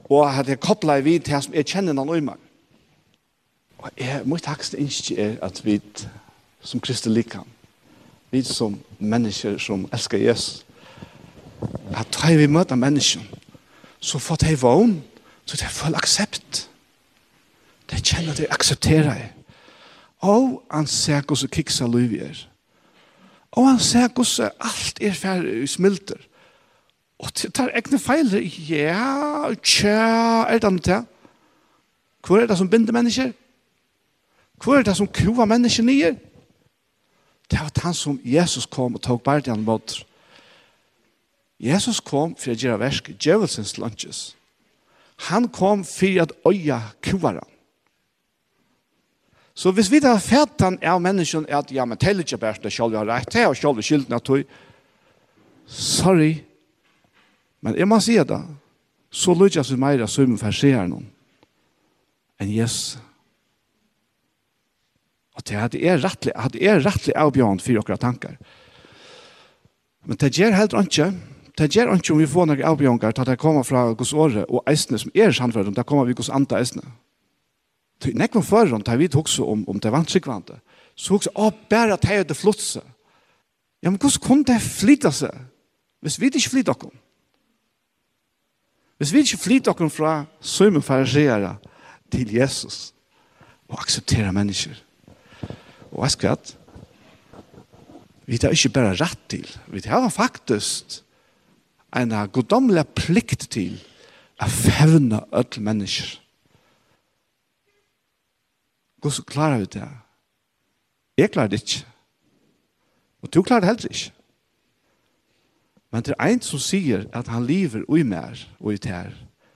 og 0.09 0.22
at 0.24 0.48
jeg 0.48 0.61
kopplet 0.64 1.04
vidt 1.04 1.28
her 1.28 1.44
som 1.44 1.52
jeg 1.52 1.68
kjenner 1.68 1.92
enn 1.92 2.00
av 2.00 2.14
Umar. 2.16 2.40
Og 3.78 3.90
jeg, 3.96 4.22
må 4.24 4.38
hakste 4.44 4.78
innskje 4.78 5.16
er 5.18 5.36
at 5.42 5.60
vi 5.64 5.80
som 6.60 6.80
Kristi 6.80 7.08
likan, 7.08 7.46
vi 8.30 8.42
som 8.42 8.78
mennesker 8.98 9.58
som 9.58 9.86
elskar 9.92 10.18
Jesus, 10.18 10.66
at 11.94 12.18
da 12.22 12.34
vi 12.36 12.46
møter 12.46 12.76
mennesken, 12.76 13.22
så 14.00 14.18
får 14.18 14.36
de 14.36 14.58
vogn, 14.60 15.02
så 15.44 15.56
de 15.56 15.70
får 15.70 15.96
aksept. 15.96 16.70
De 17.90 18.00
kjenner 18.02 18.32
at 18.32 18.38
de 18.38 18.52
aksepterer 18.52 19.14
det. 19.14 19.30
Og 20.18 20.62
han 20.70 20.86
ser 20.86 21.22
hvordan 21.22 21.48
kiksa 21.48 21.86
liv 21.86 22.18
er. 22.22 22.46
Og 23.50 23.68
han 23.68 23.78
ser 23.78 24.08
hvordan 24.08 24.50
alt 24.60 24.98
er 25.00 25.12
ferdig 25.12 25.62
i 25.62 25.66
smilter. 25.66 26.18
Og 27.18 27.30
det 27.42 27.54
tar 27.54 27.70
egne 27.74 27.98
feil. 27.98 28.34
Ja, 28.68 29.54
tja, 29.62 30.44
er 30.46 30.58
det 30.58 30.64
annet 30.64 30.86
det? 30.86 31.04
Hvor 32.26 32.38
er 32.38 32.46
det 32.46 32.58
som 32.58 32.70
binder 32.70 32.92
mennesker? 32.92 33.24
Ja. 33.24 33.47
Hvor 34.62 34.78
er 34.78 34.82
det 34.82 34.96
som 34.96 35.06
kua 35.06 35.46
mennesker 35.46 35.86
nye? 35.86 36.16
Det 37.50 37.61
var 37.61 37.70
han 37.82 37.94
som 37.94 38.20
Jesus 38.24 38.66
kom 38.66 38.94
og 38.94 39.02
tog 39.02 39.22
bardian 39.22 39.64
mot. 39.64 40.04
Jesus 41.59 42.00
kom 42.00 42.36
for 42.38 42.52
å 42.52 42.59
gjøre 42.59 42.80
versk 42.82 43.12
djevelsens 43.18 43.78
lunches. 43.78 44.34
Han 45.28 45.48
kom 45.50 45.84
for 45.84 46.22
å 46.22 46.52
øye 46.52 46.80
kua 47.02 47.40
Så 49.54 49.72
hvis 49.72 49.90
vi 49.90 50.00
tar 50.00 50.18
fætan 50.18 50.78
av 50.82 51.00
menneskene 51.02 51.50
at 51.50 51.72
ja, 51.72 51.84
men 51.84 51.98
teller 51.98 52.22
ikke 52.22 52.38
bare 52.38 52.62
det 52.62 52.72
selv 52.72 52.92
vi 52.92 52.96
har 52.96 53.06
rett 53.06 53.30
til, 53.30 53.46
og 53.46 53.56
selv 53.56 53.82
skylden 53.82 54.14
at 54.14 54.26
du 54.26 54.44
sorry, 55.66 56.44
men 57.61 57.74
jeg 57.74 57.88
må 57.88 57.98
si 58.00 58.14
det, 58.14 58.38
så 59.11 59.34
lykkes 59.34 59.72
vi 59.72 59.76
mer 59.76 60.04
i 60.04 60.06
sømmen 60.06 60.38
for 60.38 60.48
å 60.48 60.54
se 60.54 60.70
her 60.70 60.86
noen. 60.86 61.11
enn 62.38 62.54
Jesus 62.54 62.98
til 65.49 65.59
at 65.61 65.74
det 65.74 65.82
er 65.86 66.01
rettelig, 66.05 66.36
at 66.36 66.55
det 66.55 66.62
er 66.62 66.84
rettelig 66.84 67.16
avbjørn 67.16 67.61
for 67.64 67.80
dere 67.80 67.99
tanker. 67.99 68.38
Men 70.07 70.20
det 70.20 70.32
gjør 70.36 70.57
helt 70.57 70.76
ikke, 70.78 71.11
det 71.59 71.72
gjør 71.74 71.94
ikke 71.96 72.14
om 72.14 72.22
vi 72.22 72.30
får 72.30 72.46
noen 72.49 72.64
avbjørnker 72.70 73.12
til 73.12 73.24
at 73.24 73.32
det 73.32 73.40
kommer 73.42 73.66
fra 73.66 73.88
Guds 73.92 74.12
året 74.12 74.46
og 74.49 74.62
eisene 74.70 75.01
som 75.01 75.12
er 75.14 75.34
samfunnet, 75.34 75.76
det 75.76 75.86
kommer 75.86 76.07
vi 76.09 76.16
Guds 76.16 76.30
andre 76.30 76.61
eisene. 76.61 76.86
Det 77.99 78.14
er 78.14 78.28
ikke 78.28 78.42
for 78.46 78.70
om 78.72 78.84
vi 78.99 79.09
tok 79.09 79.28
om, 79.42 79.64
om 79.68 79.80
det 79.80 79.92
vanskelig 79.92 80.61
så 80.99 81.14
hugsa 81.14 81.30
å, 81.38 81.51
bare 81.70 81.94
at 81.94 82.03
det 82.03 82.14
er 82.14 82.24
det 82.26 82.36
flotse. 82.36 82.82
Ja, 83.82 83.90
men 83.90 84.01
hvordan 84.03 84.22
kunne 84.22 84.46
det 84.49 84.59
flytta 84.62 85.12
seg? 85.14 85.34
Hvis 86.03 86.18
vi 86.18 86.26
ikke 86.26 86.51
flytta 86.51 86.74
oss. 86.74 86.96
Hvis 88.99 89.12
vi 89.14 89.22
ikke 89.22 89.38
flytta 89.38 89.74
oss 89.74 89.94
fra 89.94 90.14
sømme 90.40 90.82
fariseere 90.82 91.57
til 92.11 92.34
Jesus 92.34 92.92
og 93.68 93.78
akseptera 93.82 94.32
mennesker. 94.34 94.74
Og 95.93 96.05
jeg 96.05 96.14
skvatt, 96.16 96.55
vi 98.28 98.36
tar 98.36 98.53
ikke 98.53 98.74
bare 98.76 98.97
rett 99.01 99.20
til, 99.32 99.47
vi 99.72 99.80
tar 99.80 100.09
faktisk 100.12 101.01
en 101.97 102.12
goddomlig 102.32 102.84
plikt 102.99 103.49
til 103.55 103.78
å 104.39 104.49
fevne 104.53 105.22
alle 105.32 105.64
mennesker. 105.64 106.18
Hvordan 108.99 109.28
klarer 109.30 109.62
vi 109.62 109.70
det. 109.78 109.89
Jeg 111.18 111.32
klarer 111.32 111.53
det 111.53 111.62
ikke. 111.62 111.84
Og 113.22 113.32
du 113.34 113.43
klarer 113.43 113.64
det 113.64 113.70
heller 113.70 113.95
ikke. 113.95 114.14
Men 115.89 116.05
det 116.05 116.14
er 116.18 116.32
en 116.34 116.43
som 116.45 116.61
sier 116.61 117.07
at 117.16 117.30
han 117.32 117.47
lever 117.49 117.86
i 117.89 118.05
mer 118.05 118.36
og 118.61 118.74
i 118.74 118.80
tær, 118.82 119.14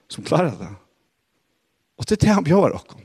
som 0.09 0.25
klarer 0.25 0.55
det. 0.57 0.71
Og 2.01 2.09
det 2.09 2.17
er 2.17 2.23
det 2.25 2.37
han 2.39 2.47
bjør 2.47 2.73
dere. 2.73 3.03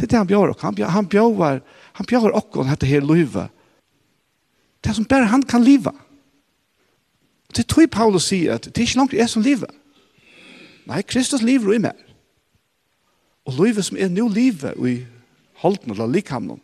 Det 0.00 0.06
er 0.06 0.12
det 0.14 0.18
han 0.18 0.28
bjør 0.30 0.54
oss. 0.54 0.62
Han 0.62 0.74
bjør, 0.74 0.88
han 0.88 1.08
bjør, 1.12 1.58
han 1.92 2.06
bjør 2.08 2.36
oss 2.38 2.68
dette 2.70 2.88
her 2.88 3.04
livet. 3.04 3.50
Det 4.80 4.90
er 4.90 4.96
som 4.96 5.04
bare 5.04 5.28
han 5.28 5.42
kan 5.44 5.60
liva. 5.60 5.92
Det 7.52 7.66
tror 7.68 7.90
Paulus 7.92 8.30
sier 8.30 8.56
at 8.56 8.64
det 8.64 8.78
er 8.78 8.86
ikke 8.86 8.96
langt 8.96 9.12
jeg 9.12 9.28
som 9.28 9.44
livet. 9.44 9.68
Nei, 10.88 11.02
Kristus 11.04 11.44
lever 11.44 11.76
i 11.76 11.82
meg. 11.84 12.00
Og 13.44 13.58
livet 13.60 13.84
som 13.84 13.98
er 14.00 14.08
nå 14.08 14.24
livet 14.32 14.78
i 14.88 14.96
holden 15.60 15.92
eller 15.92 16.08
likhamnen, 16.08 16.62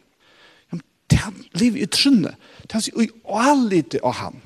det 1.06 1.20
er 1.20 1.34
livet 1.60 1.84
i 1.84 1.86
trunne. 1.92 2.32
Det 2.64 2.80
er 2.80 3.02
i 3.04 3.10
allite 3.28 4.00
av 4.02 4.16
ham. 4.18 4.40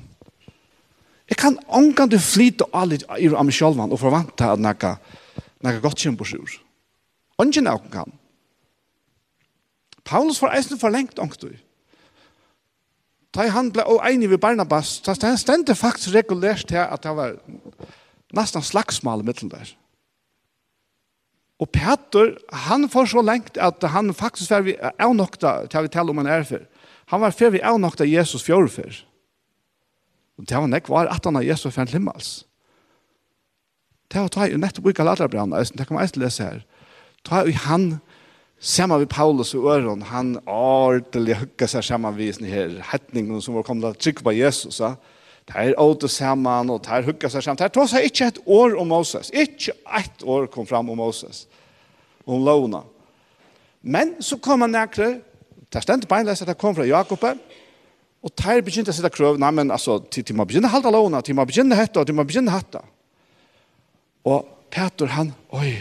Jeg 1.31 1.39
kan 1.39 1.55
omgang 1.67 2.11
til 2.11 2.19
flyte 2.19 2.67
allite 2.75 3.07
i 3.17 3.31
av 3.31 3.47
meg 3.47 3.55
selv 3.55 3.79
og 3.79 3.99
forvante 3.99 4.51
at 4.51 4.59
noe, 4.59 4.95
noe 5.63 5.79
godt 5.79 6.03
kommer 6.03 6.19
på 6.19 6.27
sjur. 6.33 6.57
Ongen 7.39 7.71
av 7.71 7.87
kan. 7.89 8.11
Paulus 10.11 10.41
var 10.43 10.55
eisen 10.57 10.79
forlengt 10.79 11.19
ångtur. 11.19 11.55
Da 13.31 13.47
han 13.47 13.69
ble 13.71 13.85
einig 14.03 14.27
ved 14.33 14.41
Barnabas, 14.43 14.99
så 15.05 15.15
han 15.23 15.39
stendte 15.39 15.75
faktisk 15.75 16.11
regulært 16.15 16.67
til 16.67 16.83
at 16.83 17.03
det 17.05 17.13
var 17.15 17.37
nesten 18.35 18.65
slagsmål 18.65 19.23
mittel 19.23 19.51
der. 19.51 19.71
Og 21.61 21.69
Peter, 21.69 22.33
han 22.65 22.89
får 22.89 23.11
så 23.13 23.21
lengt 23.23 23.57
at 23.61 23.83
han 23.93 24.11
faktisk 24.17 24.51
var 24.51 24.65
vi 24.65 24.75
avnokta, 24.99 25.67
til 25.69 25.85
vi 25.85 25.93
taler 25.93 26.11
om 26.11 26.23
han 26.23 26.27
er 26.27 26.43
for. 26.43 26.65
Han 27.13 27.21
var 27.21 27.35
før 27.37 27.53
vi 27.55 27.63
avnokta 27.63 28.07
Jesus 28.07 28.43
fjord 28.43 28.69
for. 28.73 29.01
Og 30.39 30.47
det 30.49 30.57
var 30.57 30.67
nek 30.67 30.89
var 30.89 31.11
at 31.11 31.25
han 31.25 31.37
av 31.37 31.45
Jesus 31.45 31.75
fjern 31.75 31.91
himmels. 31.91 32.31
Det 34.11 34.19
var 34.19 34.31
ta 34.33 34.47
i 34.49 34.57
nettopp 34.57 34.89
i 34.89 34.95
Galaterbrann, 34.97 35.53
det 35.53 35.85
kan 35.87 35.95
man 35.95 36.03
eisen 36.03 36.23
lese 36.23 36.43
her. 36.43 36.63
Ta 37.23 37.45
i 37.45 37.53
han 37.53 38.01
Samma 38.61 38.99
vi 39.01 39.07
Paulus 39.09 39.55
og 39.57 39.65
Øron, 39.73 40.03
han 40.05 40.35
ordentlig 40.45 41.39
hukka 41.39 41.65
seg 41.65 41.81
samman 41.81 42.13
vid 42.13 42.35
sånne 42.37 42.49
her 42.51 42.75
hettningene 42.91 43.41
som 43.41 43.55
var 43.57 43.65
kommet 43.65 43.87
til 43.87 43.89
å 43.89 44.01
trykke 44.05 44.25
på 44.27 44.33
Jesus. 44.37 44.77
Ja. 44.83 44.93
Det 45.49 45.55
Der 45.55 45.73
åter 45.81 46.07
samman, 46.07 46.69
og 46.69 46.83
der 46.85 47.01
hukka 47.01 47.29
seg 47.29 47.41
samman. 47.41 47.57
Der 47.57 47.73
tog 47.73 47.89
seg 47.89 48.05
ikke 48.05 48.27
et 48.29 48.37
år 48.45 48.77
om 48.77 48.87
Moses. 48.87 49.31
Ikke 49.33 49.73
ett 49.97 50.23
år 50.23 50.45
kom 50.45 50.67
fram 50.69 50.89
om 50.89 50.97
Moses. 50.97 51.47
Om 52.25 52.45
lovna. 52.45 52.83
Men 53.81 54.21
så 54.21 54.37
kom 54.37 54.61
han 54.61 54.71
nekre, 54.71 55.21
der 55.73 55.81
stendte 55.81 56.07
beinleser, 56.07 56.45
det 56.45 56.57
kom 56.57 56.75
fra 56.75 56.85
Jakob, 56.85 57.23
og 58.21 58.33
der 58.37 58.61
begynte 58.61 58.93
å 58.93 58.93
sitte 58.93 59.09
krøv, 59.09 59.39
nei, 59.41 59.49
men 59.51 59.71
altså, 59.73 59.97
til, 60.05 60.23
til 60.23 60.37
man 60.37 60.45
begynte 60.45 60.69
å 60.69 60.75
halda 60.75 60.91
lovna, 60.93 61.23
til 61.25 61.35
man 61.35 61.49
begynte 61.49 61.75
hette, 61.79 61.97
og 61.97 62.05
til 62.05 62.15
man 62.15 62.29
begynte 62.29 62.53
hette. 62.53 62.83
Og 64.29 64.45
Peter, 64.69 65.09
han, 65.17 65.33
oi, 65.57 65.73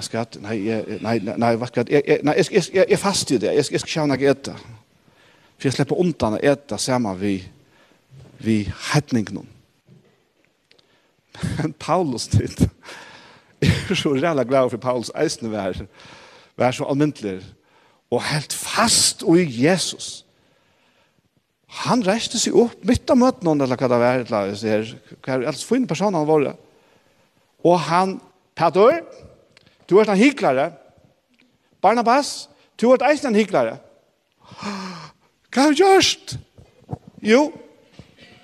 Jag 0.00 0.04
ska 0.04 0.40
nej 0.40 0.98
nej 1.00 1.20
nej 1.36 1.56
vad 1.56 1.68
ska 1.68 1.80
jag 1.80 2.24
nej 2.24 2.44
jag 2.50 2.64
jag 2.72 2.90
jag 2.90 3.00
fast 3.00 3.30
ju 3.30 3.38
där. 3.38 3.52
Jag 3.52 3.64
ska 3.64 3.74
jag 3.74 3.80
ska 3.80 4.00
själva 4.00 4.16
äta. 4.16 4.52
För 5.58 5.66
jag 5.66 5.74
släpper 5.74 6.00
undan 6.00 6.34
att 6.34 6.40
äta 6.40 6.78
samma 6.78 7.14
vi 7.14 7.48
vi 8.38 8.72
hedningen. 8.92 9.46
Men 11.58 11.72
Paulus 11.72 12.28
tid. 12.28 12.70
Jag 13.58 13.90
är 13.90 13.94
så 13.94 14.16
jävla 14.16 14.44
glad 14.44 14.70
för 14.70 14.78
Paulus 14.78 15.10
eisne 15.14 15.48
vär. 15.48 15.86
Vär 16.56 16.72
så 16.72 16.84
allmäntlig 16.88 17.40
och 18.08 18.22
helt 18.22 18.52
fast 18.52 19.22
i 19.22 19.42
Jesus. 19.42 20.24
Han 21.66 22.02
reiste 22.02 22.38
seg 22.38 22.56
opp 22.56 22.84
midt 22.84 23.10
av 23.10 23.20
møten 23.20 23.44
någon 23.44 23.60
eller 23.60 23.76
hva 23.76 23.88
det 23.88 24.00
var 24.00 24.24
eller 24.24 24.96
hva 25.20 25.36
här. 25.36 25.46
Alltså 25.46 25.74
fin 25.74 25.86
person 25.86 26.14
han 26.14 26.26
var. 26.26 26.54
Och 27.62 27.78
han 27.78 28.20
Petter 28.54 29.04
Du 29.90 29.98
er 29.98 30.06
en 30.06 30.18
hyklare. 30.18 30.70
Barnabas, 31.82 32.48
du 32.78 32.92
er 32.92 33.02
eisen 33.10 33.32
en 33.32 33.40
hyklare. 33.40 33.80
Hva 35.50 35.64
har 35.66 35.74
du 35.74 35.82
gjort? 35.82 36.36
Jo, 37.26 37.48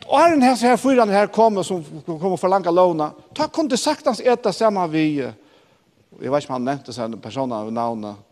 og 0.06 0.20
er 0.20 0.34
den 0.34 0.42
her, 0.42 0.54
her 0.58 0.76
fyran 0.78 1.10
her 1.10 1.30
kommer 1.32 1.62
som 1.66 1.82
kommer 2.06 2.36
for 2.38 2.50
langa 2.50 2.70
låna. 2.70 3.10
Ta 3.34 3.48
kom 3.48 3.70
sagt 3.70 3.82
saktans 3.82 4.20
eta 4.20 4.52
sammen 4.52 4.90
vi, 4.90 5.18
jeg 5.18 6.30
vet 6.30 6.42
ikke 6.42 6.52
om 6.52 6.58
han 6.58 6.68
nevnte 6.70 6.94
seg 6.94 7.16
personer 7.22 7.62
av 7.62 7.72
navnet, 7.72 8.22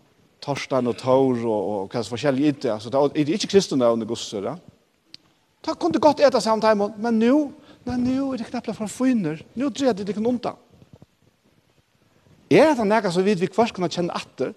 Torstein 0.44 0.86
og 0.86 0.96
Tor 1.00 1.38
og, 1.46 1.70
og 1.74 1.88
hva 1.88 2.02
som 2.02 2.14
forskjellige 2.14 2.52
idde, 2.52 2.72
altså 2.74 2.90
det 2.92 3.00
er 3.00 3.34
ikke 3.34 3.54
kristne 3.54 3.78
navnet 3.80 4.08
gosser, 4.08 4.44
ja. 4.44 4.56
Ta 5.64 5.72
kom 5.74 5.92
til 5.92 6.02
godt 6.04 6.20
eta 6.20 6.40
saman 6.44 6.92
men 7.00 7.18
nu, 7.18 7.52
nei, 7.86 7.96
nu 7.96 8.32
er 8.32 8.42
det 8.42 8.50
knappt 8.50 8.74
for 8.76 8.90
finner, 8.90 9.40
nu 9.54 9.70
dreier 9.70 9.96
det 9.96 10.08
ikke 10.08 10.20
undan. 10.20 10.58
Er 12.54 12.76
det 12.78 12.86
noe 12.86 13.10
som 13.10 13.24
vi 13.26 13.34
vi 13.34 13.50
kvart 13.50 13.74
kunne 13.74 13.90
kjenne 13.90 14.14
atter? 14.14 14.54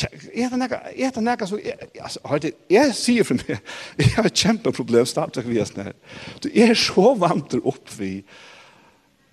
Er 0.00 0.50
det 0.50 0.58
noe, 0.58 0.78
er 0.90 1.10
det 1.14 1.22
noe 1.22 1.48
som, 1.50 1.58
altså, 2.00 2.22
hørte, 2.30 2.52
jeg 2.70 2.94
sier 2.96 3.26
for 3.26 3.38
meg, 3.38 3.58
jeg 3.98 4.12
har 4.16 4.26
et 4.26 4.42
kjempeproblem, 4.42 5.06
stadig 5.06 5.44
vi 5.46 5.58
er 5.60 5.68
snær. 5.68 5.96
Du 6.42 6.48
er 6.50 6.74
så 6.78 7.12
vant 7.18 7.58
opp 7.60 7.92
vi, 7.98 8.20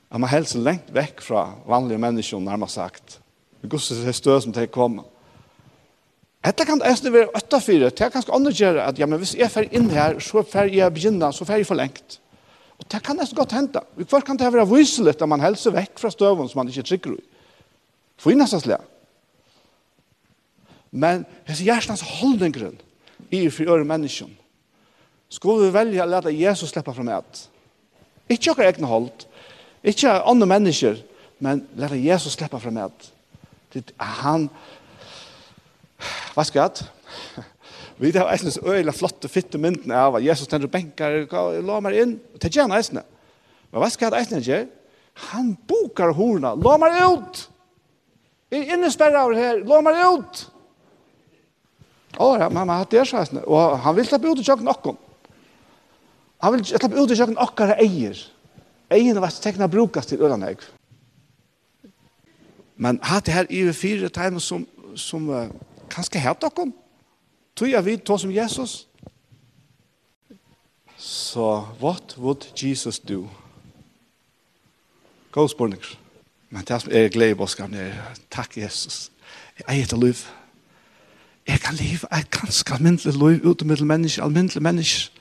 at 0.09 0.21
man 0.21 0.31
helst 0.31 0.57
lengt 0.57 0.89
vekk 0.93 1.21
fra 1.25 1.49
vanlige 1.69 2.01
mennesker, 2.01 2.41
nærmest 2.41 2.77
sagt. 2.79 3.19
Det 3.61 3.69
går 3.71 3.81
så 3.81 4.13
støy 4.13 4.39
som 4.43 4.53
det 4.53 4.69
kommer. 4.73 5.07
Detta 6.45 6.63
kan 6.63 6.79
det 6.79 7.11
være 7.11 7.33
ötta 7.35 7.59
fyra. 7.59 7.89
Det 7.89 8.05
er 8.05 8.13
ganske 8.13 8.31
andra 8.31 8.85
at 8.85 8.99
ja, 8.99 9.05
men 9.05 9.19
hvis 9.19 9.35
jeg 9.35 9.51
fer 9.51 9.67
inn 9.71 9.89
her, 9.91 10.19
så 10.19 10.43
fer 10.47 10.69
jeg 10.71 10.93
begynna, 10.93 11.31
så 11.31 11.45
fer 11.45 11.53
färg 11.53 11.59
jag 11.59 11.67
förlängt. 11.67 12.19
Og 12.77 12.85
det 12.91 13.01
kan 13.03 13.17
nesten 13.17 13.37
godt 13.37 13.55
hente. 13.57 13.81
Vi 13.97 14.05
først 14.05 14.25
kan 14.25 14.37
det 14.37 14.53
være 14.53 14.69
vyselig 14.69 15.15
at 15.15 15.29
man 15.29 15.41
helser 15.41 15.73
vekk 15.75 15.99
fra 15.99 16.11
støven 16.13 16.49
som 16.49 16.61
man 16.61 16.69
ikke 16.69 16.85
trykker 16.85 17.17
i. 17.17 17.23
For 18.17 18.33
i 18.33 18.37
nesten 18.37 18.61
slik. 18.61 18.85
Men 20.91 21.25
hvis 21.45 21.65
hjertens 21.65 22.01
holdningren 22.01 22.77
i 23.31 23.49
for 23.49 23.69
øre 23.69 23.85
mennesken 23.85 24.31
skulle 25.29 25.67
vi 25.67 25.73
velge 25.75 26.03
å 26.03 26.07
lete 26.09 26.31
Jesus 26.31 26.71
slippe 26.71 26.93
fra 26.95 27.03
meg. 27.03 27.25
Ikke 28.31 28.53
akkurat 28.53 28.75
egne 28.75 28.87
hold, 28.87 29.25
ikke 29.83 30.13
andre 30.27 30.47
mennesker, 30.47 31.01
men 31.43 31.65
lete 31.75 31.99
Jesus 31.99 32.37
slippe 32.37 32.59
fra 32.59 32.71
meg. 32.73 32.93
Det 33.73 33.83
er 33.99 34.13
han, 34.21 34.47
hva 36.33 36.45
skal 36.47 36.63
jeg? 36.63 36.87
Vi 37.97 38.11
har 38.13 38.29
eisne 38.29 38.53
så 38.53 38.61
øyla 38.61 38.93
flotte, 38.93 39.29
fitte 39.29 39.57
myndene 39.57 39.97
av 39.97 40.19
at 40.19 40.25
Jesus 40.25 40.47
tender 40.47 40.69
benkar, 40.69 41.23
la 41.65 41.79
meg 41.81 41.97
inn, 41.97 42.17
og 42.33 42.41
til 42.41 42.59
gjerne 42.59 42.77
eisne. 42.77 43.01
Men 43.71 43.81
hva 43.81 43.89
skal 43.89 44.13
jeg 44.13 44.25
eisne 44.25 44.41
gjør? 44.45 44.67
Han 45.31 45.55
bokar 45.67 46.13
horna, 46.13 46.53
la 46.53 46.75
meg 46.77 46.99
ut! 47.01 47.41
Jeg 48.53 48.63
er 48.63 48.77
innesperra 48.77 49.25
over 49.25 49.39
her, 49.39 49.63
la 49.65 49.81
meg 49.83 49.97
ut! 50.05 50.45
Å 52.17 52.29
ja, 52.41 52.47
mamma, 52.53 52.79
det 52.89 53.01
er 53.01 53.09
så 53.09 53.19
eisne. 53.21 53.43
Og 53.45 53.77
han 53.81 53.97
vil 53.97 54.07
slappe 54.07 54.29
ut 54.29 54.39
i 54.41 54.45
tjøkken 54.45 54.69
okkom. 54.71 54.97
Han 56.45 56.53
vil 56.53 56.65
slappe 56.69 56.97
ut 56.97 57.11
i 57.13 57.17
tjøkken 57.17 57.37
okkara 57.41 57.77
eier. 57.81 58.17
Eierne 58.93 59.21
var 59.21 59.33
tekna 59.33 59.67
brukas 59.69 60.07
til 60.09 60.21
ølanegg. 60.23 60.61
Men 62.77 63.01
hatt 63.05 63.25
det 63.25 63.33
her 63.33 63.49
i 63.49 63.65
fire 63.73 64.09
timer 64.13 64.41
som, 64.41 64.63
som 64.95 65.29
uh, 65.33 65.49
kanskje 65.89 66.21
hatt 66.21 66.45
okkom. 66.45 66.71
Tog 67.57 67.71
jeg 67.71 67.85
vidt 67.85 68.03
tog 68.05 68.19
som 68.19 68.31
Jesus. 68.31 68.87
Så, 70.97 71.65
what 71.81 72.15
would 72.17 72.63
Jesus 72.63 72.99
do? 72.99 73.29
God 75.31 75.49
spørning. 75.49 75.81
Men 76.49 76.63
det 76.63 76.81
som 76.81 76.91
er 76.93 77.07
glede 77.07 77.31
i 77.31 77.33
bådskapen 77.33 77.73
er, 77.73 77.93
takk 78.31 78.57
Jesus. 78.57 79.11
Jeg 79.67 79.75
heter 79.75 79.97
liv. 79.97 80.15
Jeg 81.47 81.59
kan 81.59 81.75
leve 81.75 82.19
et 82.19 82.31
ganske 82.31 82.73
almindelig 82.73 83.13
liv 83.13 83.45
uten 83.45 83.67
middel 83.67 83.85
mennesker, 83.85 84.23
almindelig 84.23 84.63
mennesker. 84.63 85.11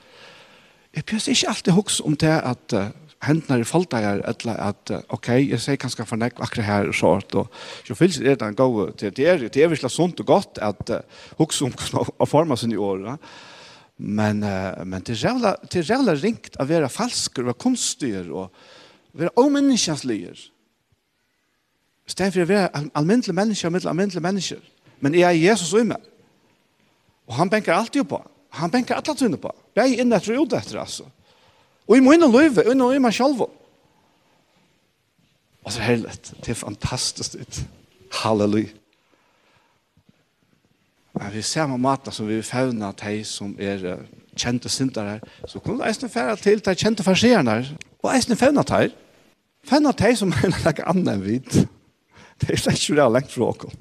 Jeg 0.96 1.04
bjør 1.04 1.28
ikke 1.28 1.48
alltid 1.48 1.72
huske 1.72 2.04
om 2.04 2.16
det 2.16 2.28
at 2.28 2.72
uh, 2.72 2.86
hendene 3.24 3.62
i 3.62 3.66
faldegar, 3.66 4.20
eller 4.28 4.60
at, 4.60 4.92
ok, 5.14 5.28
jeg 5.40 5.60
sier 5.62 5.78
kanskje 5.80 6.06
for 6.08 6.20
nekk 6.20 6.40
akkurat 6.42 6.68
her 6.68 6.90
og 6.90 6.96
sånt, 6.96 7.36
og 7.38 7.48
så 7.86 7.96
finnes 7.96 8.18
det 8.20 8.36
en 8.44 8.58
gode 8.58 8.90
til, 9.00 9.14
det 9.16 9.28
er, 9.28 9.44
det 9.48 9.62
er 9.62 9.70
virkelig 9.72 9.92
sunt 9.94 10.20
og 10.20 10.28
godt 10.28 10.60
at 10.62 10.92
uh, 10.92 11.22
hukse 11.40 11.64
om 11.64 11.72
hvordan 11.72 12.12
å 12.20 12.28
forme 12.28 12.58
sin 12.60 12.74
i 12.74 12.80
året, 12.80 13.22
men, 13.96 14.44
uh, 14.44 14.84
men 14.84 15.04
det 15.06 15.16
er 15.16 15.22
jævla, 15.30 15.54
det 15.64 15.80
er 15.80 15.94
jævla 15.94 16.16
ringt 16.20 16.60
å 16.60 16.68
være 16.68 16.92
falsker, 16.92 17.42
å 17.46 17.50
være 17.50 17.62
kunstiger, 17.64 18.28
og 18.28 19.16
være 19.16 19.32
omenneskjensliger. 19.40 20.44
Stedet 22.06 22.34
for 22.36 22.44
å 22.44 22.50
være 22.52 22.86
alminnelige 22.94 23.34
mennesker, 23.34 23.80
alminnelige 23.80 24.22
mennesker, 24.28 24.72
men 25.00 25.16
jeg 25.16 25.26
er 25.32 25.40
Jesus 25.40 25.72
og 25.74 25.88
meg. 25.88 26.04
Og 27.26 27.34
han 27.40 27.50
benker 27.50 27.74
alltid 27.74 28.04
på, 28.06 28.20
han 28.60 28.70
benker 28.72 29.00
alle 29.00 29.16
tøyne 29.16 29.40
på, 29.40 29.50
jeg 29.76 29.96
er 29.96 30.04
inne 30.04 30.20
etter 30.20 30.36
og 30.36 30.46
ut 30.46 30.60
etter, 30.60 30.84
altså. 30.84 31.08
Og 31.86 31.96
i 31.96 32.02
munnen 32.02 32.32
løyve, 32.32 32.66
og 32.66 32.94
i 32.94 33.02
meg 33.02 33.14
selv. 33.14 33.46
Og 35.66 35.72
så 35.72 35.82
herlet, 35.82 36.32
det 36.44 36.52
er 36.54 36.58
fantastisk 36.58 37.34
ut. 37.40 37.62
Halleluja. 38.22 38.72
Men 41.16 41.32
vi 41.32 41.42
ser 41.42 41.66
med 41.66 41.80
maten 41.80 42.12
som 42.12 42.28
vi 42.28 42.42
fevner 42.44 42.92
de 42.92 43.24
som 43.24 43.54
er 43.58 44.02
kjente 44.36 44.68
syndere, 44.68 45.20
så 45.48 45.58
kunne 45.58 45.80
det 45.80 45.88
eisne 45.88 46.10
fære 46.12 46.36
til 46.36 46.60
de 46.64 46.74
kjente 46.76 47.02
farsierne, 47.02 47.54
og 48.02 48.10
eisne 48.12 48.36
fevner 48.36 48.66
de. 48.68 48.90
Fevner 49.64 49.96
de 49.96 50.12
som 50.16 50.34
er 50.36 50.52
noe 50.52 50.74
annet 50.90 51.12
enn 51.14 51.24
vi. 51.24 51.38
Det 52.36 52.52
er 52.52 52.60
slett 52.60 52.82
ikke 52.82 52.98
det 53.00 53.06
lengt 53.14 53.32
fra 53.32 53.48
åkken. 53.48 53.72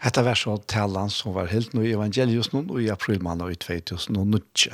Hetta 0.00 0.22
var 0.24 0.34
så 0.34 0.56
talan 0.56 1.10
som 1.10 1.34
var 1.34 1.50
helt 1.52 1.74
nu 1.76 1.84
i 1.84 1.92
evangelius 1.92 2.52
nu 2.52 2.62
i 2.80 2.88
april 2.90 3.22
mann 3.22 3.42
i 3.50 3.54
2009. 3.54 4.70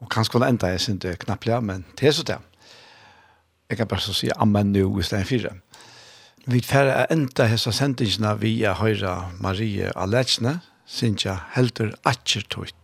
Og 0.00 0.10
kanskje 0.10 0.38
hun 0.38 0.46
enda 0.46 0.70
jeg 0.70 0.80
synes 0.80 1.00
det 1.02 1.18
knapplega, 1.24 1.60
men 1.60 1.84
det 1.98 2.08
er 2.08 2.12
så 2.12 2.22
det. 2.22 2.38
Jeg 3.68 3.78
kan 3.78 3.88
bare 3.88 4.00
så 4.00 4.14
si 4.14 4.30
amen 4.36 4.72
nu 4.72 5.00
i 5.00 5.02
stedet 5.02 5.26
fire. 5.26 5.50
Vi 6.46 6.60
færre 6.60 7.06
enda 7.12 7.46
hessa 7.48 7.72
sendingsna 7.72 8.34
via 8.34 8.74
høyra 8.76 9.30
Marie 9.40 9.90
Aletsne, 9.96 10.60
sinja 10.86 11.38
heldur 11.54 11.94
atjertøyt 12.04 12.83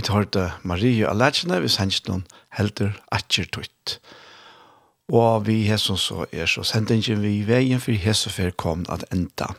Vi 0.00 0.04
tar 0.06 0.24
det 0.32 0.46
Marie 0.64 1.04
Alertsene, 1.04 1.58
vi 1.60 1.68
sender 1.68 2.06
noen 2.08 2.22
helter 2.56 2.94
atjer 3.12 3.50
tøyt. 3.52 3.98
Og 5.12 5.42
vi 5.44 5.58
hesson 5.68 5.98
så 6.00 6.24
er 6.32 6.48
så 6.48 6.64
sendingen 6.64 7.20
vi 7.20 7.34
i 7.34 7.44
veien, 7.44 7.82
for 7.84 7.92
hessofer 7.92 8.48
kom 8.56 8.86
at 8.88 9.04
enda. 9.12 9.50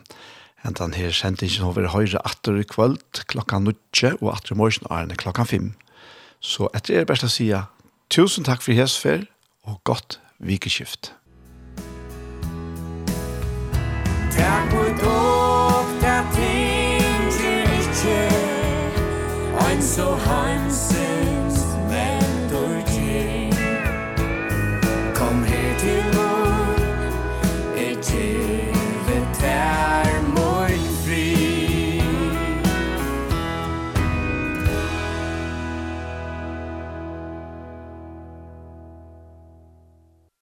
Entan 0.66 0.96
her 0.98 1.14
sendingen 1.14 1.68
over 1.68 1.86
høyre 1.94 2.18
atter 2.26 2.58
i 2.58 2.66
kvöld 2.66 3.22
klokka 3.30 3.60
9 3.62 4.16
og 4.16 4.32
atter 4.32 4.56
i 4.56 4.58
morgen 4.58 4.90
er 4.90 5.14
klokka 5.22 5.46
fem. 5.46 5.76
Så 6.42 6.66
etter 6.74 6.98
er 6.98 7.06
best 7.06 7.22
å 7.22 7.30
si 7.30 7.46
tusen 8.10 8.42
takk 8.42 8.66
for 8.66 8.74
hessofer, 8.74 9.28
og 9.62 9.78
godt 9.86 10.18
vikeskift. 10.42 11.14
so 19.92 20.14
handsome 20.14 20.91